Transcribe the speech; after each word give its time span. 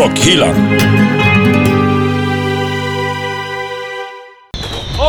Rockhyllan. 0.00 0.78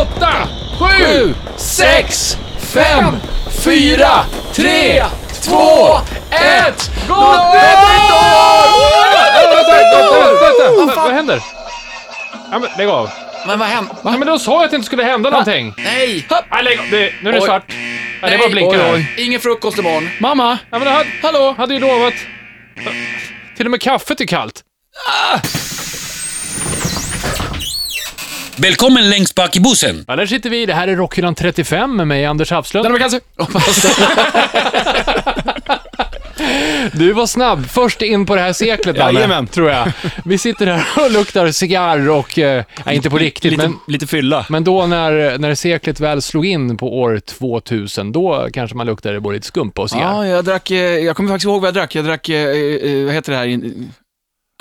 Åtta, 0.01 0.33
sju, 0.79 1.33
sex, 1.57 2.37
fem, 2.73 3.15
fyra, 3.63 4.09
tre, 4.53 5.03
två, 5.43 5.97
ett. 6.31 6.91
Gott 7.07 7.53
nytt 7.53 8.11
år! 8.11 8.61
Vad 10.95 11.13
händer? 11.13 11.39
Ja, 12.51 12.59
men 12.59 12.69
lägg 12.77 12.87
av. 12.87 13.09
Men 13.47 13.59
vad 13.59 13.67
hände? 13.67 13.91
Ja, 14.03 14.11
men 14.11 14.27
då 14.27 14.39
sa 14.39 14.51
jag 14.51 14.63
att 14.63 14.69
det 14.71 14.75
inte 14.75 14.85
skulle 14.85 15.03
hända 15.03 15.29
någonting. 15.29 15.73
Nej! 15.77 16.25
Nej, 16.51 16.63
lägg 16.63 16.79
av. 16.79 16.85
Det, 16.91 17.13
nu 17.21 17.29
är 17.29 17.33
det 17.33 17.39
Oj. 17.39 17.45
svart. 17.45 17.73
Ja, 18.21 18.29
det 18.29 18.37
bara 18.37 18.49
blinkar 18.49 18.93
oj, 18.93 19.07
oj. 19.17 19.23
Ingen 19.25 19.39
frukost 19.39 19.77
imorgon. 19.77 20.09
Mamma! 20.19 20.57
Ja, 20.69 20.79
men 20.79 20.87
det 20.87 20.89
hade, 20.89 21.09
hallå, 21.23 21.55
hade 21.57 21.73
ju 21.73 21.79
lovat. 21.79 22.13
Till 23.57 23.65
och 23.67 23.71
med 23.71 23.81
kaffet 23.81 24.21
är 24.21 24.25
kallt. 24.25 24.61
Välkommen 28.57 29.09
längst 29.09 29.35
bak 29.35 29.55
i 29.55 29.59
bussen. 29.59 30.05
Ja, 30.07 30.15
där 30.15 30.25
sitter 30.25 30.49
vi. 30.49 30.65
Det 30.65 30.73
här 30.73 30.87
är 30.87 30.95
Rockhyllan 30.95 31.35
35 31.35 31.95
med 31.95 32.07
mig, 32.07 32.25
Anders 32.25 32.51
Hafslund. 32.51 32.85
Den 32.85 32.91
var 32.91 32.99
cancer. 32.99 33.21
Du 36.93 37.13
var 37.13 37.27
snabb. 37.27 37.65
Först 37.69 38.01
in 38.01 38.25
på 38.25 38.35
det 38.35 38.41
här 38.41 38.53
seklet, 38.53 38.95
Danne, 38.95 39.13
Jajamän. 39.13 39.47
tror 39.47 39.69
jag. 39.69 39.91
Vi 40.25 40.37
sitter 40.37 40.65
här 40.67 41.05
och 41.05 41.11
luktar 41.11 41.51
cigarr 41.51 42.09
och... 42.09 42.39
Eh, 42.39 42.63
nej, 42.85 42.95
inte 42.95 43.09
på 43.09 43.17
riktigt, 43.17 43.51
lite, 43.51 43.63
men... 43.67 43.77
lite 43.87 44.07
fylla. 44.07 44.45
Men 44.49 44.63
då 44.63 44.85
när, 44.85 45.37
när 45.37 45.55
seklet 45.55 45.99
väl 45.99 46.21
slog 46.21 46.45
in 46.45 46.77
på 46.77 46.99
år 46.99 47.19
2000, 47.19 48.11
då 48.11 48.47
kanske 48.53 48.77
man 48.77 48.85
luktade 48.87 49.19
både 49.19 49.35
lite 49.35 49.47
skumpa 49.47 49.81
och 49.81 49.89
cigarr. 49.89 50.25
Ja, 50.25 50.27
jag 50.27 50.45
drack, 50.45 50.71
eh, 50.71 50.77
jag 50.77 51.15
kommer 51.15 51.29
faktiskt 51.29 51.45
ihåg 51.45 51.61
vad 51.61 51.67
jag 51.67 51.73
drack. 51.73 51.95
Jag 51.95 52.05
drack, 52.05 52.29
eh, 52.29 52.35
eh, 52.49 53.05
vad 53.05 53.13
heter 53.13 53.31
det 53.31 53.37
här? 53.37 53.47
In- 53.47 53.93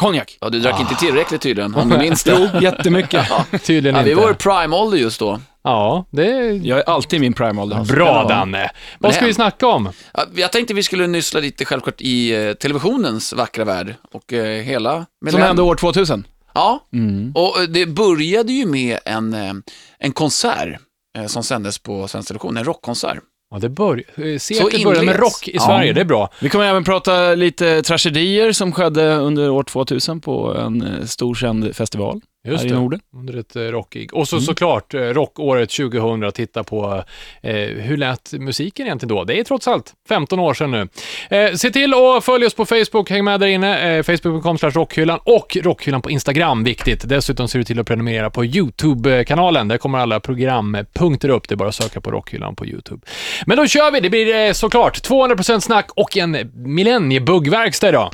Konjak. 0.00 0.38
Ja, 0.40 0.48
du 0.50 0.60
drack 0.60 0.80
inte 0.80 0.94
tillräckligt 0.94 1.40
tydligen, 1.40 1.74
om 1.74 1.88
du 1.88 1.98
minns 2.04 2.24
det. 2.24 2.48
Jo, 2.54 2.60
jättemycket. 2.60 3.26
Tydligen 3.64 3.96
Ja, 3.96 4.02
vi 4.02 4.10
inte. 4.10 4.22
var 4.22 4.30
i 4.30 4.34
prime-ålder 4.34 4.98
just 4.98 5.20
då. 5.20 5.40
Ja, 5.62 6.04
det 6.10 6.26
är 6.32 6.52
Jag 6.66 6.78
är 6.78 6.88
alltid 6.90 7.16
i 7.16 7.20
min 7.20 7.32
prime-ålder. 7.32 7.84
bra 7.84 8.24
Danne. 8.28 8.70
Vad 8.98 9.14
ska 9.14 9.26
vi 9.26 9.34
snacka 9.34 9.66
om? 9.66 9.92
Ja, 10.14 10.24
Jag 10.34 10.52
tänkte 10.52 10.74
vi 10.74 10.82
skulle 10.82 11.06
nyssla 11.06 11.40
lite 11.40 11.64
självklart 11.64 12.00
i 12.00 12.46
eh, 12.46 12.52
televisionens 12.52 13.32
vackra 13.32 13.64
värld 13.64 13.94
och 14.12 14.32
eh, 14.32 14.62
hela... 14.62 14.92
Som 14.94 15.06
millenn- 15.28 15.42
hände 15.46 15.62
år 15.62 15.74
2000. 15.74 16.24
Ja, 16.54 16.86
och 17.34 17.60
eh, 17.60 17.68
det 17.68 17.86
började 17.86 18.52
ju 18.52 18.66
med 18.66 18.98
en, 19.04 19.34
eh, 19.34 19.52
en 19.98 20.12
konsert 20.12 20.80
eh, 21.18 21.26
som 21.26 21.42
sändes 21.42 21.78
på 21.78 22.08
Svensk 22.08 22.28
Television, 22.28 22.56
en 22.56 22.64
rockkonsert. 22.64 23.18
Ja, 23.50 23.58
det 23.58 23.68
bör, 23.68 24.02
eh, 24.16 24.38
seklet 24.38 24.84
började 24.84 25.06
med 25.06 25.16
rock 25.16 25.48
i 25.48 25.50
Ja. 25.54 25.60
Sverige, 25.60 25.92
det 25.92 26.00
är 26.00 26.04
bra. 26.04 26.30
Vi 26.40 26.48
kommer 26.48 26.64
även 26.64 26.84
prata 26.84 27.34
lite 27.34 27.82
tragedier 27.82 28.52
som 28.52 28.72
skedde 28.72 29.14
under 29.14 29.50
år 29.50 29.62
2000 29.62 30.20
på 30.20 30.54
en 30.54 30.82
eh, 30.82 31.04
stor 31.04 31.34
känd 31.34 31.76
festival 31.76 32.20
Just 32.48 32.64
här 32.64 32.70
i. 32.70 32.74
Norden. 32.74 33.00
Under 33.16 33.36
ett 33.38 33.56
eh, 33.56 33.62
rockig. 33.62 34.14
Och 34.14 34.28
så 34.28 34.36
Mm. 34.36 34.44
såklart 34.46 34.94
eh, 34.94 35.00
rockåret 35.00 35.70
2000, 35.70 36.32
titta 36.32 36.64
på 36.64 37.04
eh, 37.42 37.54
hur 37.56 37.96
lät 37.96 38.32
musiken 38.32 38.86
egentligen 38.86 39.16
då? 39.16 39.24
Det 39.24 39.38
är 39.40 39.44
trots 39.44 39.68
allt 39.68 39.92
15 40.08 40.38
år 40.40 40.54
sedan 40.54 40.70
nu. 40.70 40.88
Eh, 41.36 41.52
se 41.54 41.70
till 41.70 41.94
att 41.94 42.24
följa 42.24 42.46
oss 42.46 42.54
på 42.54 42.66
Facebook, 42.66 43.10
häng 43.10 43.24
med 43.24 43.40
där 43.40 43.46
inne, 43.46 43.96
eh, 43.96 44.02
facebook.com 44.02 44.56
rockhyllan 44.70 45.18
och 45.24 45.56
rockhyllan 45.62 46.02
på 46.02 46.10
Instagram, 46.10 46.64
viktigt. 46.64 47.08
Dessutom 47.08 47.48
ser 47.48 47.58
du 47.58 47.64
till 47.64 47.80
att 47.80 47.86
prenumerera 47.86 48.30
på 48.30 48.44
YouTube-kanalen, 48.44 49.68
där 49.68 49.78
kommer 49.78 49.98
alla 49.98 50.20
programpunkter 50.20 51.28
upp, 51.28 51.48
det 51.48 51.54
är 51.54 51.56
bara 51.56 51.68
att 51.68 51.74
söka 51.74 52.00
på 52.00 52.10
rockhyllan 52.10 52.56
på 52.56 52.66
YouTube. 52.66 53.06
Men 53.46 53.56
då 53.56 53.66
kör 53.66 53.90
vi, 53.90 54.00
det 54.00 54.10
blir 54.10 54.34
eh, 54.46 54.52
såklart 54.52 55.08
200% 55.08 55.60
snack 55.60 55.90
och 55.96 56.16
en 56.16 56.50
millenniebuggverkstad 56.54 57.88
idag. 57.88 58.10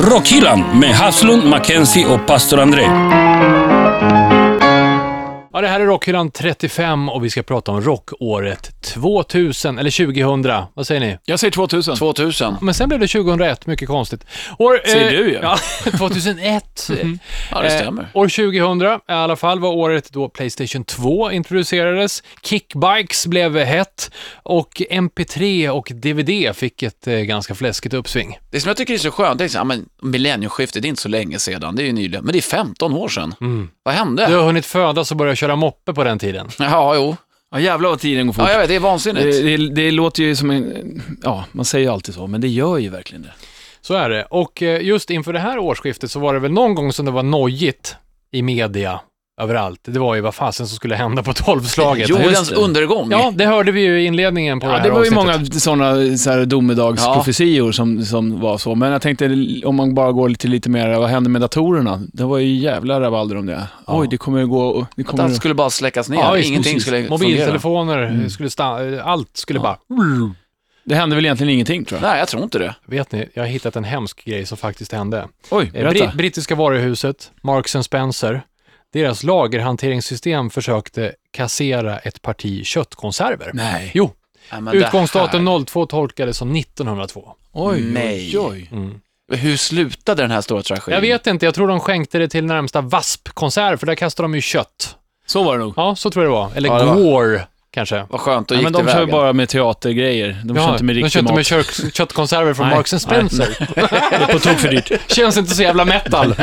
Rockhyllan 0.00 0.78
med 0.78 0.94
Haslund, 0.94 1.44
Mackenzie 1.44 2.06
och 2.06 2.26
pastor 2.26 2.60
André. 2.60 3.29
Ja, 5.60 5.62
det 5.62 5.68
här 5.72 5.80
är 5.80 5.86
Rockhyllan 5.86 6.30
35 6.30 7.08
och 7.08 7.24
vi 7.24 7.30
ska 7.30 7.42
prata 7.42 7.72
om 7.72 7.80
rockåret 7.80 8.82
2000, 8.82 9.78
eller 9.78 9.90
2000. 9.90 10.66
Vad 10.74 10.86
säger 10.86 11.00
ni? 11.00 11.18
Jag 11.24 11.40
säger 11.40 11.50
2000. 11.50 11.96
2000. 11.96 12.56
Men 12.60 12.74
sen 12.74 12.88
blev 12.88 13.00
det 13.00 13.06
2001, 13.08 13.66
mycket 13.66 13.88
konstigt. 13.88 14.24
År, 14.58 14.80
Säger 14.86 15.10
du, 15.10 15.32
ja. 15.42 15.58
ja. 15.84 15.90
2001. 15.98 16.90
Ja, 17.50 17.60
det 17.60 17.66
Eh, 17.74 17.80
stämmer. 17.80 18.08
år 18.14 18.28
2000 18.28 18.82
i 19.08 19.12
alla 19.12 19.36
fall 19.36 19.60
var 19.60 19.68
året 19.70 20.12
då 20.12 20.28
Playstation 20.28 20.84
2 20.84 21.30
introducerades, 21.32 22.22
Kickbikes 22.42 23.26
blev 23.26 23.56
hett 23.58 24.10
och 24.42 24.82
MP3 24.90 25.68
och 25.68 25.92
DVD 25.94 26.56
fick 26.56 26.82
ett 26.82 27.06
eh, 27.06 27.14
ganska 27.14 27.54
fläskigt 27.54 27.94
uppsving. 27.94 28.38
Det 28.50 28.60
som 28.60 28.68
jag 28.68 28.76
tycker 28.76 28.94
är 28.94 28.98
så 28.98 29.10
skönt, 29.10 29.38
det 29.38 29.44
är 29.44 29.48
så, 29.48 29.58
ja, 29.58 29.64
men 29.64 29.84
millennieskiftet, 30.02 30.82
det 30.82 30.86
är 30.86 30.90
inte 30.90 31.02
så 31.02 31.08
länge 31.08 31.38
sedan, 31.38 31.76
det 31.76 31.82
är 31.82 31.86
ju 31.86 31.92
nyligen, 31.92 32.24
men 32.24 32.32
det 32.32 32.38
är 32.38 32.42
15 32.42 32.92
år 32.92 33.08
sedan. 33.08 33.34
Vad 33.82 33.94
hände? 33.94 34.26
Du 34.26 34.36
har 34.36 34.44
hunnit 34.44 34.66
födas 34.66 35.10
och 35.10 35.16
börja 35.16 35.34
köra 35.36 35.49
moppe 35.56 35.94
på 35.94 36.04
den 36.04 36.18
tiden. 36.18 36.48
Ja, 36.58 36.94
jo. 36.94 37.16
Ja, 37.50 37.60
jävlar 37.60 37.90
vad 37.90 38.00
tiden 38.00 38.26
går 38.26 38.34
fort. 38.34 38.44
Ja, 38.46 38.52
jag 38.52 38.58
vet, 38.58 38.68
det 38.68 38.74
är 38.74 38.80
vansinnigt. 38.80 39.24
det, 39.24 39.56
det, 39.56 39.74
det 39.74 39.90
låter 39.90 40.22
ju 40.22 40.36
som 40.36 40.50
en... 40.50 41.02
Ja, 41.22 41.44
man 41.52 41.64
säger 41.64 41.84
ju 41.84 41.92
alltid 41.92 42.14
så, 42.14 42.26
men 42.26 42.40
det 42.40 42.48
gör 42.48 42.78
ju 42.78 42.88
verkligen 42.88 43.22
det. 43.22 43.32
Så 43.80 43.94
är 43.94 44.10
det. 44.10 44.24
Och 44.24 44.62
eh, 44.62 44.82
just 44.82 45.10
inför 45.10 45.32
det 45.32 45.38
här 45.38 45.58
årsskiftet 45.58 46.10
så 46.10 46.20
var 46.20 46.34
det 46.34 46.40
väl 46.40 46.52
någon 46.52 46.74
gång 46.74 46.92
som 46.92 47.06
det 47.06 47.10
var 47.12 47.22
nojigt 47.22 47.96
i 48.30 48.42
media 48.42 49.00
överallt. 49.40 49.80
Det 49.84 49.98
var 49.98 50.14
ju 50.14 50.20
vad 50.20 50.34
fasen 50.34 50.66
som 50.66 50.76
skulle 50.76 50.94
hända 50.94 51.22
på 51.22 51.32
tolvslaget. 51.32 52.08
Jordens 52.08 52.48
det. 52.48 52.54
undergång. 52.56 53.10
Ja, 53.10 53.32
det 53.34 53.44
hörde 53.46 53.72
vi 53.72 53.80
ju 53.80 54.00
i 54.00 54.04
inledningen 54.06 54.60
på 54.60 54.66
det 54.66 54.72
Ja, 54.72 54.78
här 54.78 54.84
det 54.84 54.90
var 54.94 55.04
ju 55.04 55.10
många 55.10 55.44
sådana 55.44 56.16
så 56.18 56.30
här 56.30 56.44
domedagsprofetior 56.44 57.72
som, 57.72 58.04
som 58.04 58.40
var 58.40 58.58
så. 58.58 58.74
Men 58.74 58.92
jag 58.92 59.02
tänkte, 59.02 59.46
om 59.64 59.76
man 59.76 59.94
bara 59.94 60.12
går 60.12 60.30
till 60.30 60.50
lite 60.50 60.68
mer, 60.70 60.94
vad 60.98 61.08
hände 61.10 61.30
med 61.30 61.40
datorerna? 61.40 62.00
Det 62.12 62.24
var 62.24 62.38
ju 62.38 62.54
jävla 62.54 63.00
rabalder 63.00 63.36
om 63.36 63.46
det. 63.46 63.66
Oj, 63.86 64.06
det 64.10 64.16
kommer 64.16 64.42
att 64.42 64.48
gå... 64.48 64.86
Det 64.96 65.02
Att 65.02 65.08
kommer 65.08 65.22
allt 65.24 65.30
att... 65.30 65.36
skulle 65.36 65.54
bara 65.54 65.70
släckas 65.70 66.08
ner, 66.08 66.18
Ja, 66.18 66.38
ingenting 66.38 66.62
precis. 66.62 66.82
skulle. 66.82 67.08
Mobiltelefoner 67.08 68.28
skulle 68.28 68.50
stanna, 68.50 69.02
allt 69.02 69.36
skulle 69.36 69.60
bara... 69.60 69.76
Det 70.84 70.94
hände 70.94 71.16
väl 71.16 71.24
egentligen 71.24 71.52
ingenting, 71.54 71.84
tror 71.84 72.00
jag. 72.00 72.08
Nej, 72.08 72.18
jag 72.18 72.28
tror 72.28 72.42
inte 72.42 72.58
det. 72.58 72.74
Vet 72.86 73.12
ni, 73.12 73.28
jag 73.34 73.42
har 73.42 73.48
hittat 73.48 73.76
en 73.76 73.84
hemsk 73.84 74.24
grej 74.24 74.46
som 74.46 74.58
faktiskt 74.58 74.92
hände. 74.92 75.28
Oj, 75.50 75.70
Eh, 75.74 75.82
berätta. 75.82 76.04
Bri- 76.06 76.16
brittiska 76.16 76.54
varuhuset, 76.54 77.30
Marks 77.42 77.76
Spencer, 77.82 78.42
deras 78.92 79.22
lagerhanteringssystem 79.22 80.50
försökte 80.50 81.12
kassera 81.32 81.98
ett 81.98 82.22
parti 82.22 82.66
köttkonserver. 82.66 83.50
Nej. 83.54 83.90
Jo, 83.94 84.12
men 84.50 84.64
det 84.64 84.72
utgångsdatum 84.76 85.64
02 85.66 85.86
tolkades 85.86 86.36
som 86.36 86.56
1902. 86.56 87.34
Oj, 87.52 87.80
Nej. 87.80 88.34
oj, 88.38 88.48
oj. 88.50 88.68
här- 89.32 89.36
Hur 89.38 89.56
slutade 89.56 90.22
den 90.22 90.30
här 90.30 90.40
stora 90.40 90.62
tragedin? 90.62 90.94
Jag 90.94 91.00
vet 91.00 91.26
inte, 91.26 91.44
jag 91.46 91.54
tror 91.54 91.68
de 91.68 91.80
skänkte 91.80 92.18
det 92.18 92.28
till 92.28 92.44
närmsta 92.44 92.80
vaspkonserv, 92.80 93.76
för 93.76 93.86
där 93.86 93.94
kastade 93.94 94.24
de 94.24 94.34
ju 94.34 94.40
kött. 94.40 94.96
Så 95.26 95.42
var 95.42 95.58
det 95.58 95.64
nog. 95.64 95.74
Ja, 95.76 95.96
så 95.96 96.10
tror 96.10 96.24
jag 96.24 96.32
det 96.32 96.36
var. 96.36 96.50
Eller 96.56 96.68
Ja, 96.68 96.78
det 96.78 96.84
var- 96.84 96.94
Gore, 96.94 97.46
kanske. 97.70 98.06
Vad 98.10 98.20
skönt, 98.20 98.48
då 98.48 98.54
Ja, 98.54 98.58
gick 98.58 98.64
men 98.64 98.72
det 98.72 98.78
de 98.78 98.86
kör 98.86 98.94
vägen. 98.94 99.10
bara 99.10 99.32
med 99.32 99.48
teatergrejer. 99.48 100.42
De 100.44 100.56
kör 100.56 100.72
inte 100.72 100.84
med 100.84 100.94
de 100.96 100.98
riktig 101.02 101.12
kör 101.12 101.20
inte 101.20 101.32
mat. 101.32 101.36
med 101.38 101.46
kök- 101.46 101.94
köttkonserver 101.94 102.54
från. 102.54 102.68
Marks 102.68 102.90
Spencer. 102.90 103.68
Det 103.74 103.80
är 104.16 104.32
på 104.32 104.38
tok 104.38 104.58
för 104.58 104.68
dyrt. 104.68 104.92
Känns 105.12 105.36
inte 105.36 105.54
så 105.54 105.62
jävla 105.62 105.84
metal. 105.84 106.34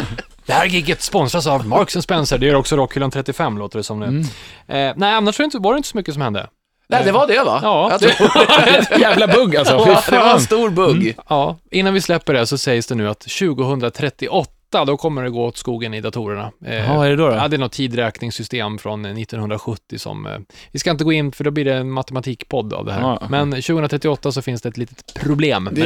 Det 0.47 0.53
här 0.53 0.65
giget 0.65 1.01
sponsras 1.01 1.47
av 1.47 1.67
Marks 1.67 1.93
Spencer. 1.93 2.37
Det 2.37 2.45
gör 2.45 2.55
också 2.55 2.75
Rockhyllan 2.75 3.11
35, 3.11 3.57
låter 3.57 3.77
det 3.77 3.83
som 3.83 3.99
nu. 3.99 4.05
Mm. 4.05 4.21
Eh, 4.67 4.93
nej, 4.97 5.13
annars 5.13 5.39
var 5.39 5.43
det, 5.43 5.45
inte, 5.45 5.57
var 5.57 5.73
det 5.73 5.77
inte 5.77 5.89
så 5.89 5.97
mycket 5.97 6.13
som 6.13 6.21
hände. 6.21 6.47
Nej, 6.89 7.01
det 7.05 7.11
var 7.11 7.27
det 7.27 7.43
va? 7.43 7.59
Ja, 7.63 7.97
det- 8.01 8.09
tror... 8.13 8.99
Jävla 8.99 9.27
bugg 9.27 9.55
alltså. 9.57 9.73
Ja, 9.73 10.03
det 10.09 10.17
var 10.17 10.33
en 10.33 10.39
stor 10.41 10.69
bugg. 10.69 11.15
Ja, 11.29 11.57
innan 11.71 11.93
vi 11.93 12.01
släpper 12.01 12.33
det 12.33 12.45
så 12.47 12.57
sägs 12.57 12.87
det 12.87 12.95
nu 12.95 13.09
att 13.09 13.19
2038, 13.19 14.51
då 14.71 14.97
kommer 14.97 15.23
det 15.23 15.29
gå 15.29 15.45
åt 15.45 15.57
skogen 15.57 15.93
i 15.93 16.01
datorerna. 16.01 16.51
Eh, 16.65 16.75
Ja, 16.75 17.05
är 17.05 17.09
det 17.09 17.15
då? 17.15 17.29
då? 17.29 17.35
Ja, 17.35 17.47
det 17.47 17.55
är 17.55 17.57
något 17.57 17.71
tidräkningssystem 17.71 18.77
från 18.77 19.05
eh, 19.05 19.11
1970 19.11 19.97
som... 19.99 20.25
Eh, 20.25 20.37
vi 20.71 20.79
ska 20.79 20.91
inte 20.91 21.03
gå 21.03 21.11
in, 21.11 21.31
för 21.31 21.43
då 21.43 21.51
blir 21.51 21.65
det 21.65 21.73
en 21.73 21.91
matematikpodd 21.91 22.73
av 22.73 22.85
det 22.85 22.93
här. 22.93 23.01
Ja. 23.01 23.27
Men 23.29 23.51
2038 23.51 24.31
så 24.31 24.41
finns 24.41 24.61
det 24.61 24.69
ett 24.69 24.77
litet 24.77 25.13
problem. 25.13 25.69
Det 25.71 25.81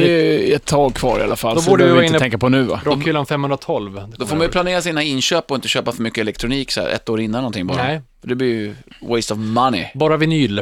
är 0.52 0.56
ett 0.56 0.64
tag 0.64 0.94
kvar 0.94 1.18
i 1.18 1.22
alla 1.22 1.36
fall, 1.36 1.54
Då 1.54 1.60
så 1.62 1.70
borde 1.70 1.82
det 1.82 1.86
vi 1.86 1.88
behöver 1.90 2.00
vi 2.02 2.06
inte 2.06 2.18
tänka 2.18 2.38
på 2.38 2.48
nu 2.48 2.62
va? 2.62 2.80
Rockhyllan 2.84 3.26
512. 3.26 4.02
Då 4.16 4.26
får 4.26 4.36
man 4.36 4.46
ju 4.46 4.50
planera 4.52 4.82
sina 4.82 5.02
inköp 5.02 5.50
och 5.50 5.54
inte 5.54 5.68
köpa 5.68 5.92
för 5.92 6.02
mycket 6.02 6.18
elektronik 6.20 6.70
så 6.70 6.80
här 6.80 6.88
ett 6.88 7.08
år 7.08 7.20
innan 7.20 7.40
någonting 7.40 7.66
bara. 7.66 7.82
Nej, 7.82 8.00
För 8.20 8.28
det 8.28 8.34
blir 8.34 8.48
ju 8.48 8.74
waste 9.08 9.34
of 9.34 9.38
money. 9.40 9.86
bara 9.94 10.16
vinyl. 10.16 10.58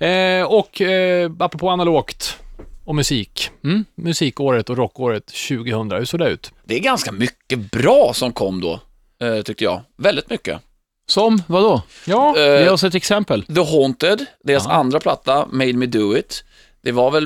Eh, 0.00 0.42
och 0.46 0.80
eh, 0.80 1.30
apropå 1.38 1.68
analogt 1.70 2.38
och 2.84 2.94
musik. 2.94 3.50
Mm. 3.64 3.84
Musikåret 3.94 4.70
och 4.70 4.76
rockåret 4.76 5.26
2000, 5.26 5.90
hur 5.92 6.04
såg 6.04 6.20
det 6.20 6.28
ut? 6.28 6.52
Det 6.64 6.74
är 6.74 6.80
ganska 6.80 7.12
mycket 7.12 7.70
bra 7.70 8.12
som 8.14 8.32
kom 8.32 8.60
då, 8.60 8.80
eh, 9.26 9.42
tyckte 9.42 9.64
jag. 9.64 9.80
Väldigt 9.96 10.30
mycket. 10.30 10.60
Som, 11.06 11.42
vadå? 11.46 11.82
Ja, 12.06 12.36
Eh, 12.38 12.62
Ge 12.62 12.68
oss 12.68 12.84
ett 12.84 12.94
exempel. 12.94 13.42
The 13.46 13.60
Haunted, 13.60 14.26
deras 14.44 14.64
Ja. 14.64 14.72
andra 14.72 15.00
platta, 15.00 15.46
Made 15.46 15.72
Me 15.72 15.86
Do 15.86 16.16
It. 16.16 16.44
Det 16.82 16.92
var 16.92 17.10
väl 17.10 17.24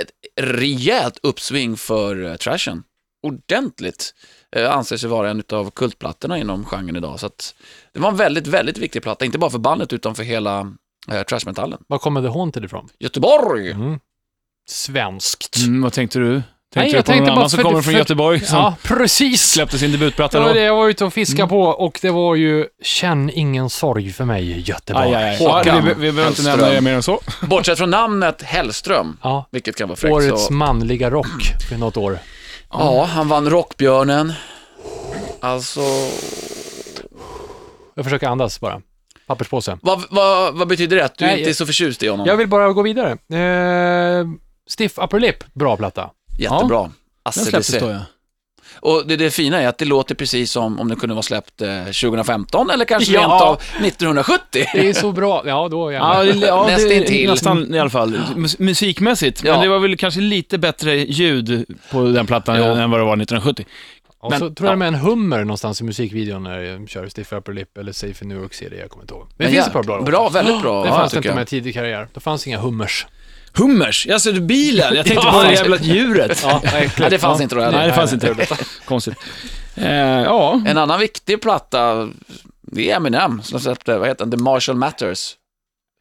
ett 0.00 0.10
rejält 0.40 1.18
uppsving 1.22 1.76
för 1.76 2.16
uh, 2.22 2.34
trashen. 2.36 2.82
Ordentligt. 3.22 4.14
Uh, 4.56 4.70
anses 4.70 5.04
ju 5.04 5.08
vara 5.08 5.30
en 5.30 5.42
av 5.52 5.70
kultplattorna 5.70 6.38
inom 6.38 6.64
genren 6.64 6.96
idag. 6.96 7.20
Så 7.20 7.26
att 7.26 7.54
det 7.92 8.00
var 8.00 8.08
en 8.10 8.16
väldigt, 8.16 8.46
väldigt 8.46 8.78
viktig 8.78 9.02
platta. 9.02 9.24
Inte 9.24 9.38
bara 9.38 9.50
för 9.50 9.58
bandet 9.58 9.92
utan 9.92 10.14
för 10.14 10.22
hela 10.22 10.60
uh, 11.12 11.22
trashmetallen. 11.28 11.78
var 11.86 11.98
kommer 11.98 12.22
The 12.22 12.28
Haunted 12.28 12.64
ifrån? 12.64 12.88
Göteborg! 12.98 13.70
Mm. 13.70 14.00
Svenskt. 14.70 15.56
Mm, 15.56 15.82
vad 15.82 15.92
tänkte 15.92 16.18
du? 16.18 16.42
Tänkte 16.74 16.80
Nej, 16.80 16.90
jag 16.94 17.04
på 17.04 17.10
någon 17.12 17.18
tänkte 17.18 17.32
annan 17.32 17.50
som 17.50 17.62
kommer 17.62 17.82
från 17.82 17.94
Göteborg 17.94 18.40
som 18.40 18.58
Ja, 18.58 18.74
precis. 18.82 19.50
släppte 19.50 19.78
sin 19.78 19.92
debutplatta 19.92 20.38
Det 20.38 20.42
var 20.44 20.48
då? 20.48 20.54
det 20.54 20.60
jag 20.64 20.76
var 20.76 20.88
ute 20.88 21.04
och 21.04 21.12
fiskade 21.12 21.42
Mm. 21.42 21.48
på 21.48 21.62
och 21.62 21.98
det 22.02 22.10
var 22.10 22.34
ju 22.34 22.66
Känn 22.82 23.30
ingen 23.30 23.70
sorg 23.70 24.12
för 24.12 24.24
mig, 24.24 24.60
Göteborg. 24.60 25.06
Aj, 25.06 25.14
aj, 25.14 25.24
aj. 25.30 25.38
Håkan 25.38 25.76
Ja, 25.76 25.82
vi, 25.82 25.94
vi 25.94 26.12
behöver 26.12 26.28
inte 26.28 26.42
nämna 26.42 26.68
det 26.68 26.80
mer 26.80 26.94
än 26.94 27.02
så. 27.02 27.20
Bortsett 27.42 27.78
från 27.78 27.90
namnet 27.90 28.42
Hellström, 28.42 29.16
Ja, 29.22 29.48
vilket 29.50 29.76
kan 29.76 29.88
vara 29.88 29.96
fräckt. 29.96 30.12
årets 30.12 30.46
Så, 30.46 30.52
manliga 30.52 31.10
rock 31.10 31.26
för 31.68 31.76
något 31.76 31.96
år. 31.96 32.18
ja, 32.70 33.04
han 33.04 33.28
vann 33.28 33.50
Rockbjörnen. 33.50 34.32
Alltså, 35.40 35.80
Jag 37.94 38.04
försöker 38.04 38.26
andas 38.28 38.60
bara. 38.60 38.80
Papperspåse. 39.26 39.78
vad, 39.82 40.04
vad, 40.10 40.54
vad 40.54 40.68
betyder 40.68 40.96
det? 40.96 41.04
Att 41.04 41.18
du 41.18 41.24
Nej, 41.24 41.38
inte 41.38 41.50
är 41.50 41.54
så 41.54 41.66
förtjust 41.66 42.02
i 42.02 42.08
honom? 42.08 42.26
Jag 42.26 42.36
vill 42.36 42.48
bara 42.48 42.72
gå 42.72 42.82
vidare. 42.82 43.10
Eh, 43.10 44.26
Stiff 44.70 44.98
Upper 44.98 45.20
Lip, 45.20 45.44
bra 45.54 45.76
platta. 45.76 46.10
Jättebra. 46.38 46.82
Den 46.82 46.92
Asse 47.22 47.40
släpptes 47.44 47.78
då 47.80 47.90
ja. 47.90 47.98
Och 48.80 49.02
det, 49.06 49.16
det 49.16 49.30
fina 49.30 49.60
är 49.62 49.68
att 49.68 49.78
det 49.78 49.84
låter 49.84 50.14
precis 50.14 50.52
som 50.52 50.80
om 50.80 50.88
det 50.88 50.96
kunde 50.96 51.14
vara 51.14 51.22
släppt 51.22 51.62
eh, 51.62 51.84
2015 51.84 52.70
eller 52.70 52.84
kanske 52.84 53.12
Ja. 53.12 53.20
rent 53.20 53.32
av 53.42 53.54
1970. 53.86 54.40
Det 54.74 54.88
är 54.88 54.92
så 54.92 55.12
bra. 55.12 55.42
Ja, 55.46 55.68
då 55.68 55.92
jag 55.92 56.02
Ja, 56.02 56.22
det- 56.32 56.46
ja 56.46 56.64
det, 56.66 56.72
Nästintill. 56.72 57.30
nästan 57.30 57.74
i 57.74 57.78
alla 57.78 57.90
fall. 57.90 58.20
Mus- 58.36 58.56
musikmässigt. 58.58 59.44
Ja. 59.44 59.52
Men 59.52 59.60
det 59.62 59.68
var 59.68 59.78
väl 59.78 59.96
kanske 59.96 60.20
lite 60.20 60.58
bättre 60.58 60.96
ljud 60.96 61.64
på 61.90 62.02
den 62.02 62.26
plattan 62.26 62.56
Ja. 62.56 62.64
än 62.80 62.90
vad 62.90 63.00
det 63.00 63.04
var 63.04 63.16
1970. 63.16 63.64
Och 64.18 64.30
Men- 64.30 64.38
så 64.40 64.50
tror 64.50 64.68
jag 64.68 64.78
med 64.78 64.88
en 64.88 64.94
hummer 64.94 65.38
någonstans 65.44 65.80
i 65.80 65.84
musikvideon 65.84 66.42
när 66.42 66.58
jag 66.58 66.88
kör 66.88 67.08
Stiff 67.08 67.32
Upper 67.32 67.52
Lip 67.52 67.78
eller 67.78 67.92
Safe 67.92 68.24
in 68.24 68.28
New 68.28 68.38
York 68.42 68.54
City, 68.54 68.76
jag 68.80 68.90
kommer 68.90 69.02
inte 69.04 69.14
ihåg. 69.14 69.22
Men 69.22 69.28
det 69.36 69.44
Men 69.44 69.52
finns 69.52 69.56
ja, 69.64 69.66
ett 69.66 69.72
par 69.72 69.82
bra 69.82 69.96
låtar. 69.98 70.10
Bra, 70.12 70.28
väldigt 70.28 70.62
bra. 70.62 70.82
Det 70.82 70.88
ja, 70.88 70.94
fanns 70.96 71.14
inte 71.14 71.34
med 71.34 71.46
tidig 71.46 71.74
karriär. 71.74 72.08
Det 72.14 72.20
fanns 72.20 72.46
inga 72.46 72.58
hummers. 72.58 73.06
Hummers? 73.52 74.06
Alltså 74.12 74.32
bilen? 74.32 74.94
Jag 74.94 75.06
tänkte 75.06 75.26
Ja. 75.28 75.32
på 75.32 75.42
det 75.42 75.52
jävla 75.52 75.76
djuret. 75.76 76.40
Ja, 76.42 76.62
Nej, 76.72 76.90
det 77.10 77.18
fanns 77.18 77.40
inte 77.40 77.54
då 77.54 77.60
heller. 77.60 77.78
Nej, 77.78 77.86
det 77.88 77.94
fanns 77.94 78.12
inte. 78.12 78.34
Konstigt. 78.84 79.14
Eh, 79.74 79.92
ja, 80.22 80.60
En 80.66 80.78
annan 80.78 81.00
viktig 81.00 81.42
platta, 81.42 82.08
det 82.62 82.90
är 82.90 82.96
Eminem 82.96 83.42
som 83.42 83.60
släppte, 83.60 83.98
vad 83.98 84.08
heter 84.08 84.24
den, 84.26 84.38
The 84.38 84.42
Marshall 84.42 84.76
Matters. 84.76 85.36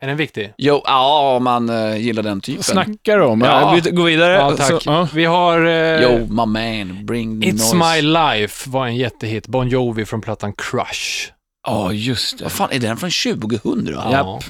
Är 0.02 0.08
den 0.08 0.18
viktig? 0.18 0.54
Jo, 0.58 0.82
ja, 0.86 1.36
om 1.36 1.44
man 1.44 1.70
uh, 1.70 1.98
gillar 1.98 2.24
den 2.24 2.42
typen. 2.42 2.58
vad 2.58 2.66
snackar 2.66 3.18
du 3.18 3.24
om? 3.24 3.42
Ja. 3.42 3.48
Ja. 3.76 3.80
Vi 3.84 3.92
går 3.92 4.04
vidare. 4.04 4.34
Ja, 4.34 4.52
tack. 4.58 4.68
Så, 4.68 4.80
ja. 4.86 5.08
Vi 5.14 5.26
har... 5.26 5.66
Eh, 5.66 6.02
Yo, 6.04 6.18
my 6.20 6.46
man, 6.46 7.06
bring 7.06 7.42
the 7.42 7.48
It's 7.48 7.76
noise. 7.76 7.76
My 7.76 8.02
Life 8.02 8.70
var 8.70 8.88
en 8.88 8.96
jättehit. 8.96 9.48
Bon 9.48 9.68
Jovi 9.68 10.06
från 10.06 10.22
plattan 10.22 10.54
Crush. 10.54 11.32
Ja, 11.68 11.92
just 11.94 12.38
det. 12.38 12.44
Vad 12.44 12.52
fan, 12.52 12.70
är 12.72 12.80
den 12.80 12.98
från 12.98 13.10
2000? 13.10 13.88
Ja, 13.94 14.12
Japp. 14.12 14.44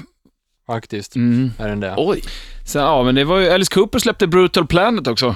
Faktiskt. 0.74 1.16
Mm. 1.16 1.52
Är 1.58 1.68
den 1.68 1.80
det. 1.80 1.94
Oj, 1.96 2.22
Sen, 2.66 2.82
ja, 2.82 3.02
men 3.02 3.14
det 3.14 3.24
var 3.24 3.38
ju, 3.38 3.50
Alice 3.50 3.74
Cooper 3.74 3.98
släppte 3.98 4.26
Brutal 4.26 4.66
Planet 4.66 5.06
också. 5.06 5.34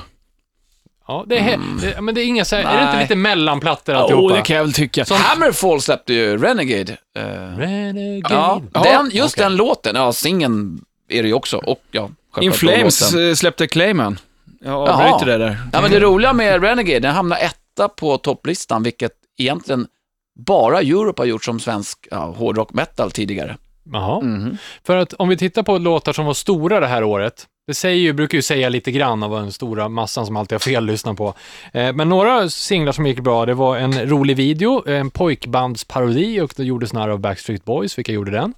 Ja, 1.07 1.25
det 1.27 1.39
är, 1.39 1.61
det, 1.81 2.01
men 2.01 2.15
det 2.15 2.21
är 2.21 2.25
inga 2.27 2.45
så 2.45 2.57
här, 2.57 2.63
är 2.65 2.77
det 2.81 2.87
inte 2.87 3.01
lite 3.01 3.17
mellanplattor 3.17 3.95
alltihopa? 3.95 4.35
det 4.37 4.43
kan 4.43 4.57
jag 4.57 4.65
väl 4.65 4.73
tycka. 4.73 5.05
Hammerfall 5.11 5.81
släppte 5.81 6.15
ju 6.15 6.37
Renegade. 6.39 6.97
Eh, 7.17 7.23
Renegade. 7.59 8.35
ja, 8.35 8.63
den, 8.73 9.11
just 9.13 9.35
okej. 9.35 9.45
den 9.45 9.57
låten, 9.57 9.97
ja, 9.97 10.13
singeln 10.13 10.85
är 11.09 11.23
det 11.23 11.29
ju 11.29 11.35
också. 11.35 11.57
Och 11.57 11.83
ja, 11.91 12.11
In 12.41 12.53
Flames 12.53 13.13
låten. 13.13 13.29
eh, 13.29 13.35
släppte 13.35 13.67
Clayman. 13.67 14.19
Jag 14.65 14.89
avbryter 14.89 15.27
det 15.27 15.39
där. 15.45 15.59
Ja, 15.73 15.81
men 15.81 15.91
det 15.91 16.01
roliga 16.01 16.33
med 16.33 16.63
Renegade, 16.63 17.01
den 17.01 17.15
hamnar 17.15 17.37
etta 17.37 17.89
på 17.89 18.19
topplistan, 18.19 18.83
vilket 18.83 19.13
egentligen 19.39 19.87
bara 20.47 20.81
Europe 20.81 21.23
har 21.23 21.27
gjort 21.27 21.45
som 21.45 21.61
svensk 21.61 22.09
ja, 22.11 22.35
hårdrock 22.37 22.73
metal 22.73 23.11
tidigare. 23.11 23.57
Jaha. 23.93 24.21
Mhm. 24.21 24.59
För 24.87 24.97
att 24.97 25.13
om 25.13 25.29
vi 25.29 25.37
tittar 25.37 25.63
på 25.63 25.79
låtar 25.79 26.13
som 26.13 26.27
var 26.27 26.35
stora 26.35 26.81
det 26.81 26.87
här 26.87 27.05
året, 27.05 27.47
det 27.67 27.75
säger 27.75 27.97
ju, 28.01 28.13
brukar 28.13 28.39
ju 28.39 28.43
säga 28.43 28.69
lite 28.69 28.91
grann 28.93 29.23
av 29.23 29.31
den 29.31 29.53
stora 29.53 29.89
massan 29.89 30.27
som 30.27 30.37
alltid 30.37 30.55
har 30.55 30.61
fel 30.61 30.87
lyssnar 30.87 31.15
på. 31.15 31.35
Eh, 31.73 31.93
men 31.93 32.09
några 32.09 32.49
singlar 32.51 32.93
som 32.93 33.07
gick 33.07 33.21
bra, 33.21 33.47
det 33.47 33.55
var 33.55 33.77
en 33.77 34.09
rolig 34.09 34.37
video, 34.37 34.89
en 34.89 35.11
pojkbandsparodi 35.11 36.41
och 36.41 36.53
det 36.57 36.65
gjordes 36.65 36.93
narr 36.93 37.09
av 37.09 37.19
Backstreet 37.19 37.65
Boys, 37.65 37.99
vilka 37.99 38.13
gjorde 38.13 38.31
den? 38.31 38.55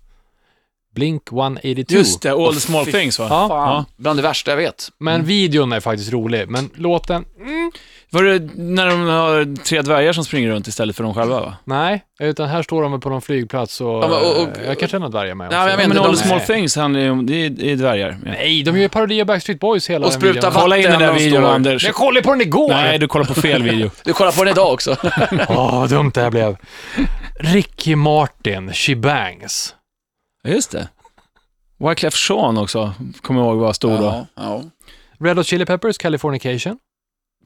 Blink 0.94 1.32
182. 1.32 1.94
Just 1.94 2.22
det, 2.22 2.30
All 2.32 2.54
the 2.54 2.60
Small 2.60 2.86
Things 2.86 3.18
va? 3.18 3.26
Ja, 3.30 3.48
Fan, 3.48 3.84
bland 3.96 4.18
det 4.18 4.22
värsta 4.22 4.50
jag 4.50 4.56
vet. 4.56 4.88
men 4.98 5.24
videon 5.24 5.72
är 5.72 5.80
faktiskt 5.80 6.12
rolig, 6.12 6.48
men 6.48 6.70
låten, 6.74 7.24
mm, 7.40 7.72
Var 8.16 8.22
det 8.22 8.50
när 8.54 8.86
de 8.86 9.00
har 9.06 9.56
tre 9.64 9.82
dvärgar 9.82 10.12
som 10.12 10.24
springer 10.24 10.48
runt 10.50 10.66
istället 10.68 10.96
för 10.96 11.04
de 11.04 11.14
själva 11.14 11.40
va? 11.40 11.56
nej, 11.64 12.04
utan 12.20 12.48
här 12.48 12.62
står 12.62 12.82
de 12.82 13.00
på 13.00 13.08
någon 13.08 13.22
flygplats 13.22 13.80
och, 13.80 13.86
Ja, 13.88 14.08
men, 14.08 14.10
och- 14.12 14.42
och- 14.42 14.58
eh, 14.58 14.66
jag 14.66 14.78
kan 14.78 14.88
känna 14.88 15.08
dvärgar 15.08 15.34
med 15.34 15.46
också. 15.46 15.58
men 15.58 15.68
jag 15.68 15.78
Men 15.78 15.88
menar, 15.88 16.02
All 16.04 16.10
de- 16.12 16.16
Small 16.16 16.36
nej. 16.38 16.46
Things 16.46 16.76
handlar 16.76 17.00
ju 17.00 17.10
om, 17.10 17.26
det 17.26 17.34
är, 17.46 17.64
är 17.64 17.76
dvärgar. 17.76 18.08
Ja. 18.24 18.30
Nej, 18.30 18.62
de 18.62 18.70
gör 18.70 18.82
ju 18.82 18.88
parodi 18.88 19.20
av 19.20 19.26
Backstreet 19.26 19.60
Boys 19.60 19.90
hela 19.90 20.06
Och 20.06 20.12
den 20.12 20.20
spruta 20.20 20.32
videon. 20.34 20.52
vatten. 20.52 20.62
Kolla 20.62 20.76
in 20.76 20.82
den 20.82 20.98
där 21.00 21.06
de 21.12 21.18
videon 21.18 21.42
står- 21.42 21.54
Anders. 21.54 21.84
Jag 21.84 21.94
kollade 21.94 22.22
på 22.22 22.30
den 22.30 22.40
igår! 22.40 22.68
Nej, 22.68 22.98
du 22.98 23.08
kollar 23.08 23.26
på 23.26 23.34
fel 23.34 23.62
video. 23.62 23.90
Du 24.04 24.12
kollar 24.12 24.32
på 24.32 24.44
den 24.44 24.52
idag 24.52 24.72
också. 24.72 24.96
Åh, 25.48 25.80
vad 25.80 25.90
dumt 25.90 26.10
det 26.14 26.20
här 26.20 26.30
blev. 26.30 26.56
Ricky 27.40 27.96
Martin, 27.96 28.72
She 28.72 28.96
Bangs. 28.96 29.74
Just 30.44 30.70
det. 30.70 30.88
Wyclef 31.78 32.30
Jean 32.30 32.58
också, 32.58 32.92
kommer 33.22 33.40
jag 33.40 33.48
ihåg 33.48 33.58
var 33.58 33.72
stor 33.72 33.98
då. 33.98 34.04
Ja, 34.04 34.26
ja. 34.36 34.62
Red 35.26 35.36
Hot 35.36 35.46
Chili 35.46 35.64
Peppers, 35.66 35.98
Californication. 35.98 36.78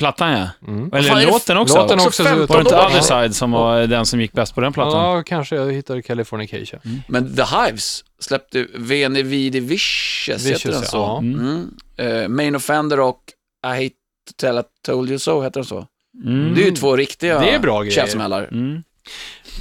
Plattan 0.00 0.32
ja. 0.32 0.48
Mm. 0.68 0.92
Eller 0.92 1.08
fan 1.08 1.22
låten 1.24 1.56
också. 1.56 1.78
Låten 1.78 1.98
Också 1.98 2.06
också. 2.08 2.24
15 2.24 2.46
Var 2.48 2.56
det 2.56 2.60
inte. 2.60 2.76
Other 2.76 3.00
Side 3.00 3.36
som 3.36 3.50
var 3.50 3.86
den 3.86 4.06
som 4.06 4.20
gick 4.20 4.32
bäst 4.32 4.54
på 4.54 4.60
den 4.60 4.72
plattan? 4.72 5.16
Ja, 5.16 5.22
kanske 5.26 5.56
jag 5.56 5.72
hittade 5.72 6.02
Californication. 6.02 6.80
Men 7.08 7.36
The 7.36 7.42
Hives 7.42 8.04
släppte 8.18 8.66
Veni 8.74 9.22
Vidi 9.22 9.60
Vicious, 9.60 10.46
heter 10.46 10.70
den 10.70 10.80
Vicious, 10.80 10.90
så? 10.90 10.96
ja. 10.96 11.18
Mm. 11.18 11.70
Eh, 11.96 12.28
Main 12.28 12.56
Offender 12.56 13.00
och 13.00 13.20
I 13.66 13.68
Hate 13.68 13.88
To 13.88 14.32
Tell 14.40 14.58
I 14.58 14.62
Told 14.86 15.08
You 15.10 15.18
So, 15.18 15.42
heter 15.42 15.60
den 15.60 15.64
så? 15.64 15.86
Mm. 16.24 16.54
Det 16.54 16.62
är 16.62 16.64
ju 16.66 16.70
två 16.70 16.96
riktiga 16.96 17.38
Det 17.40 17.50
är 17.50 17.58
bra 17.58 17.80
grejer. 17.82 17.94
käftsmällar. 17.94 18.48
Mm. 18.52 18.82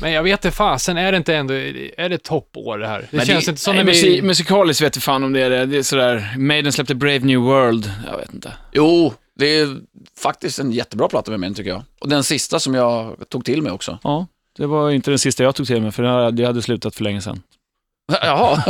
Men 0.02 0.12
jag 0.12 0.24
vet 0.24 0.46
inte 0.46 0.58
fasen, 0.58 0.98
är 0.98 1.12
det 1.12 1.18
inte 1.18 1.36
ändå, 1.36 1.54
är 1.54 2.10
det 2.10 2.18
toppår 2.24 2.78
det 2.78 2.88
här? 2.88 3.00
Det 3.12 3.18
Men 3.18 3.26
känns 3.26 3.46
det- 3.46 3.50
inte 3.52 3.62
som 3.62 3.76
Nej, 3.76 3.86
när 3.86 3.92
vi... 3.94 3.98
musik, 4.02 4.24
musikaliskt 4.24 4.82
vet 4.82 4.96
jag 4.96 5.04
fan 5.04 5.24
om 5.24 5.34
det 5.34 5.42
är 5.42 5.50
det. 5.50 5.66
Det 5.66 5.78
är 5.78 5.84
sådär, 5.84 6.36
Maiden 6.38 6.72
släppte 6.74 6.96
Brave 6.96 7.20
New 7.20 7.40
World. 7.40 7.92
Jag 8.12 8.18
vet 8.18 8.34
inte. 8.34 8.54
Jo, 8.72 9.14
det 9.40 9.60
är 9.60 9.78
faktiskt 10.18 10.60
en 10.60 10.72
jättebra 10.72 11.08
platta 11.08 11.32
med 11.32 11.40
mig 11.40 11.54
tycker 11.54 11.70
jag. 11.70 11.84
Och 12.00 12.10
den 12.10 12.24
sista 12.24 12.60
som 12.60 12.74
jag 12.74 13.16
tog 13.30 13.46
till 13.46 13.62
mig 13.62 13.72
också. 13.72 14.00
Ja, 14.04 14.28
det 14.58 14.68
var 14.68 14.92
inte 14.92 15.12
den 15.12 15.20
sista 15.20 15.44
jag 15.44 15.56
tog 15.56 15.68
till 15.68 15.82
mig, 15.82 15.92
för 15.92 16.32
det 16.32 16.46
hade, 16.46 16.62
slutat 16.62 16.96
för 16.96 17.04
länge 17.04 17.22
sedan. 17.22 17.42
Jaha. 18.22 18.64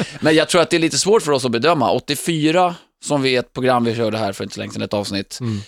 Men 0.20 0.34
jag 0.34 0.48
tror 0.48 0.60
att 0.60 0.70
det 0.70 0.76
är 0.76 0.80
lite 0.80 0.98
svårt 0.98 1.22
för 1.22 1.32
oss 1.32 1.44
att 1.44 1.50
bedöma. 1.50 1.92
84, 1.92 2.74
som 3.04 3.22
vi 3.22 3.36
ett 3.36 3.52
program 3.52 3.84
vi 3.84 3.94
körde 3.94 4.18
här 4.18 4.32
för 4.32 4.44
inte 4.44 4.54
så 4.54 4.60
länge 4.60 4.72
sedan, 4.72 4.82
ett 4.82 4.94
avsnitt. 4.94 5.38
Mm. 5.40 5.60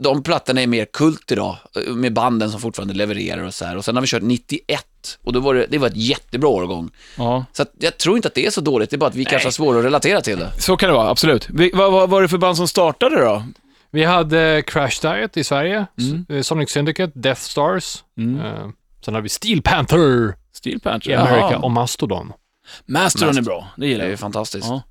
De 0.00 0.22
plattorna 0.22 0.62
är 0.62 0.66
mer 0.66 0.84
kult 0.84 1.32
idag, 1.32 1.56
med 1.88 2.12
banden 2.12 2.50
som 2.50 2.60
fortfarande 2.60 2.94
levererar 2.94 3.42
och 3.42 3.54
så 3.54 3.64
här. 3.64 3.76
Och 3.76 3.84
sen 3.84 3.96
har 3.96 4.02
vi 4.02 4.08
kört 4.08 4.22
91, 4.22 5.18
och 5.24 5.32
då 5.32 5.40
var 5.40 5.54
det, 5.54 5.66
det 5.70 5.78
var 5.78 5.86
ett 5.86 5.96
jättebra 5.96 6.48
årgång. 6.48 6.90
Ja, 7.16 7.44
Så 7.52 7.62
att 7.62 7.72
jag 7.78 7.98
tror 7.98 8.16
inte 8.16 8.28
att 8.28 8.34
det 8.34 8.46
är 8.46 8.50
så 8.50 8.60
dåligt, 8.60 8.90
det 8.90 8.96
är 8.96 8.98
bara 8.98 9.10
att 9.10 9.14
vi 9.14 9.24
kanske 9.24 9.46
har 9.46 9.52
svårare 9.52 9.78
att 9.78 9.84
relatera 9.84 10.20
till 10.20 10.38
det. 10.38 10.52
så 10.58 10.76
kan 10.76 10.88
det 10.88 10.94
vara, 10.94 11.10
absolut. 11.10 11.48
Vi, 11.50 11.70
vad, 11.74 11.92
vad 11.92 12.10
var 12.10 12.22
det 12.22 12.28
för 12.28 12.38
band 12.38 12.56
som 12.56 12.68
startade 12.68 13.20
då? 13.20 13.42
Vi 13.90 14.04
hade 14.04 14.62
Crash 14.66 15.00
Diet 15.02 15.36
i 15.36 15.44
Sverige, 15.44 15.86
Mm. 15.98 16.26
Eh, 16.28 16.42
Sonic 16.42 16.70
Syndicate, 16.70 17.12
Death 17.14 17.40
Stars. 17.40 18.04
Mm. 18.18 18.40
Eh, 18.40 18.68
sen 19.04 19.14
har 19.14 19.20
vi 19.20 19.28
Steel 19.28 19.62
Panther 19.62 20.34
Steel 20.52 20.80
Panther. 20.80 21.10
i 21.10 21.14
Amerika 21.14 21.38
Jaha. 21.50 21.58
och 21.58 21.70
Mastodon. 21.70 22.32
Mastodon 22.86 23.38
är 23.38 23.42
bra, 23.42 23.68
det 23.76 23.80
Det 23.82 23.86
gillar 23.88 24.06
jag. 24.06 24.18
fantastiskt. 24.18 24.66
Ja. 24.68 24.82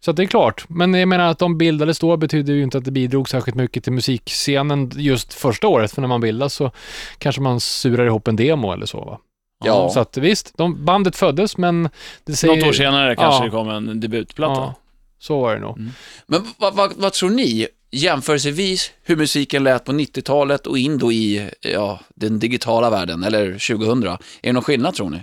Så 0.00 0.10
att 0.10 0.16
det 0.16 0.22
är 0.22 0.26
klart. 0.26 0.64
Men 0.68 0.94
jag 0.94 1.08
menar 1.08 1.26
att 1.26 1.38
de 1.38 1.58
bildades 1.58 1.98
då 1.98 2.16
betyder 2.16 2.52
ju 2.54 2.62
inte 2.62 2.78
att 2.78 2.84
det 2.84 2.90
bidrog 2.90 3.28
särskilt 3.28 3.56
mycket 3.56 3.84
till 3.84 3.92
musikscenen 3.92 4.90
just 4.94 5.34
första 5.34 5.68
året. 5.68 5.92
För 5.92 6.00
när 6.00 6.08
man 6.08 6.20
bildas 6.20 6.54
så 6.54 6.70
kanske 7.18 7.40
man 7.40 7.60
surar 7.60 8.06
ihop 8.06 8.28
en 8.28 8.36
demo 8.36 8.72
eller 8.72 8.86
så 8.86 9.00
va. 9.04 9.18
Ja. 9.64 9.90
Så 9.90 10.00
att 10.00 10.16
visst, 10.16 10.52
de, 10.56 10.84
bandet 10.84 11.16
föddes 11.16 11.56
men 11.56 11.88
det 12.24 12.32
säger... 12.36 12.56
Något 12.56 12.68
år 12.68 12.72
senare 12.72 13.16
kanske 13.16 13.40
Ja. 13.40 13.44
det 13.44 13.50
kom 13.50 13.68
en 13.70 14.00
debutplatta. 14.00 14.60
Ja, 14.60 14.74
så 15.18 15.40
var 15.40 15.54
det 15.54 15.60
nog. 15.60 15.78
Mm. 15.78 15.90
Men 16.26 16.44
vad, 16.58 16.74
vad, 16.74 16.92
vad 16.96 17.12
tror 17.12 17.30
ni, 17.30 17.66
jämförelsevis, 17.90 18.92
hur 19.02 19.16
musiken 19.16 19.64
lät 19.64 19.84
på 19.84 19.92
90-talet 19.92 20.66
och 20.66 20.78
in 20.78 20.98
då 20.98 21.12
i 21.12 21.50
ja, 21.60 22.00
den 22.14 22.38
digitala 22.38 22.90
världen, 22.90 23.22
eller 23.22 23.52
2000? 23.52 24.04
Är 24.04 24.18
det 24.42 24.52
någon 24.52 24.62
skillnad 24.62 24.94
tror 24.94 25.10
ni? 25.10 25.20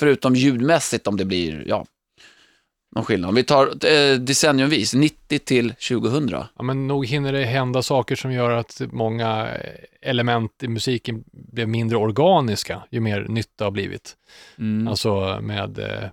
Förutom 0.00 0.34
ljudmässigt 0.34 1.06
om 1.06 1.16
det 1.16 1.24
blir, 1.24 1.64
ja, 1.66 1.86
någon 2.96 3.04
skillnad. 3.04 3.28
Om 3.28 3.34
vi 3.34 3.44
tar 3.44 3.66
eh, 3.66 4.18
decenniumvis, 4.18 4.94
90 4.94 5.38
till 5.38 5.74
2000. 5.74 6.28
Ja, 6.30 6.62
men 6.62 6.86
nog 6.86 7.06
hinner 7.06 7.32
det 7.32 7.44
hända 7.44 7.82
saker 7.82 8.16
som 8.16 8.32
gör 8.32 8.50
att 8.50 8.80
många 8.92 9.48
element 10.02 10.62
i 10.62 10.68
musiken 10.68 11.24
blev 11.32 11.68
mindre 11.68 11.96
organiska 11.96 12.82
ju 12.90 13.00
mer 13.00 13.26
nytta 13.28 13.64
har 13.64 13.70
blivit. 13.70 14.16
Mm. 14.58 14.88
Alltså 14.88 15.38
med, 15.42 15.78
eh, 15.78 16.08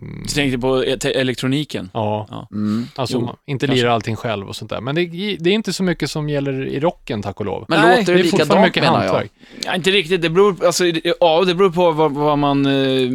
Du 0.00 0.28
tänkte 0.34 0.58
på 0.58 0.84
e- 0.84 0.98
elektroniken? 1.14 1.90
Ja, 1.94 2.26
Ja. 2.30 2.48
Mm. 2.52 2.86
alltså 2.96 3.16
Jo, 3.16 3.24
man 3.24 3.36
inte 3.46 3.66
lirar 3.66 3.88
allting 3.90 4.16
själv 4.16 4.48
och 4.48 4.56
sånt 4.56 4.70
där. 4.70 4.80
Men 4.80 4.94
det, 4.94 5.06
det 5.40 5.50
är 5.50 5.54
inte 5.54 5.72
så 5.72 5.82
mycket 5.82 6.10
som 6.10 6.28
gäller 6.28 6.66
i 6.66 6.80
rocken, 6.80 7.22
tack 7.22 7.40
och 7.40 7.46
lov. 7.46 7.64
Men 7.68 7.80
Nej, 7.80 7.98
låter 7.98 8.12
det 8.12 8.18
det 8.18 8.24
likadant 8.24 8.60
mycket 8.66 8.82
menar 8.82 9.04
jag? 9.04 9.12
hantverk. 9.12 9.32
Ja, 9.64 9.74
inte 9.74 9.90
riktigt. 9.90 10.22
Det 10.22 10.30
beror, 10.30 10.64
alltså, 10.66 10.84
ja, 11.20 11.44
det 11.44 11.54
beror 11.54 11.70
på 11.70 11.90
vad, 11.90 12.12
vad 12.12 12.38
man... 12.38 12.66
Eh, 12.66 13.10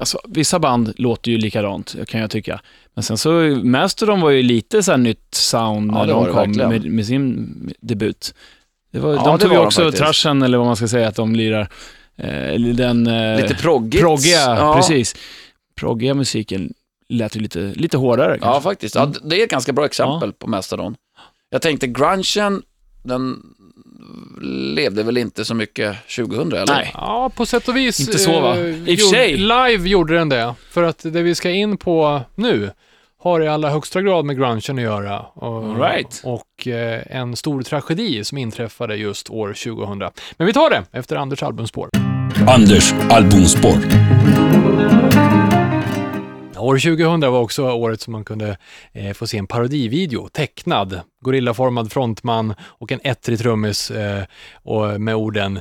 alltså, 0.00 0.18
vissa 0.28 0.58
band 0.58 0.92
låter 0.96 1.30
ju 1.30 1.38
likadant, 1.38 1.94
kan 2.06 2.20
jag 2.20 2.30
tycka. 2.30 2.60
Men 2.94 3.02
sen 3.02 3.18
så, 3.18 3.30
Mastodon 3.62 4.20
var 4.20 4.30
ju 4.30 4.42
lite 4.42 4.82
så 4.82 4.90
här 4.90 4.98
nytt 4.98 5.34
sound 5.34 5.90
Ja, 5.92 6.04
när 6.04 6.14
de 6.14 6.32
kom 6.32 6.68
med, 6.68 6.84
med 6.84 7.06
sin 7.06 7.48
debut. 7.80 8.34
Det 8.92 8.98
var, 8.98 9.14
Ja, 9.14 9.24
de 9.24 9.38
tog 9.38 9.52
ju 9.52 9.58
också 9.58 9.92
trashen, 9.92 10.42
eller 10.42 10.58
vad 10.58 10.66
man 10.66 10.76
ska 10.76 10.88
säga, 10.88 11.08
att 11.08 11.16
de 11.16 11.34
lirar. 11.36 11.68
Eh, 12.18 12.60
den... 12.60 13.06
Eh, 13.06 13.36
Lite 13.42 13.54
proggigt. 13.54 14.02
proggiga, 14.02 14.40
ja. 14.56 14.74
precis. 14.76 15.16
Proggiga 15.80 16.14
musiken 16.14 16.72
lät 17.08 17.36
ju 17.36 17.40
lite, 17.40 17.58
lite 17.58 17.96
hårdare 17.96 18.32
Ja, 18.40 18.44
kanske. 18.52 18.62
faktiskt. 18.62 18.94
Ja, 18.94 19.12
det 19.24 19.40
är 19.40 19.44
ett 19.44 19.50
ganska 19.50 19.72
bra 19.72 19.84
exempel 19.84 20.32
på 20.32 20.46
Mastodon. 20.46 20.96
Jag 21.50 21.62
tänkte 21.62 21.86
grungen, 21.86 22.62
den 23.02 23.42
levde 24.74 25.02
väl 25.02 25.16
inte 25.18 25.44
så 25.44 25.54
mycket 25.54 25.96
2000 26.16 26.52
eller? 26.52 26.66
Nej. 26.74 26.90
Ja, 26.94 27.30
på 27.36 27.46
sätt 27.46 27.68
och 27.68 27.76
vis. 27.76 28.00
Inte 28.00 28.18
så, 28.18 28.40
va? 28.40 28.56
eh, 28.56 28.66
I 28.66 28.72
och 28.72 28.84
för 28.84 28.90
gjorde- 28.92 29.08
sig. 29.16 29.36
Live 29.36 29.88
gjorde 29.88 30.14
den 30.14 30.28
det. 30.28 30.54
För 30.70 30.82
att 30.82 30.98
det 30.98 31.22
vi 31.22 31.34
ska 31.34 31.50
in 31.50 31.76
på 31.76 32.20
nu 32.34 32.70
har 33.18 33.40
i 33.40 33.48
allra 33.48 33.70
högsta 33.70 34.02
grad 34.02 34.24
med 34.24 34.36
grungen 34.36 34.56
att 34.68 34.80
göra. 34.80 35.20
Och, 35.20 35.64
All 35.64 35.76
right. 35.80 36.20
och 36.24 36.66
eh, 36.68 37.02
en 37.10 37.36
stor 37.36 37.62
tragedi 37.62 38.24
som 38.24 38.38
inträffade 38.38 38.96
just 38.96 39.30
år 39.30 39.48
2000. 39.52 39.98
Men 40.36 40.46
vi 40.46 40.52
tar 40.52 40.70
det 40.70 40.82
efter 40.92 41.16
Anders 41.16 41.42
albumspår. 41.42 41.88
Anders 42.48 42.92
albumspår. 43.10 43.76
År 46.66 46.78
2000 46.78 47.20
var 47.20 47.40
också 47.40 47.70
året 47.70 48.00
som 48.00 48.12
man 48.12 48.24
kunde 48.24 48.56
eh, 48.92 49.12
få 49.12 49.26
se 49.26 49.38
en 49.38 49.46
parodivideo, 49.46 50.28
tecknad, 50.28 51.00
gorillaformad 51.20 51.92
frontman 51.92 52.54
och 52.60 52.92
en 52.92 53.00
ettrig 53.04 53.38
trummis 53.38 53.90
eh, 53.90 54.24
och 54.54 55.00
med 55.00 55.14
orden 55.14 55.60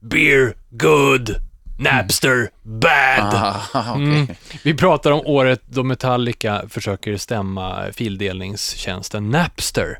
“Beer 0.00 0.54
good, 0.70 1.34
Napster 1.78 2.50
bad”. 2.62 3.34
Ah, 3.34 3.62
okej. 3.90 4.02
Mm. 4.02 4.26
Vi 4.62 4.74
pratar 4.74 5.10
om 5.10 5.20
året 5.26 5.62
då 5.66 5.82
Metallica 5.82 6.62
försöker 6.68 7.16
stämma 7.16 7.84
fildelningstjänsten 7.92 9.30
Napster. 9.30 9.98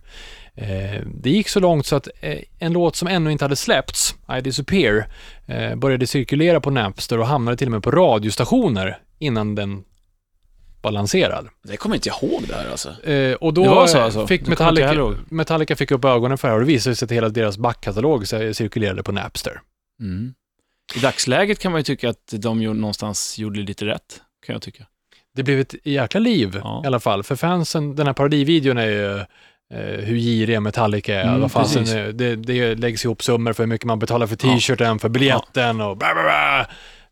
Eh, 0.54 1.02
det 1.06 1.30
gick 1.30 1.48
så 1.48 1.60
långt 1.60 1.86
så 1.86 1.96
att 1.96 2.08
eh, 2.20 2.38
en 2.58 2.72
låt 2.72 2.96
som 2.96 3.08
ännu 3.08 3.32
inte 3.32 3.44
hade 3.44 3.56
släppts, 3.56 4.14
I 4.38 4.40
Disappear, 4.40 5.06
eh, 5.46 5.74
började 5.74 6.06
cirkulera 6.06 6.60
på 6.60 6.70
Napster 6.70 7.18
och 7.18 7.26
hamnade 7.26 7.56
till 7.56 7.68
och 7.68 7.72
med 7.72 7.82
på 7.82 7.90
radiostationer 7.90 8.98
innan 9.18 9.54
den 9.54 9.84
var 10.82 10.90
lanserad. 10.92 11.48
Det 11.62 11.76
kommer 11.76 11.94
inte 11.96 12.08
jag 12.08 12.22
ihåg 12.30 12.42
det 12.48 12.54
här 12.54 12.70
alltså. 12.70 13.02
Eh, 13.10 13.34
och 13.34 13.54
då 13.54 13.80
alltså? 13.80 14.26
fick 14.26 14.46
Metallica. 14.46 15.14
Metallica 15.30 15.76
fick 15.76 15.90
upp 15.90 16.04
ögonen 16.04 16.38
för 16.38 16.48
det 16.48 16.52
här 16.52 16.60
och 16.60 16.66
det 16.66 16.72
visade 16.72 16.96
sig 16.96 17.06
att 17.06 17.12
hela 17.12 17.28
deras 17.28 17.58
backkatalog 17.58 18.28
så- 18.28 18.54
cirkulerade 18.54 19.02
på 19.02 19.12
Napster. 19.12 19.60
Mm. 20.00 20.34
I 20.96 20.98
dagsläget 20.98 21.58
kan 21.58 21.72
man 21.72 21.78
ju 21.78 21.82
tycka 21.84 22.08
att 22.10 22.34
de 22.38 22.62
gjorde, 22.62 22.78
någonstans 22.80 23.38
gjorde 23.38 23.60
lite 23.60 23.86
rätt, 23.86 24.20
kan 24.46 24.52
jag 24.52 24.62
tycka. 24.62 24.84
Det 25.34 25.42
blev 25.42 25.60
ett 25.60 25.74
jäkla 25.84 26.20
liv 26.20 26.60
Ja. 26.64 26.80
i 26.84 26.86
alla 26.86 27.00
fall. 27.00 27.22
För 27.22 27.36
fansen, 27.36 27.94
den 27.96 28.06
här 28.06 28.14
parodivideon 28.14 28.78
är 28.78 28.86
ju 28.86 29.16
eh, 29.74 30.04
hur 30.04 30.16
giriga 30.16 30.60
Metallica 30.60 31.14
är. 31.14 31.28
Mm, 31.28 31.40
Vad 31.40 31.52
fan, 31.52 31.62
precis. 31.62 31.88
sen, 31.88 31.98
eh, 32.06 32.08
det, 32.08 32.36
det 32.36 32.74
läggs 32.74 33.04
ihop 33.04 33.22
summor 33.22 33.52
för 33.52 33.62
hur 33.62 33.68
mycket 33.68 33.86
man 33.86 33.98
betalar 33.98 34.26
för 34.26 34.36
t-shirten, 34.36 34.98
för 34.98 35.08
biljetten 35.08 35.80
och 35.80 35.96
bla 35.96 36.14
bla 36.14 36.22
bla. 36.22 36.66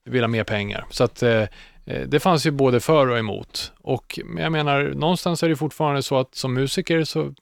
Vi 0.05 0.11
vill 0.11 0.23
ha 0.23 0.29
mer 0.29 0.45
pengar. 0.45 0.85
Så 0.91 1.05
att 1.05 1.23
eh, 1.23 1.43
det 1.85 2.21
fanns 2.21 2.47
ju 2.47 2.51
både 2.51 2.81
för 2.81 3.07
och 3.09 3.19
emot. 3.19 3.73
Och 3.81 4.21
jag 4.39 4.53
menar, 4.53 4.83
någonstans 4.95 5.43
är 5.43 5.49
det 5.49 5.57
fortfarande 5.57 6.03
så 6.03 6.19
att 6.19 6.35
som 6.35 6.55
musiker 6.55 7.05
så 7.05 7.35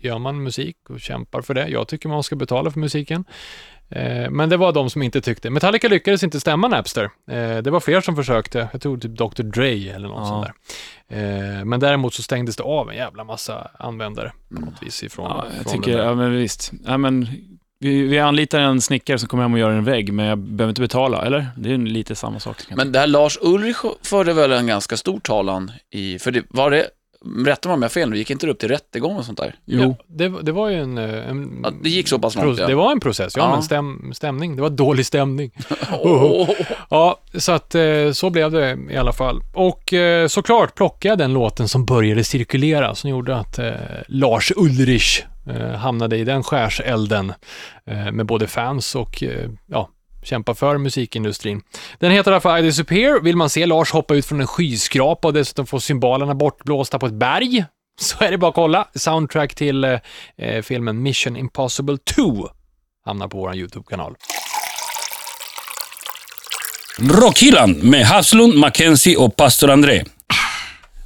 gör 0.00 0.18
man 0.18 0.42
musik 0.42 0.76
och 0.88 1.00
kämpar 1.00 1.42
för 1.42 1.54
det. 1.54 1.68
Jag 1.68 1.88
tycker 1.88 2.08
man 2.08 2.22
ska 2.22 2.36
betala 2.36 2.70
för 2.70 2.80
musiken. 2.80 3.24
Eh, 3.88 4.30
Men 4.30 4.48
det 4.48 4.56
var 4.56 4.72
de 4.72 4.90
som 4.90 5.02
inte 5.02 5.20
tyckte. 5.20 5.50
Metallica 5.50 5.88
lyckades 5.88 6.22
inte 6.22 6.40
stämma 6.40 6.68
Napster. 6.68 7.04
Eh, 7.30 7.58
Det 7.58 7.70
var 7.70 7.80
fler 7.80 8.00
som 8.00 8.16
försökte. 8.16 8.68
Jag 8.72 8.80
tror 8.82 8.98
typ 8.98 9.10
Dr. 9.18 9.42
Dre 9.42 9.90
eller 9.94 10.08
något 10.08 10.18
Ja. 10.18 10.26
sånt 10.26 10.46
där. 11.08 11.58
Eh, 11.58 11.64
Men 11.64 11.80
däremot 11.80 12.14
så 12.14 12.22
stängdes 12.22 12.56
det 12.56 12.62
av 12.62 12.90
en 12.90 12.96
jävla 12.96 13.24
massa 13.24 13.70
användare 13.78 14.32
på 14.54 14.60
något 14.60 14.82
vis 14.82 15.02
ifrån, 15.02 15.26
Ja, 15.30 15.46
jag 15.56 15.62
från 15.62 15.72
tycker, 15.82 15.98
ja 15.98 16.14
men 16.14 16.32
visst. 16.32 16.72
Ja, 16.86 16.98
men, 16.98 17.26
vi, 17.82 18.02
vi 18.02 18.18
anlitar 18.18 18.58
en 18.60 18.80
snickare 18.80 19.18
som 19.18 19.28
kommer 19.28 19.42
hem 19.42 19.52
och 19.52 19.58
gör 19.58 19.70
en 19.70 19.84
vägg, 19.84 20.12
men 20.12 20.26
jag 20.26 20.38
behöver 20.38 20.70
inte 20.70 20.80
betala, 20.80 21.22
eller? 21.26 21.46
Det 21.56 21.68
är 21.68 21.72
ju 21.72 21.86
lite 21.86 22.14
samma 22.14 22.40
sak. 22.40 22.56
Men 22.76 22.92
där 22.92 23.06
Lars 23.06 23.38
Ulrich 23.40 23.76
förde 24.02 24.32
väl 24.32 24.52
en 24.52 24.66
ganska 24.66 24.96
stor 24.96 25.20
talan 25.20 25.70
i, 25.90 26.18
för 26.18 26.30
det 26.30 26.42
var 26.48 26.70
det, 26.70 26.86
rätta 27.46 27.68
mig 27.68 27.74
om 27.74 27.82
jag 27.82 27.88
har 27.88 27.90
fel 27.92 28.10
nu, 28.10 28.16
gick 28.16 28.30
inte 28.30 28.46
det 28.46 28.52
upp 28.52 28.58
till 28.58 28.68
rättegång 28.68 29.16
och 29.16 29.24
sånt 29.24 29.38
där? 29.38 29.54
Jo. 29.64 29.80
Ja, 29.80 30.04
det, 30.06 30.28
det 30.42 30.52
var 30.52 30.68
ju 30.68 30.76
en... 30.80 30.98
eh, 30.98 31.28
en 31.30 31.60
Ja, 31.64 31.70
det 31.82 31.88
gick 31.88 32.08
så 32.08 32.18
pass 32.18 32.36
långt 32.36 32.58
ja. 32.58 32.66
Det 32.66 32.74
var 32.74 32.92
en 32.92 33.00
process, 33.00 33.32
ja, 33.36 33.42
Ja. 33.42 33.50
men 33.50 33.62
stäm, 33.62 34.12
stämning. 34.14 34.56
Det 34.56 34.62
var 34.62 34.70
dålig 34.70 35.06
stämning. 35.06 35.50
Åh. 36.02 36.50
Ja, 36.90 37.20
så 37.34 37.52
att 37.52 37.74
eh, 37.74 38.10
så 38.12 38.30
blev 38.30 38.50
det 38.50 38.78
i 38.90 38.96
alla 38.96 39.12
fall. 39.12 39.40
Och 39.54 39.92
eh, 39.92 40.26
såklart 40.28 40.74
plockade 40.74 41.08
jag 41.12 41.18
den 41.18 41.32
låten 41.32 41.68
som 41.68 41.84
började 41.84 42.24
cirkulera, 42.24 42.94
som 42.94 43.10
gjorde 43.10 43.36
att 43.36 43.58
eh, 43.58 43.70
Lars 44.08 44.52
Ulrich 44.56 45.22
Eh, 45.46 45.70
hamnade 45.70 46.16
i 46.16 46.24
den 46.24 46.42
skärselden 46.42 47.32
eh, 47.86 48.12
med 48.12 48.26
både 48.26 48.46
fans 48.46 48.94
och 48.94 49.22
eh, 49.22 49.50
ja, 49.66 49.88
kämpa 50.22 50.54
för 50.54 50.78
musikindustrin. 50.78 51.62
Den 51.98 52.10
heter 52.10 52.30
i 52.30 52.34
alla 52.34 52.40
fall 52.40 52.58
I 52.58 52.62
Disappear. 52.62 53.20
Vill 53.20 53.36
man 53.36 53.50
se 53.50 53.66
Lars 53.66 53.92
hoppa 53.92 54.14
ut 54.14 54.26
från 54.26 54.40
en 54.40 54.46
skyskrapa 54.46 55.28
och 55.28 55.34
dessutom 55.34 55.66
få 55.66 55.80
symbolerna 55.80 56.34
bortblåsta 56.34 56.98
på 56.98 57.06
ett 57.06 57.12
berg, 57.12 57.64
så 58.00 58.24
är 58.24 58.30
det 58.30 58.38
bara 58.38 58.48
att 58.48 58.54
kolla. 58.54 58.88
Soundtrack 58.94 59.54
till 59.54 59.84
eh, 59.84 59.98
eh, 60.36 60.62
filmen 60.62 61.02
Mission 61.02 61.36
Impossible 61.36 61.98
2 62.16 62.48
hamnar 63.04 63.28
på 63.28 63.38
vår 63.38 63.54
YouTube-kanal. 63.54 64.14
Rockhyllan 66.98 67.72
med 67.72 68.06
Haslund, 68.06 68.54
Mackenzie 68.54 69.16
och 69.16 69.36
pastor 69.36 69.70
André. 69.70 70.04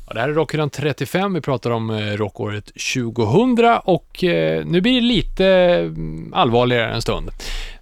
Ja, 0.07 0.15
det 0.15 0.21
här 0.21 0.29
är 0.29 0.33
Rockhyllan 0.33 0.71
35. 0.71 1.35
Vi 1.35 1.41
pratar 1.41 1.71
om 1.71 1.91
eh, 1.91 1.97
rockåret 2.17 2.65
2000 2.95 3.81
och 3.85 4.25
eh, 4.25 4.67
nu 4.67 4.81
blir 4.81 4.95
det 4.95 5.01
lite 5.07 5.47
mm, 5.47 6.35
allvarligare 6.35 6.95
en 6.95 7.03
stund. 7.03 7.31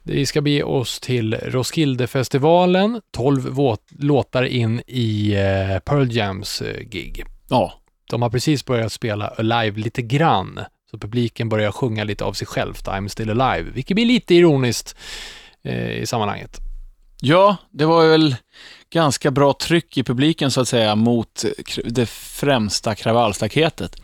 Vi 0.03 0.27
ska 0.27 0.41
bege 0.41 0.63
oss 0.63 1.01
till 1.01 1.35
Roskildefestivalen, 1.35 3.01
12 3.13 3.49
våt- 3.49 3.89
låtar 3.99 4.43
in 4.43 4.83
i 4.87 5.33
eh, 5.35 5.79
Pearl 5.79 6.13
Jams 6.17 6.63
gig. 6.91 7.25
Ja. 7.49 7.73
De 8.11 8.23
har 8.23 8.31
precis 8.31 8.65
börjat 8.65 8.93
spela 8.93 9.27
Alive 9.27 9.81
lite 9.81 10.03
grann, 10.03 10.61
så 10.91 10.99
publiken 10.99 11.49
börjar 11.49 11.73
sjunga 11.73 12.05
lite 12.05 12.25
av 12.25 12.33
sig 12.33 12.47
självt, 12.47 12.87
I'm 12.87 13.09
still 13.09 13.41
alive, 13.41 13.71
vilket 13.71 13.95
blir 13.95 14.07
lite 14.07 14.35
ironiskt 14.35 14.97
i 16.01 16.07
sammanhanget. 16.07 16.61
ja, 17.21 17.57
det 17.71 17.85
var 17.85 18.07
väl 18.09 18.37
ganska 18.95 19.31
bra 19.31 19.53
tryck 19.53 19.99
i 19.99 20.03
publiken 20.03 20.51
så 20.51 20.61
att 20.61 20.69
säga 20.69 20.95
mot 20.95 21.45
det 21.85 22.07
främsta 22.09 22.95
kravallstaketet. 22.95 23.97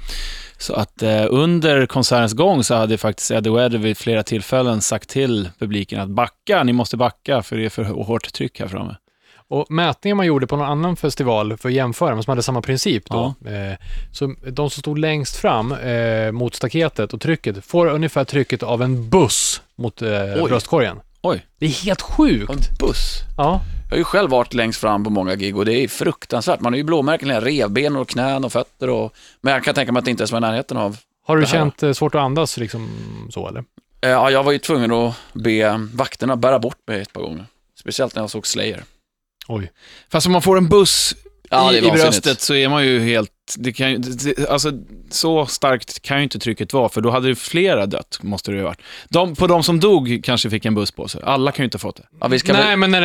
Så 0.58 0.74
att 0.74 1.02
eh, 1.02 1.26
under 1.28 1.86
konsertens 1.86 2.32
gång 2.32 2.64
så 2.64 2.74
hade 2.74 2.98
faktiskt 2.98 3.30
Eddie 3.30 3.50
Vedder 3.50 3.78
vid 3.78 3.96
flera 3.96 4.22
tillfällen 4.22 4.80
sagt 4.80 5.08
till 5.08 5.50
publiken 5.58 6.00
att 6.00 6.08
backa, 6.08 6.62
ni 6.62 6.72
måste 6.72 6.96
backa 6.96 7.42
för 7.42 7.56
det 7.56 7.64
är 7.64 7.68
för 7.68 7.84
hårt 7.84 8.32
tryck 8.32 8.60
här 8.60 8.68
framme. 8.68 8.96
Och 9.48 9.70
mätningar 9.70 10.14
man 10.14 10.26
gjorde 10.26 10.46
på 10.46 10.56
någon 10.56 10.66
annan 10.66 10.96
festival 10.96 11.56
för 11.56 11.68
att 11.68 11.74
jämföra, 11.74 12.14
men 12.14 12.22
som 12.22 12.30
hade 12.30 12.42
samma 12.42 12.62
princip 12.62 13.10
då. 13.10 13.34
Eh, 13.46 13.76
så 14.12 14.34
de 14.46 14.70
som 14.70 14.80
stod 14.80 14.98
längst 14.98 15.36
fram 15.36 15.72
eh, 15.72 16.32
mot 16.32 16.54
staketet 16.54 17.14
och 17.14 17.20
trycket 17.20 17.64
får 17.64 17.86
ungefär 17.86 18.24
trycket 18.24 18.62
av 18.62 18.82
en 18.82 19.10
buss 19.10 19.62
mot 19.76 20.02
eh, 20.02 20.10
Oj. 20.10 20.48
bröstkorgen. 20.48 21.00
Oj. 21.22 21.46
Det 21.58 21.66
är 21.66 21.84
helt 21.84 22.02
sjukt. 22.02 22.50
En 22.50 22.58
buss. 22.78 23.20
Ja. 23.36 23.60
Jag 23.90 23.94
har 23.96 23.98
ju 23.98 24.04
själv 24.04 24.30
varit 24.30 24.54
längst 24.54 24.80
fram 24.80 25.04
på 25.04 25.10
många 25.10 25.36
gig 25.36 25.56
och 25.56 25.64
det 25.64 25.72
är 25.72 25.88
fruktansvärt. 25.88 26.60
Man 26.60 26.72
har 26.72 26.76
ju 26.78 26.84
blåmärken 26.84 27.30
i 27.30 27.40
revben 27.40 27.96
och 27.96 28.08
knän 28.08 28.44
och 28.44 28.52
fötter 28.52 28.90
och... 28.90 29.14
Men 29.40 29.54
jag 29.54 29.64
kan 29.64 29.74
tänka 29.74 29.92
mig 29.92 29.98
att 29.98 30.04
det 30.04 30.10
inte 30.10 30.20
ens 30.20 30.32
var 30.32 30.38
i 30.38 30.40
närheten 30.40 30.76
av... 30.76 30.96
Har 31.26 31.36
du 31.36 31.46
känt 31.46 31.82
eh, 31.82 31.92
svårt 31.92 32.14
att 32.14 32.20
andas 32.20 32.56
liksom 32.56 32.88
så 33.30 33.48
eller? 33.48 33.64
Eh, 34.00 34.10
Ja, 34.10 34.30
jag 34.30 34.42
var 34.42 34.52
ju 34.52 34.58
tvungen 34.58 34.92
att 34.92 35.14
be 35.32 35.88
vakterna 35.94 36.36
bära 36.36 36.58
bort 36.58 36.78
mig 36.86 37.00
ett 37.00 37.12
par 37.12 37.20
gånger. 37.20 37.46
Speciellt 37.80 38.14
när 38.14 38.22
jag 38.22 38.30
såg 38.30 38.46
Slayer. 38.46 38.84
Oj. 39.48 39.72
Fast 40.08 40.26
om 40.26 40.32
man 40.32 40.42
får 40.42 40.56
en 40.56 40.68
buss 40.68 41.14
Ja, 41.50 41.72
i, 41.72 41.78
är 41.78 41.82
i 41.82 41.90
bröstet 41.90 42.40
så 42.40 42.54
är 42.54 42.68
man 42.68 42.84
ju 42.86 43.00
helt... 43.00 43.32
Det 43.58 43.72
kan, 43.72 43.90
ju- 43.90 43.98
det, 43.98 44.36
det- 44.36 44.48
alltså, 44.48 44.72
så 45.10 45.46
starkt 45.46 46.02
kan 46.02 46.16
ju 46.16 46.22
inte 46.22 46.38
trycket 46.38 46.72
vara, 46.72 46.88
för 46.88 47.00
då 47.00 47.10
hade 47.10 47.28
ju 47.28 47.34
flera 47.34 47.86
dött, 47.86 48.18
måste 48.22 48.50
det 48.50 48.54
ju 48.56 48.62
ha 48.62 48.68
varit. 48.68 48.80
De, 49.08 49.34
på 49.36 49.46
de 49.46 49.62
som 49.62 49.80
dog 49.80 50.20
kanske 50.24 50.50
fick 50.50 50.64
en 50.64 50.74
buss 50.74 50.90
på 50.90 51.08
sig. 51.08 51.20
Alla 51.24 51.52
kan 51.52 51.62
ju 51.62 51.64
inte 51.64 51.74
ha 51.76 51.80
fått 51.80 51.96
det. 51.96 52.02
Ja, 52.20 52.28
vi 52.28 52.38
ska 52.38 52.52
Nej, 52.52 52.62
väl... 52.66 52.78
men 52.78 52.90
när 52.90 53.00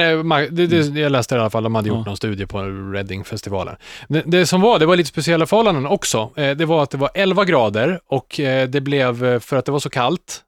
det, 0.51 0.67
det, 0.67 0.83
det, 0.89 0.99
jag 0.99 1.11
läste 1.11 1.35
i 1.35 1.37
alla 1.37 1.49
fall, 1.49 1.63
de 1.63 1.75
hade 1.75 1.87
gjort 1.87 1.97
Ja. 1.97 2.03
någon 2.05 2.17
studie 2.17 2.45
på 2.45 2.61
Reading-festivalen. 2.93 3.75
Det, 4.07 4.23
det 4.25 4.45
som 4.45 4.61
var, 4.61 4.79
det 4.79 4.85
var 4.85 4.95
lite 4.95 5.09
speciella 5.09 5.45
förhållanden 5.45 5.85
också. 5.85 6.31
Eh, 6.35 6.51
det 6.51 6.65
var 6.65 6.83
att 6.83 6.89
det 6.91 6.97
var 6.97 7.09
11 7.13 7.45
grader 7.45 7.99
och 8.07 8.39
eh, 8.39 8.69
det 8.69 8.81
blev, 8.81 9.25
eh, 9.25 9.39
för 9.39 9.57
att 9.57 9.65
det 9.65 9.71
var 9.71 9.79
så 9.79 9.89
kallt, 9.89 10.41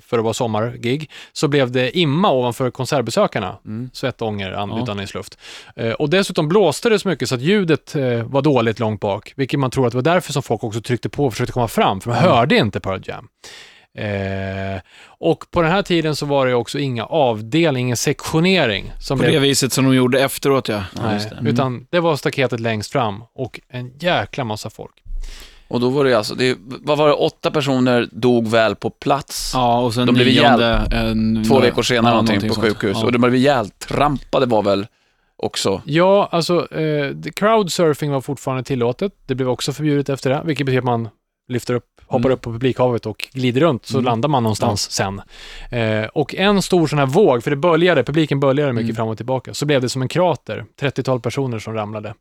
för 0.00 0.18
att 0.18 0.24
vara 0.24 0.34
sommargig, 0.34 1.10
så 1.32 1.48
blev 1.48 1.70
det 1.70 1.98
imma 1.98 2.32
ovanför 2.32 2.70
konsertbesökarna. 2.70 3.58
Mm. 3.64 3.90
Svettånger, 3.92 4.50
Ja. 4.50 4.58
andningsluft. 4.90 5.38
Eh, 5.76 5.92
och 5.92 6.10
dessutom 6.10 6.48
blåste 6.48 6.88
det 6.88 6.98
så 6.98 7.08
mycket 7.08 7.28
så 7.28 7.34
att 7.34 7.40
ljudet 7.40 7.94
eh, 7.94 8.22
var 8.22 8.42
dåligt 8.42 8.78
långt 8.78 9.00
bak, 9.00 9.32
vilket 9.36 9.60
man 9.60 9.70
tror 9.70 9.86
att 9.86 9.92
det 9.92 9.96
var 9.98 10.02
därför 10.02 10.32
som 10.32 10.42
folk 10.42 10.64
också 10.64 10.80
tryckte 10.80 11.08
på 11.08 11.26
och 11.26 11.32
försökte 11.32 11.52
komma 11.52 11.68
fram, 11.68 12.00
för 12.00 12.10
de 12.10 12.16
hörde 12.16 12.56
inte 12.56 12.80
Pearl 12.80 13.00
Jam. 13.04 13.28
Eh, 13.98 14.80
och 15.06 15.44
på 15.50 15.62
den 15.62 15.70
här 15.70 15.82
tiden 15.82 16.16
så 16.16 16.26
var 16.26 16.46
det 16.46 16.54
också 16.54 16.78
inga 16.78 17.04
avdelning, 17.04 17.84
ingen 17.86 17.96
sektionering. 17.96 18.92
Som 19.00 19.18
På 19.18 19.22
blev 19.22 19.32
det 19.32 19.38
viset 19.48 19.72
som 19.72 19.84
de 19.84 19.94
gjorde 19.94 20.20
efteråt, 20.20 20.68
ja. 20.68 20.84
Ja, 20.96 21.02
Nej, 21.02 21.30
det. 21.42 21.50
utan 21.50 21.86
det 21.90 22.00
var 22.00 22.16
staketet 22.16 22.60
längst 22.60 22.92
fram 22.92 23.22
och 23.34 23.60
en 23.68 23.92
jäkla 23.98 24.44
massa 24.44 24.70
folk. 24.70 24.94
Och 25.68 25.80
då 25.80 25.88
var 25.88 26.04
det 26.04 26.14
alltså, 26.14 26.34
det, 26.34 26.58
vad 26.60 26.98
var 26.98 27.08
det, 27.08 27.14
åtta 27.14 27.50
personer 27.50 28.08
dog 28.12 28.48
väl 28.48 28.74
på 28.76 28.90
plats. 28.90 29.50
Ja, 29.54 29.80
och 29.80 29.94
sen 29.94 30.06
De 30.06 30.14
blev 30.14 30.26
nionde, 30.26 30.88
en, 30.90 31.44
Två 31.48 31.60
veckor 31.60 31.82
senare 31.82 32.12
ja, 32.12 32.22
någonting 32.22 32.48
på 32.48 32.54
sånt. 32.54 32.66
sjukhus. 32.66 32.96
Ja. 33.00 33.06
Och 33.06 33.12
de 33.12 33.18
blev 33.18 33.34
ihjältrampade 33.34 34.46
var 34.46 34.62
väl 34.62 34.86
också. 35.36 35.82
Ja, 35.84 36.28
alltså 36.32 36.72
eh, 36.74 37.14
crowdsurfing 37.34 38.10
var 38.12 38.20
fortfarande 38.20 38.64
tillåtet. 38.64 39.12
Det 39.26 39.34
blev 39.34 39.48
också 39.48 39.72
förbjudet 39.72 40.08
efter 40.08 40.30
det, 40.30 40.42
vilket 40.44 40.66
betyder 40.66 40.78
att 40.78 40.84
man 40.84 41.08
lyfter 41.48 41.74
upp, 41.74 41.97
hoppar 42.08 42.18
Mm. 42.28 42.32
upp 42.32 42.40
på 42.42 42.52
publikhavet 42.52 43.06
och 43.06 43.28
glider 43.32 43.60
runt, 43.60 43.86
så 43.86 43.98
Mm. 43.98 44.04
landar 44.04 44.28
man 44.28 44.42
någonstans 44.42 44.90
sen. 44.90 45.22
Eh, 45.70 46.04
och 46.06 46.34
en 46.34 46.62
stor 46.62 46.86
sån 46.86 46.98
här 46.98 47.06
våg, 47.06 47.44
för 47.44 47.50
det 47.50 47.56
böljade, 47.56 48.02
publiken 48.04 48.40
böljade 48.40 48.72
mycket 48.72 48.84
Mm. 48.86 48.96
fram 48.96 49.08
och 49.08 49.16
tillbaka, 49.16 49.54
så 49.54 49.66
blev 49.66 49.80
det 49.80 49.88
som 49.88 50.02
en 50.02 50.08
krater, 50.08 50.64
30-tal 50.80 51.20
personer 51.20 51.58
som 51.58 51.74
ramlade. 51.74 52.14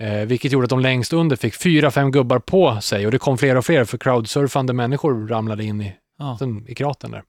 Eh, 0.00 0.12
vilket 0.26 0.52
gjorde 0.52 0.64
att 0.64 0.70
de 0.70 0.80
längst 0.80 1.12
under 1.12 1.36
fick 1.36 1.54
fyra, 1.54 1.90
fem 1.90 2.10
gubbar 2.12 2.38
på 2.38 2.80
sig 2.80 3.06
och 3.06 3.12
det 3.12 3.18
kom 3.18 3.38
fler 3.38 3.56
och 3.56 3.64
fler, 3.66 3.84
för 3.84 3.98
crowdsurfande 3.98 4.72
människor 4.72 5.28
ramlade 5.28 5.64
in 5.64 5.80
i, 5.80 5.92
Ja. 6.18 6.38
i 6.68 6.74
kratern 6.74 7.10
där. 7.10 7.22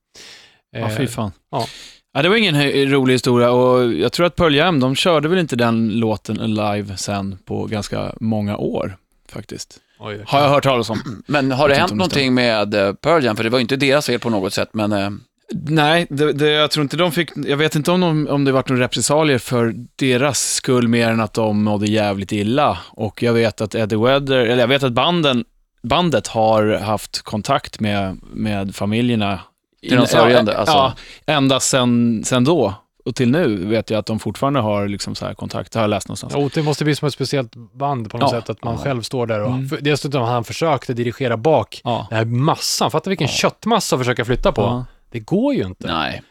Ja, 0.72 0.90
fy 0.98 1.08
fan. 1.08 1.32
ja. 1.52 1.66
Ja, 2.14 2.22
det 2.22 2.30
var 2.30 2.36
ingen 2.36 2.90
rolig 2.92 3.14
historia 3.14 3.52
och 3.52 3.94
jag 3.94 4.12
tror 4.12 4.26
att 4.26 4.36
Pearl 4.36 4.56
Jam, 4.56 4.80
de 4.80 4.96
körde 4.96 5.28
väl 5.28 5.40
inte 5.40 5.56
den 5.56 5.90
låten 5.90 6.36
live 6.54 6.98
sen 6.98 7.38
på 7.46 7.66
ganska 7.66 8.14
många 8.20 8.58
år, 8.58 8.98
faktiskt. 9.30 9.78
Oj. 10.04 10.24
Har 10.28 10.42
jag 10.42 10.50
hört 10.50 10.64
talas 10.64 10.90
om. 10.90 11.24
Men 11.28 11.52
har 11.52 11.70
det 11.70 11.76
hänt 11.76 11.92
någonting 11.92 12.34
med 12.34 12.74
eh, 12.74 12.94
Pearl 12.94 13.24
Jam? 13.24 13.36
För 13.36 13.44
det 13.44 13.50
var 13.50 13.58
ju 13.60 13.62
inte 13.62 13.76
deras 13.76 14.06
fel 14.06 14.20
på 14.20 14.30
något 14.30 14.54
sätt, 14.54 14.70
men 14.74 14.92
eh, 14.92 15.10
Nej, 15.54 16.08
det, 16.10 16.34
det, 16.34 16.50
jag 16.50 16.72
tror 16.72 16.84
inte 16.84 16.98
de 16.98 17.12
fick, 17.12 17.30
jag 17.36 17.58
vet 17.58 17.76
inte 17.76 17.92
om, 17.92 18.02
de, 18.02 18.28
om 18.28 18.46
det 18.46 18.52
varit 18.52 18.70
några 18.70 18.84
repressalier 18.84 19.38
för 19.38 19.74
deras 19.96 20.54
skull 20.54 20.88
mer 20.88 21.10
än 21.10 21.22
att 21.22 21.34
de 21.34 21.64
mådde 21.64 21.86
jävligt 21.86 22.32
illa. 22.32 22.78
Och 22.90 23.24
jag 23.24 23.34
vet 23.34 23.62
att 23.62 23.76
Eddie 23.76 23.96
Vedder, 23.96 24.38
eller 24.38 24.60
jag 24.60 24.68
vet 24.68 24.84
att 24.84 24.94
banden, 24.94 25.46
bandet 25.84 26.28
har 26.28 26.80
haft 26.80 27.22
kontakt 27.22 27.80
med, 27.80 28.20
med 28.34 28.76
familjerna. 28.76 29.40
De 29.90 30.08
sörjande, 30.08 30.58
alltså? 30.58 30.76
Ja, 30.76 30.94
ända 31.26 31.60
sen, 31.60 32.22
sen 32.26 32.44
då. 32.44 32.74
Och 33.06 33.16
till 33.16 33.30
nu 33.32 33.66
vet 33.66 33.90
jag 33.90 33.98
att 34.00 34.06
de 34.06 34.20
fortfarande 34.20 34.60
har 34.60 34.88
liksom 34.88 35.16
så 35.16 35.26
här 35.26 35.34
kontakt, 35.34 35.72
det 35.72 35.80
har 35.80 35.84
jag 35.84 35.90
läst 35.90 36.08
någonstans. 36.08 36.34
Jo, 36.38 36.50
det 36.54 36.62
måste 36.64 36.84
bli 36.84 36.96
som 36.96 37.08
ett 37.08 37.14
speciellt 37.14 37.56
band 37.74 38.12
på 38.12 38.18
något 38.18 38.32
Ja. 38.32 38.40
sätt, 38.42 38.50
att 38.50 38.64
man 38.64 38.74
Ja. 38.78 38.84
själv 38.84 39.02
står 39.02 39.28
där 39.28 39.42
och... 39.42 39.52
Mm. 39.52 39.70
För, 39.70 39.78
dessutom, 39.82 40.22
han 40.24 40.44
försökte 40.44 40.94
dirigera 40.94 41.38
bak 41.38 41.82
Ja. 41.84 42.08
den 42.10 42.18
här 42.18 42.26
massan. 42.26 42.92
Fatta 42.92 43.10
vilken 43.10 43.28
köttmassa 43.28 43.96
att 43.96 44.00
försöka 44.02 44.26
flytta 44.26 44.52
på. 44.52 44.62
Ja. 44.62 44.86
Det 45.12 45.20
går 45.20 45.54
ju 45.54 45.64
inte. 45.66 45.88
nej. 45.88 46.22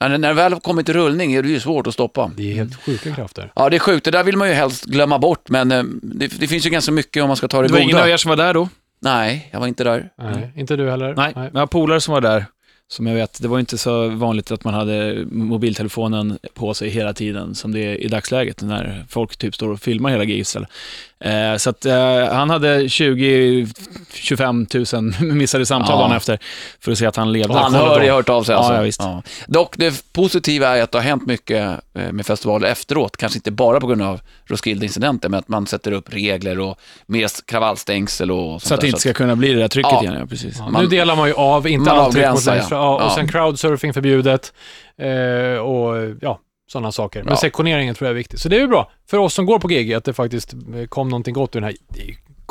När 0.00 0.18
när 0.18 0.28
det 0.28 0.34
väl 0.34 0.52
har 0.52 0.60
kommit 0.60 0.88
i 0.88 0.92
rullning 0.92 1.32
är 1.32 1.42
det 1.42 1.48
ju 1.48 1.60
svårt 1.60 1.86
att 1.86 1.94
stoppa. 1.94 2.30
Det 2.36 2.50
är 2.50 2.54
helt 2.54 2.82
sjuka 2.82 3.14
krafter. 3.14 3.52
Ja, 3.56 3.70
det 3.70 3.76
är 3.76 3.78
sjukt. 3.80 4.04
Det 4.04 4.10
där 4.10 4.24
vill 4.24 4.36
man 4.36 4.48
ju 4.48 4.54
helst 4.54 4.84
glömma 4.84 5.18
bort, 5.18 5.48
men 5.48 5.72
eh, 5.72 5.82
det, 6.02 6.26
det 6.40 6.46
finns 6.48 6.66
ju 6.66 6.70
ganska 6.70 6.92
mycket 6.92 7.22
om 7.22 7.26
man 7.28 7.36
ska 7.36 7.48
ta 7.48 7.62
det 7.62 7.68
Det 7.68 7.72
var 7.72 7.80
ingen 7.80 7.92
goda. 7.92 8.02
av 8.02 8.08
er 8.10 8.16
som 8.16 8.28
var 8.28 8.36
där 8.36 8.54
då? 8.54 8.68
Nej, 9.00 9.48
jag 9.52 9.60
var 9.60 9.66
inte 9.66 9.84
där. 9.84 10.08
Nej, 10.18 10.52
inte 10.56 10.76
du 10.76 10.90
heller? 10.90 11.14
Nej, 11.14 11.32
men 11.34 11.50
jag 11.52 11.60
har 11.60 11.66
polare 11.66 12.00
som 12.00 12.14
var 12.14 12.20
där. 12.20 12.46
Som 12.92 13.06
jag 13.06 13.14
vet, 13.14 13.42
det 13.42 13.48
var 13.48 13.60
inte 13.60 13.78
så 13.78 14.08
vanligt 14.08 14.50
att 14.50 14.64
man 14.64 14.74
hade 14.74 15.24
mobiltelefonen 15.30 16.38
på 16.54 16.74
sig 16.74 16.88
hela 16.88 17.12
tiden 17.12 17.54
som 17.54 17.72
det 17.72 17.80
är 17.80 18.00
i 18.00 18.08
dagsläget 18.08 18.62
när 18.62 19.04
folk 19.08 19.36
typ 19.36 19.54
står 19.54 19.68
och 19.68 19.80
filmar 19.80 20.10
hela 20.10 20.24
giget. 20.24 20.56
Eh, 21.24 21.56
så 21.56 21.70
att 21.70 21.84
eh, 21.86 22.24
han 22.32 22.50
hade 22.50 22.78
20-25 22.82 25.20
000 25.20 25.32
missade 25.34 25.66
samtal 25.66 25.94
Ja. 25.94 25.98
dagen 26.00 26.12
efter 26.16 26.38
för 26.80 26.92
att 26.92 26.98
se 26.98 27.06
att 27.06 27.16
han 27.16 27.32
levde. 27.32 27.54
Och 27.54 27.64
anhöriga 27.64 28.12
har 28.12 28.16
hört 28.16 28.28
av 28.28 28.42
sig 28.42 28.52
Ja, 28.54 28.58
alltså. 28.58 28.74
ja, 28.74 28.80
visst. 28.82 29.00
Dock, 29.46 29.74
det 29.76 30.12
positiva 30.12 30.76
är 30.78 30.82
att 30.82 30.92
det 30.92 30.98
har 30.98 31.02
hänt 31.02 31.26
mycket 31.26 31.80
eh, 31.94 32.12
med 32.12 32.26
festivaler 32.26 32.68
efteråt. 32.68 33.16
Kanske 33.16 33.38
inte 33.38 33.50
bara 33.50 33.80
på 33.80 33.86
grund 33.86 34.02
av 34.02 34.20
Roskilde-incidenten, 34.46 35.30
men 35.30 35.38
att 35.40 35.48
man 35.48 35.66
sätter 35.66 35.92
upp 35.92 36.12
regler 36.14 36.58
och 36.60 36.78
mer 37.06 37.28
kravallstängsel 37.46 38.30
och 38.30 38.38
sånt 38.38 38.62
Så 38.62 38.74
att 38.74 38.80
det 38.80 38.86
inte 38.86 39.00
ska 39.00 39.12
kunna 39.12 39.36
bli 39.36 39.52
det 39.52 39.60
där 39.60 39.68
trycket 39.68 39.92
Ja. 39.92 40.02
igen, 40.02 40.16
ja 40.20 40.26
precis. 40.26 40.56
Ja, 40.58 40.68
Man- 40.68 40.82
nu 40.82 40.88
delar 40.88 41.16
man 41.16 41.28
ju 41.28 41.34
av, 41.34 41.68
inte 41.68 41.90
allt 41.90 42.12
tryck 42.14 42.30
mot 42.30 42.44
längst 42.46 42.70
ja. 42.70 42.76
Ja, 42.76 42.94
och 42.96 43.02
Ja. 43.02 43.12
sen 43.14 43.28
crowdsurfing 43.28 43.92
förbjudet. 43.94 44.52
Eh, 44.98 45.58
och 45.60 46.14
ja, 46.20 46.38
sådana 46.72 46.92
saker. 46.92 47.22
Men 47.22 47.32
Ja. 47.32 47.36
sektioneringen 47.36 47.94
tror 47.94 48.06
jag 48.06 48.10
är 48.12 48.16
viktigt. 48.18 48.40
Så 48.40 48.48
det 48.48 48.56
är 48.56 48.60
ju 48.60 48.66
bra 48.68 48.90
för 49.10 49.18
oss 49.18 49.34
som 49.34 49.46
går 49.46 49.58
på 49.58 49.68
GG 49.68 49.94
att 49.94 50.04
det 50.04 50.12
faktiskt 50.12 50.54
eh, 50.54 50.86
kom 50.88 51.08
någonting 51.08 51.34
gott 51.34 51.56
ur 51.56 51.60
den 51.60 51.64
här 51.64 51.74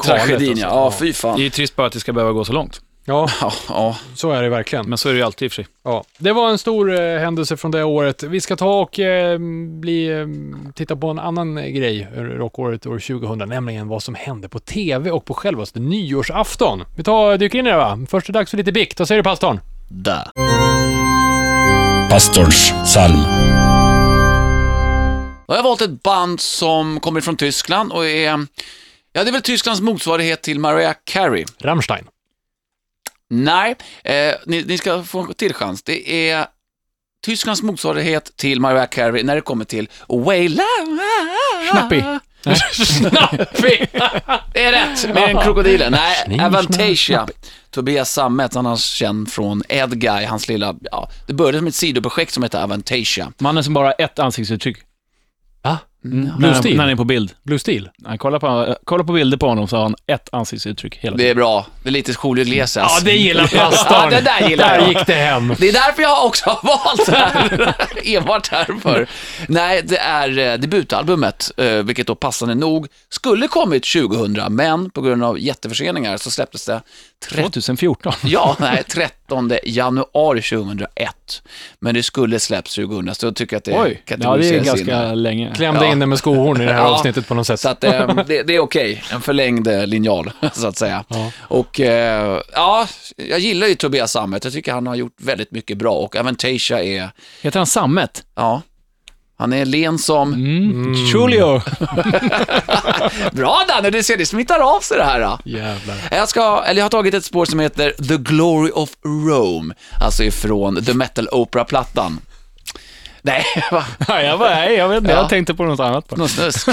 Tragedin, 0.05 0.49
alltså. 0.49 0.65
ja. 0.65 0.69
Ja, 0.69 0.91
fy 0.99 1.05
Det 1.05 1.09
är 1.11 1.13
fan. 1.13 1.39
ju 1.39 1.49
trist 1.49 1.75
bara 1.75 1.87
att 1.87 1.93
det 1.93 1.99
ska 1.99 2.13
behöva 2.13 2.31
gå 2.31 2.45
så 2.45 2.53
långt. 2.53 2.81
Ja, 3.05 3.29
Ja, 3.41 3.51
ja. 3.69 3.97
så 4.15 4.31
är 4.31 4.43
det 4.43 4.49
verkligen. 4.49 4.89
Men 4.89 4.97
så 4.97 5.09
är 5.09 5.13
det 5.13 5.19
ju 5.19 5.25
alltid 5.25 5.45
i 5.45 5.47
och 5.47 5.51
för 5.51 5.63
sig. 5.63 5.71
Ja, 5.83 6.03
det 6.17 6.33
var 6.33 6.49
en 6.49 6.57
stor 6.57 6.99
eh, 6.99 7.19
händelse 7.19 7.57
från 7.57 7.71
det 7.71 7.83
året. 7.83 8.23
Vi 8.23 8.41
ska 8.41 8.55
ta 8.55 8.79
och 8.81 8.99
eh, 8.99 9.39
bli, 9.79 10.07
eh, 10.07 10.27
titta 10.75 10.95
på 10.95 11.07
en 11.07 11.19
annan 11.19 11.57
eh, 11.57 11.65
grej, 11.67 12.07
rockåret 12.15 12.85
år 12.85 12.99
2000, 12.99 13.49
nämligen 13.49 13.87
vad 13.87 14.03
som 14.03 14.15
hände 14.15 14.49
på 14.49 14.59
TV 14.59 15.11
och 15.11 15.25
på 15.25 15.33
självaste 15.33 15.79
nyårsafton. 15.79 16.83
Vi 16.95 17.03
tar, 17.03 17.37
dyker 17.37 17.59
in 17.59 17.67
i 17.67 17.69
det 17.69 17.77
va? 17.77 17.99
Först 18.09 18.29
är 18.29 18.33
det 18.33 18.39
dags 18.39 18.49
för 18.51 18.57
lite 18.57 18.71
bikt. 18.71 18.99
Vad 18.99 19.07
säger 19.07 19.19
du 19.19 19.23
pastorn? 19.29 19.59
Där. 19.89 20.31
Pastorns 22.09 22.73
psalm. 22.85 23.19
Då 25.51 25.55
har 25.55 25.59
jag 25.59 25.63
valt 25.63 25.81
ett 25.81 26.03
band 26.03 26.39
som 26.39 26.99
kommer 26.99 27.21
från 27.21 27.37
Tyskland 27.37 27.91
och 27.91 28.05
är, 28.05 28.47
ja 29.13 29.23
det 29.23 29.29
är 29.29 29.31
väl 29.31 29.41
Tysklands 29.41 29.81
motsvarighet 29.81 30.41
till 30.41 30.59
Mariah 30.59 30.95
Carey. 31.03 31.45
Rammstein. 31.59 32.05
Nej, 33.29 33.75
eh, 34.03 34.33
ni, 34.45 34.63
ni 34.63 34.77
ska 34.77 35.03
få 35.03 35.19
en 35.19 35.33
till 35.33 35.53
chans. 35.53 35.83
Det 35.83 36.29
är 36.29 36.45
Tysklands 37.25 37.61
motsvarighet 37.61 38.37
till 38.37 38.59
Mariah 38.59 38.87
Carey 38.87 39.23
när 39.23 39.35
det 39.35 39.41
kommer 39.41 39.65
till 39.65 39.89
Waila. 40.07 40.63
Snappy. 41.71 42.01
Snappy! 42.73 43.77
Det 44.53 44.63
är 44.63 44.71
rätt, 44.71 45.13
med 45.13 45.29
en 45.29 45.43
krokodilen. 45.43 45.91
Nej, 46.27 46.45
Avantasia. 46.45 47.27
Tobias 47.69 48.13
Sammet, 48.13 48.55
annars 48.55 48.81
känd 48.81 49.31
från 49.31 49.63
Edguy, 49.69 50.25
hans 50.25 50.47
lilla, 50.47 50.75
ja, 50.81 51.09
det 51.27 51.33
började 51.33 51.57
som 51.57 51.67
ett 51.67 51.75
sidoprojekt 51.75 52.33
som 52.33 52.43
heter 52.43 52.63
Avantasia. 52.63 53.31
Mannen 53.37 53.63
som 53.63 53.73
bara 53.73 53.87
har 53.87 53.95
ett 53.97 54.19
ansiktsuttryck. 54.19 54.77
Va? 56.03 56.09
Mm. 56.09 56.21
Blue 56.25 56.33
När, 56.39 56.47
han- 56.47 56.55
Steel? 56.61 56.75
när 56.77 56.83
han 56.83 56.91
är 56.91 56.95
på 56.95 57.03
bild. 57.03 57.31
Blue 57.43 57.59
Steel? 57.59 57.89
Nej, 57.97 58.17
kolla, 58.17 58.39
på, 58.39 58.75
kolla 58.83 59.03
på 59.03 59.13
bilder 59.13 59.37
på 59.37 59.47
honom 59.47 59.67
så 59.67 59.75
har 59.75 59.83
han 59.83 59.95
ett 60.07 60.29
ansiktsuttryck 60.31 60.95
hela 60.97 61.15
Det 61.15 61.23
tiden. 61.23 61.31
är 61.31 61.35
bra. 61.35 61.65
Det 61.83 61.89
är 61.89 61.91
lite 61.93 62.13
Julio 62.23 62.41
Iglesias. 62.45 62.93
Ja, 62.97 63.05
det 63.05 63.13
gillar 63.13 63.47
pastorn. 63.57 63.97
Ja, 64.01 64.09
det 64.09 64.21
där 64.21 64.49
gillar 64.49 64.69
Där 64.69 64.79
jag. 64.79 64.87
gick 64.89 65.05
det 65.07 65.13
hem. 65.13 65.55
Det 65.59 65.69
är 65.69 65.73
därför 65.73 66.01
jag 66.01 66.25
också 66.25 66.49
har 66.49 66.67
valt 66.67 67.05
det 67.05 67.15
här. 67.17 67.75
Enbart 68.17 68.49
därför. 68.51 69.07
Nej, 69.47 69.81
det 69.85 69.97
är 69.97 70.37
eh, 70.37 70.53
debutalbumet, 70.59 71.51
eh, 71.57 71.67
vilket 71.73 72.07
då 72.07 72.15
passande 72.15 72.55
nog 72.55 72.87
skulle 73.09 73.47
kommit 73.47 73.83
2000, 73.83 74.55
men 74.55 74.89
på 74.89 75.01
grund 75.01 75.23
av 75.23 75.39
jätteförseningar 75.39 76.17
så 76.17 76.31
släpptes 76.31 76.65
det 76.65 76.71
13 76.71 76.81
2014. 77.29 78.13
Ja, 78.23 78.55
nej, 78.59 78.83
13 78.87 79.51
januari 79.63 80.41
2001. 80.41 81.41
Men 81.79 81.95
det 81.95 82.03
skulle 82.03 82.39
släppts 82.39 82.75
2000, 82.75 83.15
så 83.15 83.25
jag 83.25 83.35
tycker 83.35 83.57
att 83.57 83.63
det 83.63 83.73
Oj, 83.81 84.03
ja, 84.07 84.37
det 84.37 84.49
är 84.49 84.63
ganska 84.63 85.09
in. 85.11 85.21
länge. 85.23 85.53
Klämde 85.55 85.85
Ja. 85.85 85.91
in 85.91 85.99
det 85.99 86.05
med 86.05 86.17
skohorn 86.17 86.61
i 86.61 86.65
det 86.65 86.73
här 86.73 86.79
Ja. 86.79 86.87
avsnittet 86.89 87.27
på 87.27 87.33
något 87.33 87.47
sätt. 87.47 87.59
Så 87.59 87.69
att 87.69 87.83
eh, 87.83 88.15
det, 88.27 88.43
det 88.43 88.55
är 88.55 88.59
okej, 88.59 89.03
en 89.11 89.21
förlängd 89.21 89.67
eh, 89.67 89.87
linjal, 89.87 90.31
så 90.53 90.67
att 90.67 90.77
säga. 90.77 91.03
Ja. 91.07 91.31
Och 91.41 91.79
eh, 91.79 92.41
ja, 92.53 92.87
jag 93.15 93.39
gillar 93.39 93.67
ju 93.67 93.75
Tobias 93.75 94.11
Sammet. 94.11 94.43
Jag 94.43 94.53
tycker 94.53 94.73
han 94.73 94.87
har 94.87 94.95
gjort 94.95 95.15
väldigt 95.21 95.51
mycket 95.51 95.77
bra 95.77 95.93
och 95.93 96.15
Avantasia 96.15 96.83
är, 96.83 97.09
Heter 97.41 97.59
han 97.59 97.67
Sammet? 97.67 98.23
ja, 98.35 98.61
han 99.41 99.53
är 99.53 99.65
len 99.65 99.97
som... 99.97 100.33
Mm. 100.33 100.93
Julio. 100.93 101.61
Bra 103.31 103.63
Danne, 103.67 103.89
du 103.89 104.03
ser, 104.03 104.17
det 104.17 104.25
smittar 104.25 104.59
av 104.59 104.79
sig 104.79 104.97
det 104.97 105.03
här. 105.03 105.19
Då. 105.19 105.39
Jävlar. 105.45 105.95
Jag, 106.11 106.29
ska, 106.29 106.63
eller 106.65 106.79
jag 106.79 106.85
har 106.85 106.89
tagit 106.89 107.13
ett 107.13 107.25
spår 107.25 107.45
som 107.45 107.59
heter 107.59 107.93
The 108.07 108.17
Glory 108.17 108.71
of 108.73 108.89
Rome, 109.05 109.73
alltså 110.01 110.23
ifrån 110.23 110.83
The 110.85 110.93
Metal 110.93 111.27
Opera-plattan. 111.31 112.19
Nej, 113.21 113.45
va? 113.71 113.85
Nej, 114.07 114.25
jag, 114.25 114.39
bara, 114.39 114.49
nej, 114.49 114.73
jag 114.73 114.89
vet 114.89 114.97
inte. 114.97 115.11
Ja. 115.11 115.17
Jag 115.17 115.29
tänkte 115.29 115.53
på 115.53 115.63
något 115.63 115.79
annat. 115.79 116.07
Bara. 116.07 116.17
Någon 116.17 116.29
snusk. 116.29 116.69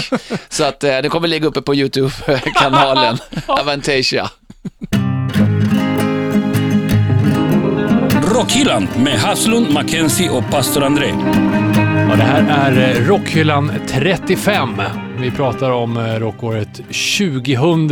Så 0.49 0.65
att 0.65 0.85
eh, 0.85 0.99
det 0.99 1.09
kommer 1.09 1.29
ligga 1.29 1.47
uppe 1.47 1.63
på 1.63 1.75
YouTube-kanalen, 1.75 3.19
Avantasia. 3.47 4.31
Rockhyllan 8.35 8.89
med 8.97 9.19
Haslund, 9.19 9.71
Mackenzie 9.71 10.31
och 10.31 10.51
pastor 10.51 10.85
André. 10.85 11.15
Ja, 12.09 12.17
det 12.17 12.23
här 12.23 12.71
är 12.73 12.97
eh, 12.97 13.07
Rockhyllan 13.07 13.73
35. 13.89 14.83
Vi 15.21 15.31
pratar 15.31 15.71
om 15.71 15.97
eh, 15.97 16.15
rockåret 16.15 16.75
2000. 16.77 17.89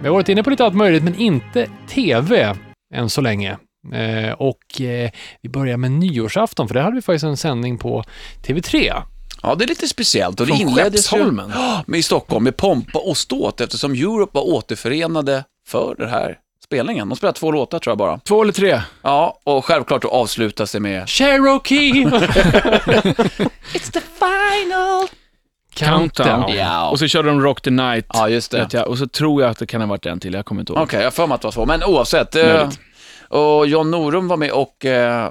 Vi 0.00 0.08
har 0.08 0.10
varit 0.10 0.28
inne 0.28 0.42
på 0.42 0.50
lite 0.50 0.64
allt 0.64 0.74
möjligt, 0.74 1.02
men 1.02 1.14
inte 1.14 1.66
TV 1.88 2.56
än 2.94 3.10
så 3.10 3.20
länge. 3.20 3.58
Eh, 3.92 4.32
och 4.32 4.80
eh, 4.80 5.10
vi 5.42 5.48
börjar 5.48 5.76
med 5.76 5.90
nyårsafton, 5.90 6.68
för 6.68 6.74
det 6.74 6.82
hade 6.82 6.96
vi 6.96 7.02
faktiskt 7.02 7.24
en 7.24 7.36
sändning 7.36 7.78
på 7.78 8.04
TV3. 8.46 9.02
Ja, 9.42 9.54
det 9.54 9.64
är 9.64 9.68
lite 9.68 9.88
speciellt 9.88 10.40
och 10.40 10.46
det 10.46 10.52
inleddes 10.52 11.12
ju 11.12 11.16
Skeppsholmen. 11.18 11.52
med 11.86 12.00
i 12.00 12.02
Stockholm 12.02 12.44
med 12.44 12.56
pompa 12.56 12.98
och 12.98 13.16
ståt 13.16 13.60
eftersom 13.60 13.92
Europe 13.92 14.30
var 14.34 14.48
återförenade 14.48 15.44
för 15.68 15.94
den 15.98 16.08
här 16.08 16.38
spelningen. 16.72 17.08
De 17.08 17.16
spelade 17.16 17.38
två 17.38 17.52
låtar 17.52 17.78
tror 17.78 17.90
jag 17.90 17.98
bara. 17.98 18.18
Två 18.18 18.42
eller 18.42 18.52
tre? 18.52 18.80
Ja, 19.02 19.38
och 19.44 19.64
självklart 19.64 20.04
att 20.04 20.10
avslutas 20.10 20.72
det 20.72 20.80
med 20.80 21.08
Cherokee! 21.08 21.92
It's 23.74 23.92
the 23.92 24.00
final. 24.00 25.08
Countdown. 25.74 26.54
Ja, 26.56 26.90
Och 26.90 26.98
så 26.98 27.06
körde 27.06 27.28
de 27.28 27.40
Rock 27.42 27.60
the 27.62 27.70
Night. 27.70 28.06
ja 28.08 28.28
just 28.28 28.50
det. 28.50 28.68
jag. 28.72 28.88
Och 28.88 28.98
så 28.98 29.06
tror 29.08 29.42
jag 29.42 29.50
att 29.50 29.58
det 29.58 29.66
kan 29.66 29.80
ha 29.80 29.88
varit 29.88 30.06
en 30.06 30.20
till, 30.20 30.34
jag 30.34 30.44
kommer 30.46 30.60
inte 30.62 30.72
ihåg. 30.72 30.82
Okej, 30.82 30.98
jag 30.98 31.06
har 31.06 31.10
för 31.10 31.26
mig 31.26 31.34
att 31.34 31.40
det 31.40 31.46
var 31.46 31.52
så. 31.52 31.66
Men 31.66 31.84
oavsett. 31.84 32.34
Eh, 32.36 32.68
och 33.28 33.66
John 33.66 33.90
Norum 33.90 34.28
var 34.28 34.36
med 34.36 34.50
och, 34.50 34.84
eh, 34.84 35.24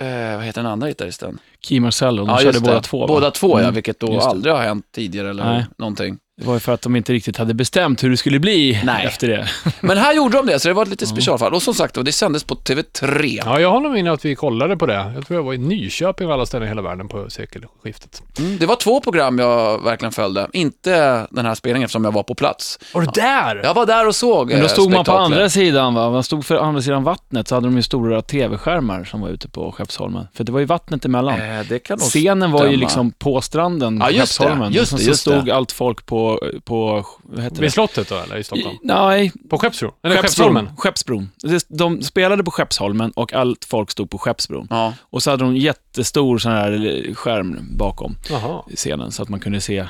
eh, 0.00 0.36
vad 0.36 0.44
heter 0.44 0.62
den 0.62 0.70
andra 0.72 0.88
gitarristen? 0.88 1.38
Key 1.66 1.80
Marcello, 1.80 2.24
de 2.24 2.28
Ja, 2.28 2.38
körde 2.38 2.60
båda 2.60 2.80
två 2.80 3.00
va? 3.00 3.06
Båda 3.06 3.30
två, 3.30 3.58
ja, 3.58 3.62
Mm, 3.62 3.74
vilket 3.74 4.00
då 4.00 4.20
aldrig 4.20 4.54
har 4.54 4.62
hänt 4.62 4.84
tidigare 4.94 5.30
eller 5.30 5.44
Nej. 5.44 5.66
någonting. 5.78 6.18
Det 6.40 6.46
var 6.46 6.54
ju 6.54 6.60
för 6.60 6.72
att 6.72 6.82
de 6.82 6.96
inte 6.96 7.12
riktigt 7.12 7.36
hade 7.36 7.54
bestämt 7.54 8.04
hur 8.04 8.10
det 8.10 8.16
skulle 8.16 8.38
bli 8.38 8.80
Nej. 8.84 9.06
efter 9.06 9.28
det. 9.28 9.48
Men 9.80 9.98
här 9.98 10.14
gjorde 10.14 10.36
de 10.36 10.46
det, 10.46 10.58
så 10.60 10.68
det 10.68 10.74
var 10.74 10.82
ett 10.82 10.88
lite 10.88 11.06
specialfall. 11.06 11.54
Och 11.54 11.62
som 11.62 11.74
sagt, 11.74 12.04
det 12.04 12.12
sändes 12.12 12.44
på 12.44 12.54
TV3. 12.54 13.42
Ja, 13.44 13.60
jag 13.60 13.70
har 13.70 13.80
nog 13.80 13.92
minne 13.92 14.12
att 14.12 14.24
vi 14.24 14.34
kollade 14.34 14.76
på 14.76 14.86
det. 14.86 15.12
Jag 15.14 15.26
tror 15.26 15.38
jag 15.38 15.44
var 15.44 15.54
i 15.54 15.58
Nyköping 15.58 16.26
av 16.26 16.32
alla 16.32 16.46
ställen 16.46 16.66
i 16.66 16.68
hela 16.68 16.82
världen 16.82 17.08
på 17.08 17.30
sekelskiftet. 17.30 18.22
Mm, 18.38 18.58
det 18.58 18.66
var 18.66 18.76
två 18.76 19.00
program 19.00 19.38
jag 19.38 19.82
verkligen 19.84 20.12
följde. 20.12 20.48
Inte 20.52 21.26
den 21.30 21.46
här 21.46 21.54
spelningen 21.54 21.84
eftersom 21.84 22.04
jag 22.04 22.12
var 22.12 22.22
på 22.22 22.34
plats. 22.34 22.78
Var 22.94 23.00
du 23.00 23.06
där? 23.14 23.60
Jag 23.64 23.74
var 23.74 23.86
där 23.86 24.08
och 24.08 24.14
såg 24.14 24.48
Men 24.48 24.58
då 24.58 24.64
eh, 24.64 24.70
stod 24.70 24.90
man 24.90 25.04
på 25.04 25.12
andra 25.12 25.48
sidan, 25.48 25.94
va? 25.94 26.10
Man 26.10 26.22
stod 26.22 26.44
för 26.46 26.56
andra 26.56 26.82
sidan 26.82 27.04
vattnet, 27.04 27.48
så 27.48 27.54
hade 27.54 27.66
de 27.66 27.76
ju 27.76 27.82
stora 27.82 28.22
tv-skärmar 28.22 29.04
som 29.04 29.20
var 29.20 29.28
ute 29.28 29.48
på 29.48 29.72
Skeppsholmen. 29.72 30.26
För 30.34 30.44
det 30.44 30.52
var 30.52 30.60
ju 30.60 30.66
vattnet 30.66 31.04
emellan. 31.04 31.40
Eh, 31.40 31.51
det 31.68 31.78
kan 31.78 31.98
nog 31.98 32.08
Scenen 32.08 32.50
var 32.50 32.66
ju 32.66 32.76
liksom 32.76 33.10
på 33.10 33.40
stranden 33.40 33.98
Ja, 34.00 34.06
på 34.06 34.12
just 34.12 34.38
det. 34.38 34.44
Skeppsholmen. 34.44 34.72
Just 34.72 34.92
och 34.92 34.98
det, 34.98 35.04
sen 35.04 35.04
så 35.04 35.10
just 35.10 35.20
stod 35.20 35.44
det. 35.46 35.54
allt 35.54 35.72
folk 35.72 36.06
på, 36.06 36.40
på 36.64 37.06
vad 37.22 37.42
heter 37.44 37.56
det? 37.56 37.62
Vid 37.62 37.72
slottet 37.72 38.08
då, 38.08 38.16
eller 38.16 38.36
i 38.36 38.44
Stockholm? 38.44 38.76
Nej, 38.82 39.32
På 39.50 39.58
Skeppsbron? 39.58 39.92
Eller 40.02 40.16
Skeppsholmen? 40.16 40.68
Skeppsbron. 40.76 41.30
Det- 41.42 41.66
De 41.68 42.02
spelade 42.02 42.44
på 42.44 42.50
Skeppsholmen 42.50 43.10
och 43.10 43.32
allt 43.32 43.64
folk 43.64 43.90
stod 43.90 44.10
på 44.10 44.18
Skeppsbron. 44.18 44.66
Ja. 44.70 44.94
Och 45.10 45.22
så 45.22 45.30
hade 45.30 45.44
de 45.44 45.56
jättestor 45.56 46.38
sån 46.38 46.52
här 46.52 47.14
skärm 47.14 47.58
bakom 47.76 48.16
Jaha. 48.30 48.62
scenen 48.74 49.12
så 49.12 49.22
att 49.22 49.28
man 49.28 49.40
kunde 49.40 49.60
se. 49.60 49.86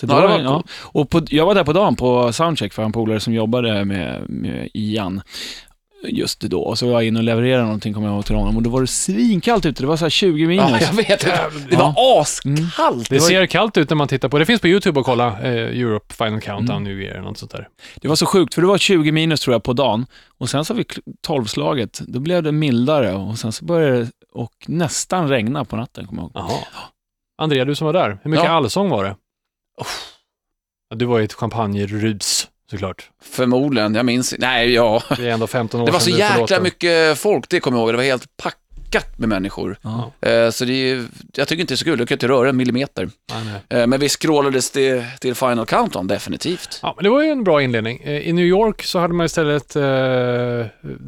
Så 0.00 0.06
Ja, 0.08 0.20
det 0.20 0.26
var 0.28 0.38
ja. 0.40 0.62
Och 0.70 1.10
på, 1.10 1.20
jag 1.28 1.46
var 1.46 1.54
där 1.54 1.64
på 1.64 1.72
dagen 1.72 1.96
på 1.96 2.32
soundcheck 2.32 2.72
för 2.72 2.82
en 2.82 2.92
polare 2.92 3.20
som 3.20 3.32
jobbade 3.34 3.84
med, 3.84 4.24
med 4.30 4.68
Ian 4.74 5.22
just 6.08 6.40
då. 6.40 6.62
Och 6.62 6.78
så 6.78 6.86
var 6.86 6.92
jag 6.92 7.04
in 7.04 7.16
och 7.16 7.22
levererade 7.22 7.62
någonting, 7.64 7.94
kommer 7.94 8.06
jag 8.08 8.14
ihåg, 8.14 8.26
till 8.26 8.34
honom. 8.34 8.56
Och 8.56 8.62
då 8.62 8.70
var 8.70 8.80
det 8.80 8.86
svinkallt 8.86 9.66
ute. 9.66 9.82
Det 9.82 9.86
var 9.86 9.96
så 9.96 10.04
här 10.04 10.10
20 10.10 10.46
minus. 10.46 10.66
ja, 10.70 10.78
jag 10.80 10.92
vet. 10.92 11.20
Det, 11.20 11.50
det 11.70 11.76
var 11.76 12.20
askallt. 12.20 13.10
Det 13.10 13.18
var- 13.18 13.28
ser 13.28 13.46
kallt 13.46 13.76
ut 13.76 13.90
när 13.90 13.96
man 13.96 14.08
tittar 14.08 14.28
på 14.28 14.38
det. 14.38 14.46
finns 14.46 14.60
på 14.60 14.68
YouTube 14.68 15.00
att 15.00 15.06
kolla 15.06 15.40
eh, 15.42 15.80
Europe 15.80 16.14
Final 16.14 16.40
Countdown 16.40 16.84
New 16.84 17.00
Year, 17.00 17.20
något 17.20 17.38
sånt 17.38 17.52
där. 17.52 17.68
Det 17.96 18.08
var 18.08 18.16
så 18.16 18.26
sjukt, 18.26 18.54
för 18.54 18.62
det 18.62 18.68
var 18.68 18.78
20 18.78 19.12
minus 19.12 19.40
tror 19.40 19.54
jag 19.54 19.62
på 19.62 19.72
dagen. 19.72 20.06
Och 20.38 20.50
sen 20.50 20.64
så 20.64 20.74
vid 20.74 20.86
12-slaget, 21.28 22.00
då 22.06 22.20
blev 22.20 22.42
det 22.42 22.52
mildare 22.52 23.12
och 23.14 23.38
sen 23.38 23.52
så 23.52 23.64
började 23.64 23.98
det 23.98 24.10
och 24.32 24.52
nästan 24.66 25.28
regna 25.28 25.64
på 25.64 25.76
natten, 25.76 26.06
kommer 26.06 26.22
jag 26.22 26.28
ihåg. 26.42 26.50
Jaha. 26.50 26.58
Andrea, 27.42 27.64
du 27.64 27.74
som 27.74 27.84
var 27.86 27.92
där, 27.92 28.18
hur 28.22 28.30
mycket 28.30 28.44
Ja. 28.46 28.50
allsång 28.50 28.88
var 28.88 29.04
det? 29.04 29.16
Ja, 30.90 30.96
du 30.96 31.04
var 31.04 31.18
ju 31.18 31.24
ett 31.24 31.32
champagnerus, 31.32 32.48
såklart. 32.72 33.10
Förmodligen, 33.22 33.94
jag 33.94 34.06
minns 34.06 34.34
Nej, 34.38 34.72
ja. 34.74 35.02
Det 35.16 35.28
är 35.28 35.30
ändå 35.30 35.46
15 35.46 35.80
år 35.80 35.86
Det 35.86 35.92
var 35.92 36.00
så 36.00 36.10
jäkla 36.10 36.60
mycket 36.60 37.18
folk, 37.18 37.48
det 37.48 37.60
kommer 37.60 37.78
jag 37.78 37.82
ihåg. 37.82 37.92
Det 37.92 37.96
var 37.96 38.04
helt 38.04 38.36
packat 38.92 39.18
med 39.18 39.28
människor. 39.28 39.76
Ja. 39.82 40.12
Eh, 40.28 40.50
Så 40.50 40.64
det 40.64 40.72
är, 40.90 41.06
jag 41.34 41.48
tycker 41.48 41.60
inte 41.60 41.72
det 41.72 41.74
är 41.74 41.76
så 41.76 41.84
kul, 41.84 41.98
jag 41.98 42.08
kan 42.08 42.14
inte 42.14 42.28
röra 42.28 42.48
en 42.48 42.56
millimeter. 42.56 43.08
Eh, 43.68 43.86
Men 43.86 44.00
vi 44.00 44.08
scrollades 44.08 44.70
till, 44.70 45.04
till 45.20 45.34
Final 45.34 45.66
Countdown, 45.66 46.06
definitivt. 46.06 46.78
Ja, 46.82 46.92
men 46.96 47.04
det 47.04 47.10
var 47.10 47.22
ju 47.22 47.28
en 47.30 47.44
bra 47.44 47.62
inledning. 47.62 48.00
Eh, 48.04 48.28
I 48.28 48.32
New 48.32 48.44
York 48.44 48.82
så 48.82 48.98
hade 48.98 49.14
man 49.14 49.26
istället 49.26 49.76
eh, 49.76 49.82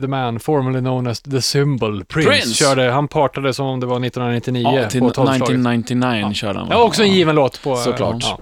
The 0.00 0.06
Man, 0.08 0.40
formerly 0.40 0.78
known 0.80 1.06
as 1.06 1.20
The 1.20 1.42
Symbol, 1.42 2.04
Prince, 2.04 2.30
Prince! 2.30 2.54
körde, 2.54 2.90
han 2.90 3.08
partade 3.08 3.54
som 3.54 3.66
om 3.66 3.80
det 3.80 3.86
var 3.86 3.96
1999 4.06 4.78
Ja, 4.82 4.88
till 4.90 5.00
på 5.00 5.10
12-slaget. 5.10 5.42
1999 5.42 6.32
körde 6.34 6.58
han. 6.58 6.68
Ja, 6.70 6.82
också 6.82 7.02
en 7.02 7.12
given 7.12 7.34
låt 7.34 7.62
på... 7.62 7.76
Såklart. 7.76 8.16
Ja, 8.22 8.38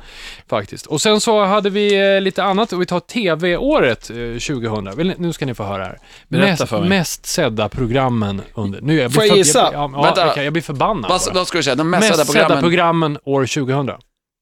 faktiskt. 0.49 0.87
Och 0.87 1.01
sen 1.01 1.21
så 1.21 1.45
hade 1.45 1.71
vi 1.71 2.21
lite 2.21 2.43
annat, 2.45 2.73
och 2.73 2.81
vi 2.81 2.87
tar 2.87 3.01
TV-året 3.01 4.11
eh, 4.11 4.17
2000. 4.17 4.97
Vill 4.97 5.07
ni- 5.09 5.15
Nu 5.19 5.33
ska 5.33 5.47
ni 5.47 5.55
få 5.55 5.65
höra 5.65 5.85
här. 5.85 5.99
Berätta 6.29 6.51
mest, 6.51 6.69
för 6.69 6.81
mig. 6.81 6.89
mest 6.89 7.27
sedda 7.27 7.69
programmen 7.69 8.43
under... 8.55 8.81
Nu, 8.81 8.97
jag 8.97 9.11
blir 9.11 9.21
Får 9.21 9.32
jag 9.37 9.47
för- 9.47 9.49
gissa? 9.49 9.71
Jag, 9.73 9.93
ja, 9.95 10.03
Vänta. 10.03 10.31
okej, 10.31 10.45
jag 10.45 10.53
blir 10.53 10.63
förbannad 10.63 11.11
Vad, 11.11 11.21
bara. 11.21 11.35
vad 11.35 11.47
ska 11.47 11.59
du 11.59 11.63
säga, 11.65 11.75
de 11.75 11.91
mest 11.91 12.01
Mest 12.01 12.13
sedda 12.13 12.25
sedda 12.25 12.45
programmen? 12.63 12.63
programmen 12.63 13.19
år 13.25 13.47
2000. 13.47 13.91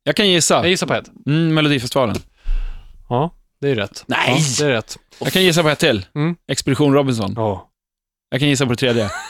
Jag 0.04 0.16
kan 0.16 0.28
gissa. 0.30 0.54
Jag 0.54 0.68
gissar 0.68 0.86
på 0.86 0.94
ett. 0.94 1.06
Mm, 1.26 1.54
Melodifestivalen. 1.54 2.16
Ja, 3.08 3.30
det 3.60 3.70
är 3.70 3.74
rätt. 3.74 4.04
Nej! 4.06 4.18
Ja, 4.28 4.64
det 4.64 4.64
är 4.64 4.74
rätt. 4.74 4.96
Jag 5.18 5.32
kan 5.32 5.42
gissa 5.42 5.62
på 5.62 5.68
ett 5.68 5.78
till. 5.78 6.06
Mm. 6.14 6.36
Expedition 6.52 6.94
Robinson. 6.94 7.32
Ja. 7.36 7.66
Jag 8.30 8.40
kan 8.40 8.48
gissa 8.48 8.64
på 8.66 8.70
det 8.72 8.76
tredje. 8.76 9.10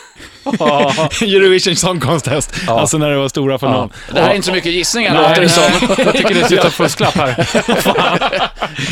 Eurovision 1.22 1.76
Song 1.76 2.00
Contest. 2.00 2.54
Ja. 2.66 2.80
Alltså 2.80 2.98
när 2.98 3.10
det 3.10 3.16
var 3.16 3.28
stora 3.28 3.58
final. 3.58 3.92
Det 4.14 4.20
här 4.20 4.30
är 4.30 4.34
inte 4.34 4.46
så 4.46 4.52
mycket 4.52 4.72
gissningar, 4.72 5.14
Nej, 5.14 5.28
låter 5.28 5.42
det 5.42 5.48
som. 5.48 5.64
jag 6.04 6.14
tycker 6.16 6.34
det 6.34 6.44
sitter 6.48 6.64
en 6.64 6.70
fusklapp 6.70 7.14
här. 7.14 7.34
Fan. 7.80 8.18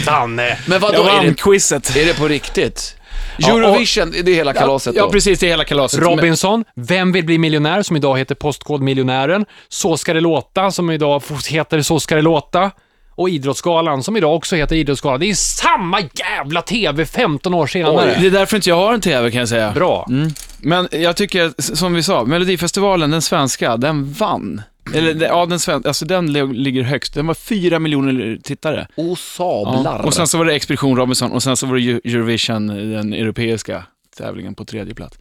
Danne. 0.06 0.58
Men 0.66 0.80
vadå, 0.80 0.94
Jag 0.94 1.06
är 1.08 1.12
vann 1.16 1.26
det, 1.26 1.34
quizet. 1.34 1.96
är 1.96 2.06
det 2.06 2.18
på 2.18 2.28
riktigt? 2.28 2.96
Ja, 3.36 3.52
och- 3.52 3.58
Eurovision, 3.60 4.10
det 4.10 4.30
är 4.30 4.34
hela 4.34 4.52
kalaset 4.52 4.94
Ja, 4.96 5.02
då? 5.04 5.10
precis. 5.10 5.38
Det 5.38 5.46
är 5.46 5.50
hela 5.50 5.64
kalaset. 5.64 6.00
Robinson, 6.00 6.64
Vem 6.74 7.12
vill 7.12 7.24
bli 7.24 7.38
miljonär, 7.38 7.82
som 7.82 7.96
idag 7.96 8.18
heter 8.18 8.34
Postkodmiljonären. 8.34 9.46
Så 9.68 9.96
ska 9.96 10.14
det 10.14 10.20
låta, 10.20 10.70
som 10.70 10.90
idag 10.90 11.22
heter 11.48 11.82
Så 11.82 12.00
ska 12.00 12.14
det 12.14 12.22
låta. 12.22 12.70
Och 13.14 13.28
Idrottsgalan, 13.30 14.02
som 14.02 14.16
idag 14.16 14.34
också 14.36 14.56
heter 14.56 14.76
Idrottsgalan. 14.76 15.20
Det 15.20 15.30
är 15.30 15.34
samma 15.34 16.00
jävla 16.00 16.62
TV 16.62 17.06
15 17.06 17.54
år 17.54 17.66
senare. 17.66 18.16
Det 18.20 18.26
är 18.26 18.30
därför 18.30 18.56
inte 18.56 18.68
jag 18.68 18.76
har 18.76 18.94
en 18.94 19.00
TV 19.00 19.30
kan 19.30 19.38
jag 19.40 19.48
säga. 19.48 19.72
Bra. 19.72 20.06
Mm. 20.10 20.30
Men 20.58 20.88
jag 20.92 21.16
tycker, 21.16 21.52
som 21.76 21.94
vi 21.94 22.02
sa, 22.02 22.24
Melodifestivalen, 22.24 23.10
den 23.10 23.22
svenska, 23.22 23.76
den 23.76 24.12
vann. 24.12 24.62
Eller 24.94 25.14
det- 25.14 25.26
ja, 25.26 25.46
den 25.46 25.60
svenska, 25.60 25.88
alltså 25.88 26.04
den 26.04 26.32
li- 26.32 26.52
ligger 26.52 26.82
högst. 26.82 27.14
Den 27.14 27.26
var 27.26 27.34
fyra 27.34 27.78
miljoner 27.78 28.38
tittare. 28.44 28.86
Åh 28.96 29.16
sablar. 29.16 30.02
Och 30.06 30.14
sen 30.14 30.26
så 30.26 30.38
var 30.38 30.44
det 30.44 30.54
Expedition 30.54 30.96
Robinson 30.96 31.32
och 31.32 31.42
sen 31.42 31.56
så 31.56 31.66
var 31.66 31.74
det 31.74 31.80
Eu- 31.80 32.00
Eurovision, 32.04 32.66
den 32.92 33.12
europeiska 33.12 33.84
tävlingen 34.16 34.54
på 34.54 34.64
tredje 34.64 34.94
plats. 34.94 35.18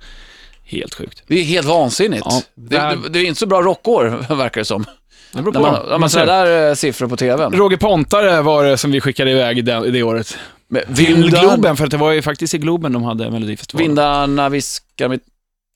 Helt 0.64 0.94
sjukt. 0.96 1.24
Det 1.28 1.40
är 1.40 1.44
helt 1.44 1.68
vansinnigt. 1.68 2.24
Ja, 2.26 2.42
det, 2.56 2.76
där- 2.78 2.96
det, 2.96 3.10
det 3.10 3.20
är 3.20 3.26
inte 3.26 3.40
så 3.40 3.46
bra 3.46 3.62
rockår, 3.62 4.26
verkar 4.36 4.62
det 4.62 4.66
som. 4.66 4.86
Det 5.34 5.42
beror 5.42 5.54
När 5.54 5.60
man, 5.62 5.90
när 5.90 5.98
man 5.98 6.10
ser 6.10 6.26
där 6.26 6.70
eh, 6.70 6.76
siffror 6.76 7.08
på 7.08 7.18
TVn. 7.18 7.54
Roger 7.54 7.78
Pontare 7.78 8.42
var 8.42 8.64
det 8.64 8.78
som 8.78 8.92
vi 8.92 9.02
skickade 9.02 9.32
iväg 9.32 9.66
det, 9.66 9.92
det 9.92 10.04
året. 10.04 10.38
Men 10.70 10.96
Till 10.96 11.30
Globen, 11.30 11.78
för 11.78 11.86
att 11.86 11.92
det 11.92 11.98
var 11.98 12.12
ju 12.12 12.22
faktiskt 12.22 12.54
i 12.54 12.58
Globen 12.58 12.92
de 12.94 13.04
hade 13.04 13.32
Melodifestivalen. 13.32 13.88
vindarna 13.88 14.50
viskar 14.50 15.10
mitt... 15.10 15.24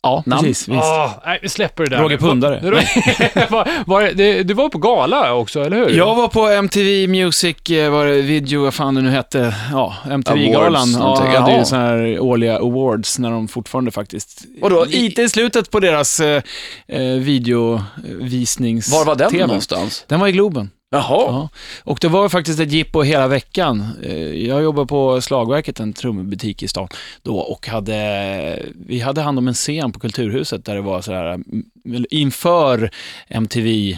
Ja, 0.03 0.23
namn. 0.25 0.43
precis. 0.43 0.67
Visst. 0.67 0.83
Åh, 0.83 1.11
nej, 1.25 1.39
vi 1.41 1.49
släpper 1.49 1.83
det 1.83 1.89
där. 1.89 2.03
Roger 2.03 2.17
Pundare. 2.17 2.59
var, 3.49 3.67
var, 3.87 4.01
det, 4.01 4.43
du 4.43 4.53
var 4.53 4.69
på 4.69 4.77
gala 4.77 5.33
också, 5.33 5.59
eller 5.63 5.77
hur? 5.77 5.89
Jag 5.97 6.15
var 6.15 6.27
på 6.27 6.47
MTV 6.47 7.07
Music, 7.07 7.55
eh, 7.69 7.91
var 7.91 8.05
det 8.05 8.21
video, 8.21 8.61
vad 8.63 8.73
fan 8.73 8.95
det 8.95 9.01
nu 9.01 9.09
hette, 9.09 9.55
ja, 9.71 9.95
MTV-galan. 10.11 10.75
Awards, 10.75 10.93
Ja, 10.93 10.99
någonting. 10.99 11.27
hade 11.35 11.51
ju 11.51 11.55
Jaha. 11.57 11.65
så 11.65 11.75
här 11.75 12.19
årliga 12.19 12.57
awards 12.57 13.19
när 13.19 13.31
de 13.31 13.47
fortfarande 13.47 13.91
faktiskt... 13.91 14.41
Vadå, 14.61 14.85
i- 14.85 15.01
Lite 15.01 15.21
i 15.21 15.29
slutet 15.29 15.71
på 15.71 15.79
deras 15.79 16.19
eh, 16.19 16.43
eh, 16.87 17.01
videovisnings 17.01 18.91
Var 18.91 19.05
var 19.05 19.15
den 19.15 19.31
TV. 19.31 19.45
någonstans? 19.47 20.05
Den 20.07 20.19
var 20.19 20.27
i 20.27 20.31
Globen. 20.31 20.69
Jaha. 20.93 21.03
Ja. 21.27 21.49
Och 21.83 21.97
det 22.01 22.07
var 22.07 22.29
faktiskt 22.29 22.59
ett 22.59 22.71
jippo 22.71 23.01
hela 23.01 23.27
veckan. 23.27 23.85
Eh, 24.03 24.47
Jag 24.47 24.63
jobbade 24.63 24.87
på 24.87 25.21
Slagverket, 25.21 25.79
en 25.79 25.93
trumbutik 25.93 26.63
i 26.63 26.67
stan 26.67 26.87
då 27.23 27.37
och 27.39 27.67
hade, 27.67 28.65
vi 28.75 28.99
hade 28.99 29.21
hand 29.21 29.37
om 29.37 29.47
en 29.47 29.53
scen 29.53 29.91
på 29.91 29.99
Kulturhuset 29.99 30.65
där 30.65 30.75
det 30.75 30.81
var 30.81 31.01
så 31.01 31.11
här 31.13 31.33
mm, 31.33 32.05
inför 32.09 32.91
MTV 33.27 33.97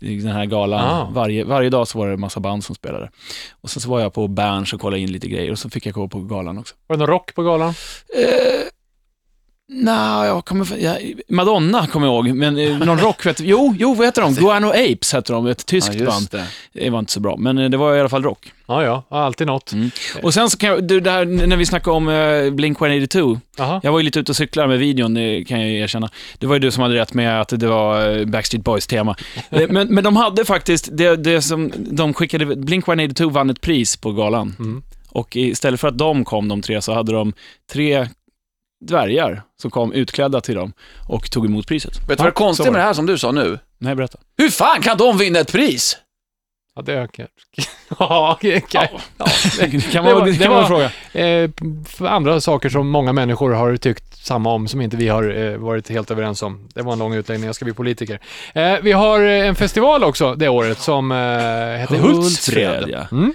den 0.00 0.26
här 0.32 0.44
galan. 0.44 0.84
Ah. 0.84 1.10
Varje, 1.12 1.44
varje 1.44 1.70
dag 1.70 1.88
så 1.88 1.98
var 1.98 2.06
det 2.06 2.12
en 2.12 2.20
massa 2.20 2.40
band 2.40 2.64
som 2.64 2.74
spelade. 2.74 3.10
Och 3.60 3.70
sen 3.70 3.82
så 3.82 3.90
var 3.90 4.00
jag 4.00 4.12
på 4.14 4.28
Berns 4.28 4.72
och 4.72 4.80
kollade 4.80 5.02
in 5.02 5.12
lite 5.12 5.28
grejer 5.28 5.52
och 5.52 5.58
så 5.58 5.70
fick 5.70 5.86
jag 5.86 5.94
gå 5.94 6.08
på 6.08 6.20
galan 6.20 6.58
också. 6.58 6.74
Var 6.86 6.96
det 6.96 7.00
någon 7.00 7.06
rock 7.08 7.34
på 7.34 7.42
galan? 7.42 7.68
Eh, 7.68 8.60
Nej, 9.70 10.26
jag 10.26 10.44
kommer... 10.44 10.78
Jag, 10.78 11.12
Madonna 11.28 11.86
kommer 11.86 12.06
jag 12.06 12.14
ihåg, 12.14 12.36
men 12.36 12.58
eh, 12.58 12.78
någon 12.78 12.98
rock 12.98 13.26
vet 13.26 13.40
Jo, 13.40 13.74
jo, 13.78 13.94
vad 13.94 14.06
heter 14.06 14.22
de? 14.22 14.34
Guano 14.34 14.66
Apes 14.68 15.12
hette 15.12 15.32
de, 15.32 15.46
ett 15.46 15.66
tyskt 15.66 15.94
Ja, 15.94 16.06
band. 16.06 16.28
det. 16.30 16.46
Det 16.72 16.90
var 16.90 16.98
inte 16.98 17.12
så 17.12 17.20
bra, 17.20 17.36
men 17.36 17.58
eh, 17.58 17.70
det 17.70 17.76
var 17.76 17.96
i 17.96 18.00
alla 18.00 18.08
fall 18.08 18.22
rock. 18.22 18.52
Ja, 18.66 18.82
ja, 18.82 19.04
alltid 19.08 19.46
något. 19.46 19.72
Mm. 19.72 19.90
Och 20.22 20.34
sen 20.34 20.50
så 20.50 20.58
kan 20.58 20.70
jag, 20.70 20.84
du, 20.84 21.00
det 21.00 21.10
här, 21.10 21.24
när 21.24 21.56
vi 21.56 21.66
snackade 21.66 21.96
om 21.96 22.08
uh, 22.08 22.52
Blink-182, 22.52 23.40
Jaha. 23.56 23.80
jag 23.82 23.92
var 23.92 23.98
ju 23.98 24.04
lite 24.04 24.20
ute 24.20 24.32
och 24.32 24.36
cyklade 24.36 24.68
med 24.68 24.78
videon, 24.78 25.14
det 25.14 25.44
kan 25.44 25.60
jag 25.60 25.70
ju 25.70 25.78
erkänna. 25.78 26.10
Det 26.38 26.46
var 26.46 26.54
ju 26.54 26.60
du 26.60 26.70
som 26.70 26.82
hade 26.82 26.94
rätt 26.94 27.14
med 27.14 27.40
att 27.40 27.48
det 27.48 27.66
var 27.66 28.18
eh, 28.18 28.24
Backstreet 28.24 28.64
Boys-tema. 28.64 29.16
Eh, 29.50 29.68
men, 29.68 29.94
men 29.94 30.04
de 30.04 30.16
hade 30.16 30.44
faktiskt, 30.44 30.88
det, 30.92 31.16
det 31.16 31.42
som 31.42 31.72
de 31.76 32.14
skickade, 32.14 32.44
Blink-182 32.44 33.30
vann 33.30 33.50
ett 33.50 33.60
pris 33.60 33.96
på 33.96 34.12
galan. 34.12 34.56
Mm. 34.58 34.82
Och 35.10 35.36
istället 35.36 35.80
för 35.80 35.88
att 35.88 35.98
de 35.98 36.24
kom, 36.24 36.48
de 36.48 36.62
tre, 36.62 36.82
så 36.82 36.94
hade 36.94 37.12
de 37.12 37.32
tre 37.72 38.08
dvärgar 38.80 39.42
som 39.62 39.70
kom 39.70 39.92
utklädda 39.92 40.40
till 40.40 40.54
dem 40.54 40.72
och 41.08 41.30
tog 41.30 41.46
emot 41.46 41.66
priset. 41.66 41.96
Vet 41.96 42.08
du 42.08 42.14
vad 42.14 42.18
det 42.18 42.22
är 42.22 42.30
så 42.30 42.34
konstigt 42.34 42.66
var 42.66 42.72
med 42.72 42.80
det. 42.80 42.84
här 42.84 42.92
som 42.94 43.06
du 43.06 43.18
sa 43.18 43.32
nu? 43.32 43.58
Nej, 43.78 43.94
berätta. 43.94 44.18
Hur 44.38 44.50
fan 44.50 44.82
kan 44.82 44.96
de 44.98 45.18
vinna 45.18 45.38
ett 45.38 45.52
pris? 45.52 45.96
Ja, 46.76 46.82
det 46.82 47.12
kan 47.12 47.26
Ja, 47.98 48.32
okej. 48.36 48.64
Ja, 48.72 48.88
Det 49.58 49.70
kan 49.70 50.04
Det 50.04 50.12
var- 50.14 50.32
kan 50.42 50.50
man 50.52 50.62
var- 50.62 50.66
fråga. 50.68 50.90
Eh, 51.24 51.50
för 51.86 52.06
andra 52.06 52.40
saker 52.40 52.68
som 52.68 52.88
många 52.88 53.12
människor 53.12 53.50
har 53.52 53.76
tyckt 53.76 54.16
samma 54.26 54.52
om, 54.52 54.68
som 54.68 54.80
inte 54.80 54.96
vi 54.96 55.08
har 55.08 55.36
eh, 55.38 55.56
varit 55.56 55.88
helt 55.88 56.10
överens 56.10 56.42
om. 56.42 56.68
Det 56.74 56.82
var 56.82 56.92
en 56.92 56.98
lång 56.98 57.14
utläggning, 57.14 57.46
jag 57.46 57.54
ska 57.54 57.64
bli 57.64 57.74
politiker. 57.74 58.20
Eh, 58.54 58.74
vi 58.82 58.92
har 58.92 59.20
eh, 59.20 59.48
en 59.48 59.54
festival 59.54 60.04
också 60.04 60.34
det 60.34 60.48
året 60.48 60.78
som 60.78 61.12
eh, 61.12 61.16
heter 61.18 61.96
Hultsfred. 61.98 62.02
Hultsfred, 62.02 62.84
ja. 62.88 63.06
Mm. 63.16 63.34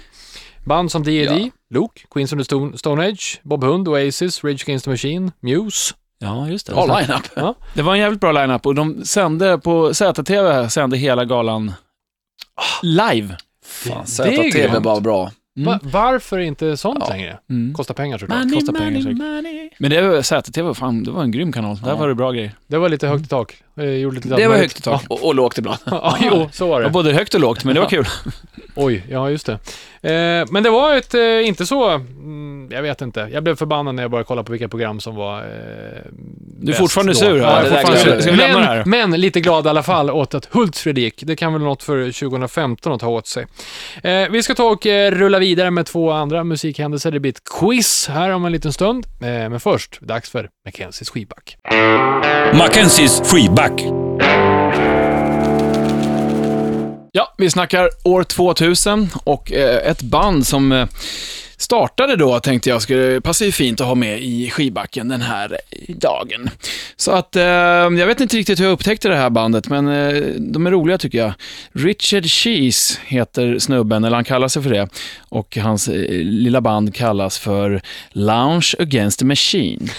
Band 0.64 0.92
som 0.92 1.02
D&D, 1.02 1.22
Ja. 1.24 1.50
Luke, 1.70 2.00
Queens 2.14 2.32
of 2.32 2.38
the 2.38 2.44
Stone, 2.44 2.78
Stone 2.78 3.06
Age, 3.06 3.40
Bob 3.42 3.64
Hund, 3.64 3.88
Oasis, 3.88 4.44
Rage 4.44 4.62
Against 4.62 4.84
the 4.84 4.90
Machine, 4.90 5.32
Muse. 5.40 5.94
Ja, 6.18 6.48
just 6.48 6.66
det. 6.66 6.72
Bra 6.72 6.98
line-up. 7.00 7.56
Det 7.74 7.82
var 7.82 7.92
en 7.94 8.00
jävligt 8.00 8.20
bra 8.20 8.32
line-up 8.32 8.66
och 8.66 8.74
de 8.74 9.04
sände 9.04 9.58
på 9.58 9.94
ZTV 9.94 10.68
sände 10.68 10.96
hela 10.96 11.24
galan 11.24 11.72
live. 12.82 13.36
Fan, 13.64 14.06
ZTV 14.06 14.78
var 14.78 15.00
bra. 15.00 15.30
Mm. 15.56 15.66
Va, 15.66 15.80
varför 15.82 16.38
inte 16.38 16.76
sånt 16.76 16.98
Ja. 17.00 17.08
längre? 17.08 17.38
Mm. 17.50 17.74
Kostar 17.74 17.94
pengar 17.94 18.18
såklart. 18.18 18.38
Money, 18.38 18.54
Kostar 18.54 18.72
pengar 18.72 18.86
money, 18.90 19.02
säkert. 19.02 19.18
money. 19.18 19.70
Men 19.78 19.90
det 19.90 20.02
var 20.02 20.22
ZTV, 20.22 20.74
fan, 20.74 21.04
det 21.04 21.10
var 21.10 21.22
en 21.22 21.30
grym 21.30 21.52
kanal. 21.52 21.76
Där 21.80 21.88
Ja. 21.88 21.96
var 21.96 22.08
det 22.08 22.14
bra 22.14 22.32
grejer. 22.32 22.52
Det 22.66 22.78
var 22.78 22.88
lite 22.88 23.08
högt 23.08 23.24
i 23.24 23.28
tak. 23.28 23.62
Eh, 23.76 23.84
gjorde 23.84 24.16
lite 24.16 24.28
Det 24.28 24.48
var 24.48 24.56
högt 24.56 24.78
i 24.78 24.82
tak. 24.82 25.04
Och, 25.08 25.26
och 25.26 25.34
lågt 25.34 25.58
ibland. 25.58 25.78
Ja, 25.86 26.18
jo, 26.20 26.48
så 26.52 26.68
var 26.68 26.82
Det 26.82 26.90
både 26.90 27.12
högt 27.12 27.34
och 27.34 27.40
lågt, 27.40 27.64
men 27.64 27.74
det 27.74 27.80
var 27.80 27.88
kul. 27.88 28.06
Oj, 28.74 29.04
ja 29.10 29.30
just 29.30 29.46
det. 29.46 29.58
Eh, 30.02 30.46
men 30.50 30.62
det 30.62 30.70
var 30.70 30.96
ett, 30.96 31.14
eh, 31.14 31.46
inte 31.48 31.66
så, 31.66 31.88
mm, 31.90 32.68
jag 32.72 32.82
vet 32.82 33.02
inte. 33.02 33.28
Jag 33.32 33.44
blev 33.44 33.56
förbannad 33.56 33.94
när 33.94 34.02
jag 34.02 34.10
började 34.10 34.26
kolla 34.26 34.42
på 34.42 34.52
vilka 34.52 34.68
program 34.68 35.00
som 35.00 35.14
var 35.14 35.38
eh, 35.38 35.44
Du 36.60 36.72
är 36.72 36.76
fortfarande 36.76 37.14
sur. 37.14 37.36
Ja, 37.36 37.64
jag 37.64 37.66
är 37.66 37.70
fortfarande 37.70 38.00
sur. 38.00 38.20
Ska 38.20 38.30
vi 38.30 38.36
lämna 38.36 38.58
det 38.58 38.66
här? 38.66 38.84
men, 38.86 39.10
men 39.10 39.20
lite 39.20 39.40
glad 39.40 39.66
i 39.66 39.68
alla 39.68 39.82
fall 39.82 40.10
åt 40.10 40.34
att 40.34 40.46
Hultsfred 40.46 40.98
gick. 40.98 41.22
Det 41.26 41.36
kan 41.36 41.52
väl 41.52 41.62
något 41.62 41.82
för 41.82 42.12
2015 42.12 42.92
att 42.92 43.00
ta 43.00 43.08
åt 43.08 43.26
sig. 43.26 43.46
Eh, 44.02 44.28
vi 44.30 44.42
ska 44.42 44.54
ta 44.54 44.64
och 44.64 44.86
eh, 44.86 45.10
rulla 45.10 45.38
vidare 45.38 45.70
med 45.70 45.86
två 45.86 46.10
andra 46.10 46.44
musikhändelser. 46.44 47.10
Det 47.10 47.20
blir 47.20 47.32
ett 47.32 47.44
quiz 47.60 48.08
här 48.08 48.30
om 48.30 48.44
en 48.44 48.52
liten 48.52 48.72
stund. 48.72 49.06
Eh, 49.20 49.26
men 49.28 49.60
först, 49.60 50.00
dags 50.00 50.30
för 50.30 50.48
Mackenzies 50.66 51.10
skivback. 51.10 51.56
Mackenzies 52.54 53.30
freeback. 53.30 53.63
Ja, 57.12 57.34
vi 57.38 57.50
snackar 57.50 57.88
år 58.04 58.24
2000 58.24 59.10
och 59.24 59.52
eh, 59.52 59.90
ett 59.90 60.02
band 60.02 60.46
som 60.46 60.72
eh, 60.72 60.86
startade 61.56 62.16
då 62.16 62.40
tänkte 62.40 62.70
jag 62.70 62.82
skulle 62.82 63.20
passa 63.20 63.44
ju 63.44 63.52
fint 63.52 63.80
att 63.80 63.86
ha 63.86 63.94
med 63.94 64.22
i 64.22 64.50
skivbacken 64.50 65.08
den 65.08 65.22
här 65.22 65.58
dagen. 65.88 66.50
Så 66.96 67.10
att, 67.12 67.36
eh, 67.36 67.42
jag 67.44 68.06
vet 68.06 68.20
inte 68.20 68.36
riktigt 68.36 68.60
hur 68.60 68.64
jag 68.64 68.72
upptäckte 68.72 69.08
det 69.08 69.16
här 69.16 69.30
bandet, 69.30 69.68
men 69.68 69.88
eh, 69.88 70.22
de 70.38 70.66
är 70.66 70.70
roliga 70.70 70.98
tycker 70.98 71.18
jag. 71.18 71.32
Richard 71.72 72.24
Cheese 72.26 72.98
heter 73.06 73.58
snubben, 73.58 74.04
eller 74.04 74.14
han 74.16 74.24
kallar 74.24 74.48
sig 74.48 74.62
för 74.62 74.70
det. 74.70 74.88
Och 75.28 75.56
hans 75.56 75.88
eh, 75.88 75.94
lilla 76.24 76.60
band 76.60 76.94
kallas 76.94 77.38
för 77.38 77.80
Lounge 78.12 78.74
Against 78.78 79.18
the 79.18 79.24
Machine. 79.24 79.90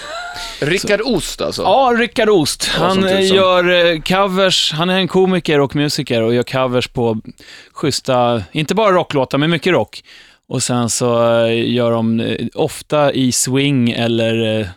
Rickard 0.61 1.01
Ost 1.01 1.41
alltså. 1.41 1.61
Ja, 1.61 1.93
Rickard 1.97 2.29
Ost. 2.29 2.69
Ja, 2.77 2.85
Han 2.87 3.03
eh, 3.03 3.09
tusan. 3.17 3.35
gör 3.37 3.85
eh, 3.93 4.01
covers, 4.01 4.71
han 4.73 4.89
är 4.89 4.97
en 4.97 5.07
komiker 5.07 5.59
och 5.59 5.75
musiker 5.75 6.21
och 6.21 6.33
gör 6.33 6.43
covers 6.43 6.87
på 6.87 7.21
schyssta, 7.73 8.43
inte 8.51 8.75
bara 8.75 8.91
rocklåtar, 8.91 9.37
men 9.37 9.49
mycket 9.49 9.73
rock. 9.73 10.03
Och 10.47 10.63
sen 10.63 10.89
så 10.89 11.38
eh, 11.45 11.73
gör 11.73 11.91
de 11.91 12.19
eh, 12.19 12.47
ofta 12.53 13.13
i 13.13 13.31
swing 13.31 13.91
eller 13.91 14.60
eh, 14.60 14.67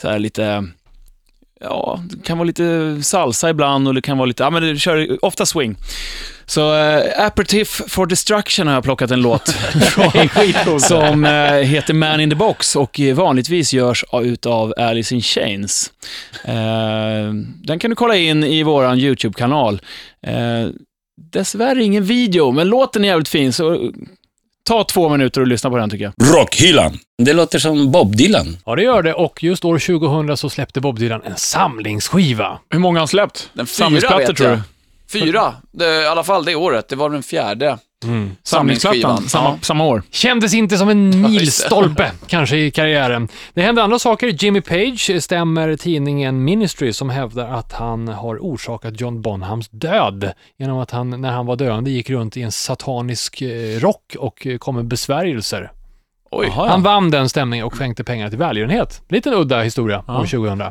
så 0.00 0.08
här 0.08 0.18
lite, 0.18 0.64
ja, 1.60 2.00
det 2.10 2.22
kan 2.26 2.38
vara 2.38 2.46
lite 2.46 2.98
salsa 3.02 3.50
ibland 3.50 3.88
och 3.88 3.94
det 3.94 4.02
kan 4.02 4.18
vara 4.18 4.26
lite, 4.26 4.42
ja 4.42 4.50
men 4.50 4.62
det 4.62 4.78
kör 4.78 5.24
ofta 5.24 5.46
swing. 5.46 5.76
Så 6.46 6.76
eh, 6.76 7.26
Aperitif 7.26 7.82
for 7.88 8.06
Destruction 8.06 8.66
har 8.66 8.74
jag 8.74 8.84
plockat 8.84 9.10
en 9.10 9.22
låt 9.22 9.48
från, 9.82 10.80
som 10.80 11.24
eh, 11.24 11.52
heter 11.52 11.94
Man 11.94 12.20
in 12.20 12.30
the 12.30 12.36
Box 12.36 12.76
och 12.76 13.00
vanligtvis 13.14 13.72
görs 13.72 14.04
utav 14.22 14.74
Alice 14.76 15.14
in 15.14 15.22
Chains. 15.22 15.92
Eh, 16.44 17.32
den 17.64 17.78
kan 17.78 17.90
du 17.90 17.96
kolla 17.96 18.16
in 18.16 18.44
i 18.44 18.62
våran 18.62 18.98
YouTube-kanal. 18.98 19.80
Eh, 20.26 20.68
dessvärre 21.32 21.82
ingen 21.82 22.04
video, 22.04 22.50
men 22.50 22.68
låten 22.68 23.04
är 23.04 23.08
jävligt 23.08 23.28
fin, 23.28 23.52
så 23.52 23.92
ta 24.66 24.84
två 24.84 25.08
minuter 25.08 25.40
och 25.40 25.46
lyssna 25.46 25.70
på 25.70 25.76
den 25.76 25.90
tycker 25.90 26.04
jag. 26.04 26.34
Rockhyllan. 26.34 26.98
Det 27.22 27.32
låter 27.32 27.58
som 27.58 27.92
Bob 27.92 28.16
Dylan. 28.16 28.58
Ja, 28.66 28.74
det 28.74 28.82
gör 28.82 29.02
det 29.02 29.14
och 29.14 29.42
just 29.42 29.64
år 29.64 29.78
2000 29.78 30.36
så 30.36 30.50
släppte 30.50 30.80
Bob 30.80 30.98
Dylan 30.98 31.22
en 31.24 31.36
samlingsskiva. 31.36 32.58
Hur 32.70 32.78
många 32.78 32.96
har 32.96 33.00
han 33.00 33.08
släppt? 33.08 33.50
Den 33.52 33.66
fyra 33.66 34.16
vet 34.18 34.36
tror 34.36 34.50
jag. 34.50 34.58
du? 34.58 34.62
Fyra, 35.08 35.54
det, 35.72 36.02
i 36.02 36.06
alla 36.06 36.24
fall 36.24 36.44
det 36.44 36.54
året. 36.54 36.88
Det 36.88 36.96
var 36.96 37.10
den 37.10 37.22
fjärde 37.22 37.78
Samlingsplattan, 38.04 38.42
samlingsskivan. 38.44 39.28
samma, 39.28 39.48
Ja. 39.48 39.58
samma 39.62 39.84
år. 39.84 40.02
Kändes 40.10 40.54
inte 40.54 40.78
som 40.78 40.88
en 40.88 41.22
milstolpe, 41.30 42.12
kanske, 42.26 42.56
i 42.56 42.70
karriären. 42.70 43.28
Det 43.54 43.62
hände 43.62 43.82
andra 43.82 43.98
saker. 43.98 44.26
Jimmy 44.26 44.60
Page 44.60 45.22
stämmer 45.22 45.76
tidningen 45.76 46.44
Ministry 46.44 46.92
som 46.92 47.10
hävdar 47.10 47.48
att 47.48 47.72
han 47.72 48.08
har 48.08 48.36
orsakat 48.36 49.00
John 49.00 49.22
Bonhams 49.22 49.68
död 49.68 50.32
genom 50.58 50.78
att 50.78 50.90
han, 50.90 51.20
när 51.20 51.30
han 51.32 51.46
var 51.46 51.56
döende, 51.56 51.90
gick 51.90 52.10
runt 52.10 52.36
i 52.36 52.42
en 52.42 52.52
satanisk 52.52 53.42
eh, 53.42 53.80
rock 53.80 54.16
och 54.18 54.46
eh, 54.46 54.58
kom 54.58 54.74
med 54.74 54.84
besvärjelser. 54.84 55.70
Oj. 56.30 56.46
Jaha, 56.46 56.66
ja. 56.66 56.70
Han 56.70 56.82
vann 56.82 57.10
den 57.10 57.28
stämningen 57.28 57.66
och 57.66 57.74
skänkte 57.74 58.04
pengar 58.04 58.28
till 58.28 58.38
välgörenhet. 58.38 59.02
Lite 59.08 59.28
en 59.28 59.34
udda 59.34 59.62
historia 59.62 60.04
Ja. 60.06 60.20
år 60.20 60.26
2000. 60.26 60.62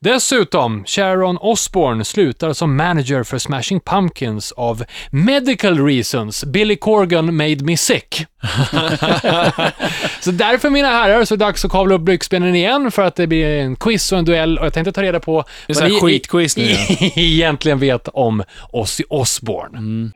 Dessutom, 0.00 0.84
Sharon 0.86 1.38
Osbourne 1.40 2.04
slutar 2.04 2.52
som 2.52 2.76
manager 2.76 3.22
för 3.22 3.38
Smashing 3.38 3.80
Pumpkins 3.80 4.52
av 4.52 4.84
medical 5.10 5.86
reasons. 5.86 6.44
Billy 6.44 6.76
Corgan 6.76 7.36
made 7.36 7.64
me 7.64 7.76
sick. 7.76 8.26
så 10.20 10.30
därför 10.30 10.70
mina 10.70 10.88
herrar 10.88 11.24
så 11.24 11.34
är 11.34 11.38
det 11.38 11.44
dags 11.44 11.64
att 11.64 11.70
kavla 11.70 11.94
upp 11.94 12.00
byxbenen 12.02 12.54
igen 12.54 12.90
för 12.90 13.02
att 13.02 13.16
det 13.16 13.26
blir 13.26 13.46
en 13.60 13.76
quiz 13.76 14.12
och 14.12 14.18
en 14.18 14.24
duell 14.24 14.58
och 14.58 14.66
jag 14.66 14.72
tänkte 14.74 14.92
ta 14.92 15.02
reda 15.02 15.20
på 15.20 15.44
Det 15.66 15.80
här 15.80 16.00
skitquiz 16.00 16.56
nu. 16.56 16.64
ja. 16.64 16.78
egentligen 17.16 17.78
vet 17.78 18.08
om 18.08 18.42
Ozzy 18.72 19.04
Osbourne. 19.08 20.10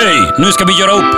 Hej, 0.00 0.32
nu 0.38 0.44
ska 0.52 0.64
vi 0.64 0.80
göra 0.80 0.92
upp. 0.92 1.14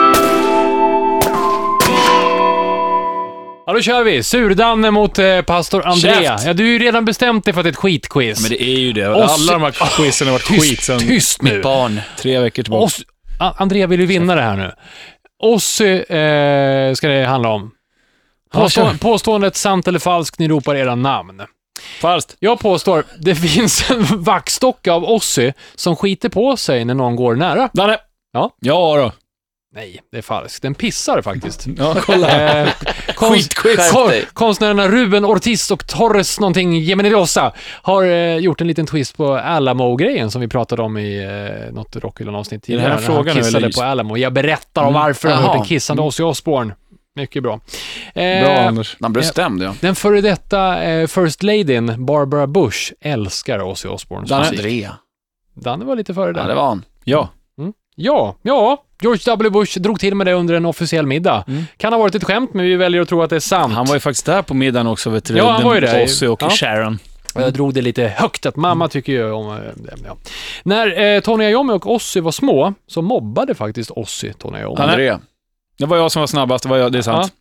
Ja, 3.67 3.73
då 3.73 3.81
kör 3.81 4.05
vi. 4.05 4.23
Surdanne 4.23 4.91
mot 4.91 5.19
eh, 5.19 5.43
pastor 5.43 5.87
Andrea. 5.87 6.23
Käft. 6.23 6.47
Ja, 6.47 6.53
du 6.53 6.63
har 6.65 6.69
ju 6.71 6.79
redan 6.79 7.05
bestämt 7.05 7.45
dig 7.45 7.55
för 7.55 7.61
att 7.61 7.65
det 7.65 7.69
är 7.69 7.73
ett 7.73 7.77
skitquiz. 7.77 8.41
Men 8.43 8.51
det 8.51 8.63
är 8.63 8.79
ju 8.79 8.93
det. 8.93 9.07
Alla 9.07 9.53
de 9.53 9.63
här 9.63 9.97
quizen 9.97 10.27
har 10.29 10.33
varit 10.33 10.61
skit 10.61 10.83
sedan 10.83 10.99
Tyst 10.99 11.43
nu. 11.43 11.63
Barn. 11.63 12.01
tre 12.19 12.39
veckor 12.39 12.63
tillbaka. 12.63 12.85
Oss, 12.85 13.01
A- 13.39 13.55
Andrea 13.57 13.87
vill 13.87 14.01
ju 14.01 14.07
vinna 14.07 14.35
det 14.35 14.43
här 14.43 14.57
nu. 14.57 14.73
Ozzy 15.43 15.85
eh, 15.99 16.95
ska 16.95 17.09
det 17.09 17.25
handla 17.27 17.49
om. 17.49 17.71
Påstå, 18.53 18.91
påståendet 19.01 19.57
sant 19.57 19.89
eller 19.89 19.99
falskt, 19.99 20.39
ni 20.39 20.49
ropar 20.49 20.75
era 20.75 20.95
namn. 20.95 21.43
Falskt. 22.01 22.37
Jag 22.39 22.59
påstår, 22.61 23.05
det 23.19 23.35
finns 23.49 23.91
en 23.91 24.23
vaktstock 24.23 24.87
av 24.89 25.05
Ozzy 25.05 25.53
som 25.75 25.97
skiter 25.97 26.29
på 26.29 26.57
sig 26.57 26.85
när 26.85 26.95
någon 26.95 27.17
går 27.17 27.35
nära. 27.35 27.69
Danne. 27.73 27.99
Ja. 28.33 28.51
Ja 28.61 28.97
då. 28.97 29.13
Nej, 29.75 30.01
det 30.13 30.19
är 30.19 30.23
falskt. 30.23 30.63
Den 30.63 30.75
pissar 30.75 31.23
faktiskt. 31.23 31.67
Ja, 31.79 31.97
kolla. 32.01 32.61
Eh, 32.63 32.69
konst, 33.15 33.55
Skitquiz. 33.59 33.91
kon, 33.91 34.11
konstnärerna 34.33 34.89
Ruben 34.89 35.25
Ortiz 35.25 35.71
och 35.71 35.87
Torres 35.87 36.41
någonting 36.41 36.79
Geminilosa 36.81 37.53
har 37.83 38.05
eh, 38.05 38.37
gjort 38.37 38.61
en 38.61 38.67
liten 38.67 38.87
twist 38.87 39.17
på 39.17 39.35
Alamo-grejen 39.37 40.31
som 40.31 40.41
vi 40.41 40.49
pratade 40.49 40.83
om 40.83 40.99
i 40.99 41.23
eh, 41.69 41.73
något 41.75 41.97
Rockhyllan-avsnitt 41.97 42.69
Är 42.69 42.77
det 42.77 42.81
här 42.83 42.89
tidigare. 42.97 43.07
frågan 43.07 43.35
han 43.37 43.45
kissade 43.45 43.73
på 43.73 43.83
Alamo. 43.83 44.17
Jag 44.17 44.33
berättar 44.33 44.83
om 44.83 44.89
Mm. 44.89 45.01
varför 45.03 45.29
han 45.29 45.37
har 45.39 45.43
gjort 45.45 45.55
Jaha. 45.55 45.63
en 45.63 45.69
kissande 45.69 46.03
Ozzy 46.03 46.23
Osbourne. 46.23 46.75
Mycket 47.17 47.43
bra. 47.43 47.61
Eh, 48.15 48.45
Bra 48.45 48.59
Anders. 48.59 48.97
Han 49.01 49.13
blev 49.13 49.23
stämd 49.23 49.63
ja. 49.63 49.75
Den 49.81 49.95
före 49.95 50.21
detta 50.21 50.83
eh, 50.83 51.07
First 51.07 51.43
Ladyn, 51.43 52.07
Barbara 52.07 52.47
Bush, 52.47 52.93
älskar 53.01 53.63
Ozzy 53.63 53.89
Osbournes 53.89 54.31
musik. 54.31 54.87
Danne 55.55 55.85
var 55.85 55.97
lite 55.97 56.15
före 56.15 56.27
Ja, 56.27 56.33
där. 56.33 56.49
det 56.49 56.55
var 56.55 56.67
han. 56.69 56.85
Ja. 57.05 57.29
Ja, 58.03 58.35
ja. 58.43 58.85
George 59.03 59.23
W. 59.27 59.51
Bush 59.51 59.79
drog 59.81 60.01
till 60.01 60.15
med 60.15 60.27
det 60.27 60.33
under 60.33 60.55
en 60.55 60.67
officiell 60.67 61.07
middag. 61.07 61.45
Mm. 61.49 61.65
Kan 61.77 61.93
ha 61.93 62.01
varit 62.01 62.15
ett 62.15 62.25
skämt, 62.25 62.55
men 62.55 62.65
vi 62.65 62.77
väljer 62.77 63.01
att 63.03 63.09
tro 63.09 63.23
att 63.23 63.31
det 63.31 63.37
är 63.37 63.41
sant. 63.41 63.75
Han 63.75 63.87
var 63.87 63.95
ju 63.95 64.01
faktiskt 64.01 64.27
där 64.27 64.43
på 64.43 64.55
middagen 64.55 64.87
också, 64.87 65.11
vet 65.11 65.25
du. 65.25 65.37
Ja, 65.37 65.51
han 65.51 65.63
var 65.65 65.75
ju 65.75 65.81
där. 65.81 66.05
Ozzy 66.05 66.27
och 66.27 66.43
Ja. 66.43 66.51
Sharon. 66.51 66.99
Och 67.35 67.43
Jag 67.43 67.53
drog 67.53 67.75
det 67.75 67.83
lite 67.83 68.03
högt, 68.03 68.47
att 68.47 68.57
mamma 68.57 68.89
tycker 68.89 69.13
ju 69.13 69.33
om... 69.33 69.47
eh, 69.51 69.57
det, 69.77 69.93
Ja. 70.07 70.17
När 70.63 71.03
eh, 71.15 71.21
Tony 71.21 71.45
Iommi 71.45 71.73
och 71.73 71.91
Ozzy 71.95 72.21
var 72.21 72.33
små, 72.33 72.75
så 72.87 73.03
mobbade 73.03 73.55
faktiskt 73.55 73.91
Ozzy 73.91 74.33
Tony 74.33 74.59
Iommi. 74.59 74.77
Andrea. 74.83 75.21
Det 75.81 75.87
var 75.87 75.97
jag 75.97 76.13
som 76.13 76.21
var 76.21 76.27
snabbast, 76.27 76.63
det, 76.63 76.69
var 76.69 76.77
jag, 76.77 76.93
det 76.93 76.99
är 76.99 77.03
sant. 77.03 77.33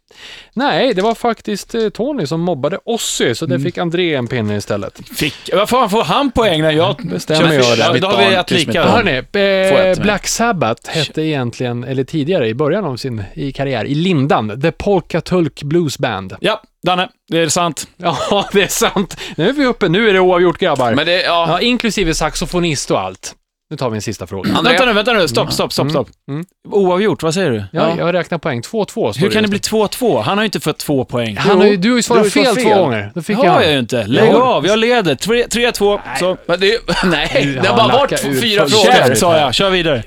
Nej, 0.53 0.93
det 0.93 1.01
var 1.01 1.15
faktiskt 1.15 1.75
eh, 1.75 1.89
Tony 1.89 2.25
som 2.25 2.41
mobbade 2.41 2.79
Ossi, 2.85 3.35
så 3.35 3.45
det 3.45 3.59
fick 3.59 3.77
André 3.77 4.15
en 4.15 4.27
pinne 4.27 4.55
istället. 4.55 5.01
Fick, 5.17 5.49
vad 5.53 5.69
fan 5.69 5.89
får 5.89 6.03
han 6.03 6.31
poäng 6.31 6.61
när 6.61 6.71
jag 6.71 6.95
Bestämmer 7.09 7.53
jag 7.53 7.77
det. 7.77 7.83
Ja, 7.83 7.99
då 7.99 8.07
har 8.07 8.29
vi 8.29 8.35
ett 8.35 8.51
lika. 8.51 8.83
Hörni, 8.83 9.17
eh, 9.17 10.01
Black 10.03 10.27
Sabbath 10.27 10.89
hette 10.89 11.21
egentligen, 11.21 11.83
eller 11.83 12.03
tidigare 12.03 12.47
i 12.47 12.53
början 12.53 12.85
av 12.85 12.97
sin 12.97 13.23
i 13.33 13.51
karriär, 13.51 13.85
i 13.85 13.95
lindan, 13.95 14.61
The 14.61 14.71
Polka 14.71 15.21
Tulk 15.21 15.63
Blues 15.63 15.97
Band. 15.99 16.35
Ja, 16.39 16.61
Danne, 16.83 17.09
det 17.27 17.39
är 17.39 17.49
sant. 17.49 17.87
Ja, 17.97 18.45
det 18.53 18.61
är 18.61 18.67
sant. 18.67 19.17
Nu 19.37 19.49
är 19.49 19.53
vi 19.53 19.65
uppe, 19.65 19.89
nu 19.89 20.09
är 20.09 20.13
det 20.13 20.19
oavgjort 20.19 20.57
grabbar. 20.57 20.93
Men 20.93 21.05
det, 21.05 21.21
ja, 21.21 21.45
Ja, 21.49 21.61
inklusive 21.61 22.13
saxofonist 22.13 22.91
och 22.91 22.99
allt. 22.99 23.35
Nu 23.71 23.77
tar 23.77 23.89
vi 23.89 23.95
en 23.95 24.01
sista 24.01 24.27
fråga. 24.27 24.53
André? 24.57 24.71
Vänta 24.73 24.85
nu, 24.85 24.93
vänta 24.93 25.13
nu. 25.13 25.27
Stopp, 25.27 25.53
stopp, 25.53 25.73
stopp, 25.73 25.89
stopp. 25.89 26.07
Mm. 26.29 26.45
Oavgjort, 26.71 27.23
vad 27.23 27.33
säger 27.33 27.51
du? 27.51 27.63
Ja, 27.71 27.95
jag 27.97 28.13
räknar 28.13 28.37
poäng. 28.37 28.61
2-2 28.61 28.85
står 28.85 29.13
Hur 29.21 29.29
kan 29.31 29.43
det 29.43 29.49
bli 29.49 29.59
2-2? 29.59 30.21
Han 30.21 30.37
har 30.37 30.43
ju 30.43 30.45
inte 30.45 30.59
fått 30.59 30.77
två 30.77 31.05
poäng. 31.05 31.37
Han 31.37 31.57
har 31.57 31.65
ju, 31.67 31.77
du 31.77 31.89
har 31.89 31.95
ju 31.95 32.01
svarat 32.01 32.31
fel, 32.33 32.45
fått 32.45 32.59
två 32.63 32.75
gånger. 32.75 33.11
Då 33.15 33.21
fick 33.21 33.37
Det 33.37 33.45
jag 33.45 33.51
har 33.51 33.61
jag 33.61 33.71
ju 33.71 33.79
inte. 33.79 34.07
Lägg 34.07 34.29
Ja. 34.31 34.41
av, 34.43 34.65
jag 34.67 34.79
leder. 34.79 35.15
Tre- 35.15 35.45
3-2. 35.47 35.99
Så. 36.19 36.37
men 36.45 36.59
det, 36.59 36.79
nej, 37.05 37.59
det 37.63 37.67
har 37.69 37.77
bara 37.77 37.97
varit 37.97 38.25
ur 38.25 38.41
fyra 38.41 38.67
frågor. 38.67 38.85
käft. 38.85 39.07
Käft 39.07 39.19
sa 39.19 39.37
jag, 39.37 39.53
kör 39.53 39.69
vidare. 39.69 40.03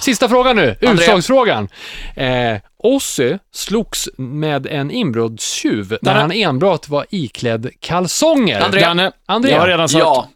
Sista 0.00 0.28
frågan 0.28 0.56
nu, 0.56 0.76
utslagsfrågan. 0.80 1.68
Eh, 2.16 2.56
Ossi 2.82 3.38
slogs 3.54 4.08
med 4.16 4.66
en 4.66 4.90
inbrottstjuv 4.90 5.90
när 5.90 5.98
Danne. 6.02 6.20
han 6.20 6.32
enbart 6.32 6.88
var 6.88 7.06
iklädd 7.10 7.70
kalsonger. 7.80 8.60
André. 8.60 8.80
Danne, 8.80 9.12
André. 9.26 9.50
jag 9.50 9.60
har 9.60 9.68
redan 9.68 9.88
sagt. 9.88 10.00
Ja, 10.00 10.28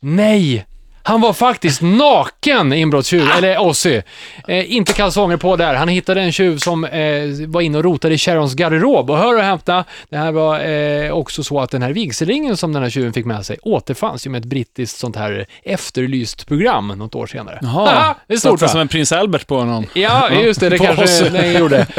Nej! 0.00 0.66
Han 1.10 1.20
var 1.20 1.32
faktiskt 1.32 1.82
naken, 1.82 2.72
inbrottstjuv, 2.72 3.28
eller 3.38 3.60
Ossi. 3.60 4.02
Eh, 4.48 4.74
inte 4.74 4.92
kalsonger 4.92 5.36
på 5.36 5.56
där. 5.56 5.74
Han 5.74 5.88
hittade 5.88 6.20
en 6.20 6.32
tjuv 6.32 6.58
som 6.58 6.84
eh, 6.84 7.00
var 7.46 7.60
inne 7.60 7.78
och 7.78 7.84
rotade 7.84 8.14
i 8.14 8.18
Sharons 8.18 8.54
garderob. 8.54 9.10
Och 9.10 9.18
hör 9.18 9.36
och 9.36 9.42
hämta, 9.42 9.84
det 10.08 10.16
här 10.16 10.32
var 10.32 10.60
eh, 10.60 11.12
också 11.12 11.44
så 11.44 11.60
att 11.60 11.70
den 11.70 11.82
här 11.82 11.92
vigselringen 11.92 12.56
som 12.56 12.72
den 12.72 12.82
här 12.82 12.90
tjuven 12.90 13.12
fick 13.12 13.26
med 13.26 13.46
sig 13.46 13.58
återfanns 13.62 14.26
ju 14.26 14.30
med 14.30 14.38
ett 14.38 14.44
brittiskt 14.44 14.98
sånt 14.98 15.16
här 15.16 15.46
efterlyst 15.64 16.48
program 16.48 16.88
något 16.88 17.14
år 17.14 17.26
senare. 17.26 17.58
Jaha, 17.62 17.90
Haha, 17.90 18.14
det 18.26 18.34
är 18.34 18.38
stort 18.38 18.62
va? 18.62 18.68
som 18.68 18.80
en 18.80 18.88
prins 18.88 19.12
Albert 19.12 19.46
på 19.46 19.58
honom. 19.58 19.86
Ja, 19.94 20.30
just 20.30 20.60
det. 20.60 20.68
Det 20.68 20.78
kanske 20.78 21.28
den 21.28 21.52
gjorde. 21.52 21.86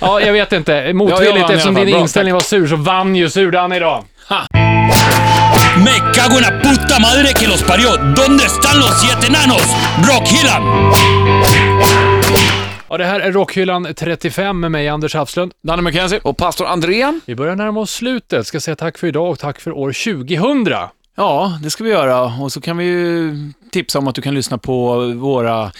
Ja, 0.00 0.20
jag 0.20 0.32
vet 0.32 0.52
inte. 0.52 0.72
Ja, 0.72 0.80
jag 0.80 0.96
Motvilligt, 0.96 1.34
vann 1.34 1.44
alla 1.44 1.54
eftersom 1.54 1.74
din 1.74 1.88
inställning 1.88 2.34
var 2.34 2.40
sur, 2.40 2.66
så 2.66 2.76
vann 2.76 3.16
ju 3.16 3.30
Surdan 3.30 3.72
idag. 3.72 4.04
Me 5.76 6.12
cago 6.12 6.36
en 6.38 6.42
la 6.42 6.62
puta 6.62 6.98
madre 7.00 7.32
que 7.34 7.46
los 7.48 7.62
parió. 7.62 7.96
¿Dónde 7.96 8.44
están 8.44 8.78
los 8.78 9.00
siete 9.00 9.26
enanos? 9.26 9.62
Rockhyllan. 10.08 10.62
Ja, 12.88 12.96
det 12.96 13.04
här 13.04 13.20
är 13.20 13.32
Rockhyllan 13.32 13.94
35 13.94 14.60
med 14.60 14.70
mig, 14.70 14.88
Anders 14.88 15.14
Hafslund. 15.14 15.52
Danne 15.62 15.82
McKenzie. 15.82 16.20
och 16.22 16.36
pastor 16.36 16.66
Andrén, 16.66 17.20
Vi 17.26 17.34
börjar 17.34 17.56
närma 17.56 17.80
oss 17.80 17.90
slutet. 17.90 18.46
Ska 18.46 18.60
säga 18.60 18.76
tack 18.76 18.98
för 18.98 19.06
idag 19.06 19.30
och 19.30 19.38
tack 19.38 19.60
för 19.60 19.72
år 19.72 19.92
2000. 20.26 20.88
Ja, 21.16 21.58
det 21.62 21.70
ska 21.70 21.84
vi 21.84 21.90
göra. 21.90 22.22
Och 22.24 22.52
så 22.52 22.60
kan 22.60 22.76
vi 22.76 22.84
ju 22.84 23.36
tipsa 23.70 23.98
om 23.98 24.08
att 24.08 24.14
du 24.14 24.22
kan 24.22 24.34
lyssna 24.34 24.58
på 24.58 24.96
våra 25.16 25.72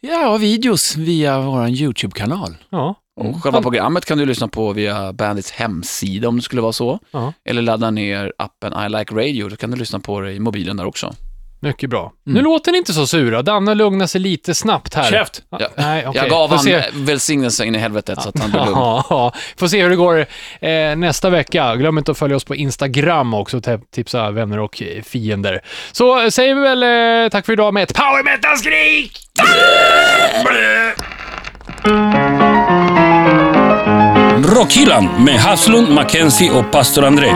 ja, 0.00 0.36
videos 0.36 0.96
via 0.96 1.40
vår 1.40 1.68
YouTube-kanal. 1.68 2.56
Ja, 2.70 2.94
och 3.16 3.42
själva 3.42 3.62
programmet 3.62 4.04
kan 4.04 4.18
du 4.18 4.26
lyssna 4.26 4.48
på 4.48 4.72
via 4.72 5.12
Bandits 5.12 5.50
hemsida 5.50 6.28
om 6.28 6.36
det 6.36 6.42
skulle 6.42 6.62
vara 6.62 6.72
så. 6.72 6.98
ja. 7.10 7.32
Eller 7.44 7.62
ladda 7.62 7.90
ner 7.90 8.32
appen 8.38 8.72
I 8.86 8.88
Like 8.98 9.14
Radio, 9.14 9.48
då 9.48 9.56
kan 9.56 9.70
du 9.70 9.76
lyssna 9.76 10.00
på 10.00 10.20
det 10.20 10.32
i 10.32 10.40
mobilen 10.40 10.76
där 10.76 10.86
också. 10.86 11.14
mycket 11.60 11.90
bra. 11.90 12.12
Nu 12.24 12.40
låter 12.42 12.72
ni 12.72 12.78
inte 12.78 12.92
så 12.92 13.06
sura. 13.06 13.42
Danne 13.42 13.74
lugnar 13.74 14.06
sig 14.06 14.20
lite 14.20 14.54
snabbt 14.54 14.94
här. 14.94 15.10
Käft! 15.10 15.42
Ja, 15.50 15.58
Ja, 15.60 15.68
Nej, 15.76 16.06
okej. 16.06 16.20
Jag 16.22 16.30
gav 16.30 16.48
Får 16.48 16.54
han 16.56 16.64
se. 16.64 16.82
välsignelse 16.92 17.64
in 17.64 17.74
i 17.74 17.78
helvetet 17.78 18.22
så 18.22 18.28
att 18.28 18.38
han 18.38 18.50
blev 18.50 18.64
lugn. 18.64 18.76
Får 19.56 19.68
se 19.68 19.82
hur 19.82 19.90
det 19.90 19.96
går 19.96 20.18
eh, 20.60 20.96
nästa 20.96 21.30
vecka. 21.30 21.76
Glöm 21.76 21.98
inte 21.98 22.10
att 22.10 22.18
följa 22.18 22.36
oss 22.36 22.44
på 22.44 22.54
Instagram 22.54 23.34
också. 23.34 23.60
Te- 23.60 23.78
Tipsa 23.94 24.30
vänner 24.30 24.58
och 24.58 24.82
eh, 24.82 25.02
fiender. 25.02 25.60
Så 25.92 26.22
eh, 26.22 26.28
säger 26.28 26.54
vi 26.54 26.60
väl 26.60 26.82
eh, 27.24 27.28
tack 27.30 27.46
för 27.46 27.52
idag 27.52 27.74
med 27.74 27.82
ett 27.82 27.94
power 27.94 28.22
metal-skrik! 28.24 29.18
Rockhyllan 34.44 35.24
med 35.24 35.34
Haslund, 35.34 35.88
Mackenzie 35.94 36.50
och 36.50 36.70
pastor 36.70 37.04
André. 37.04 37.30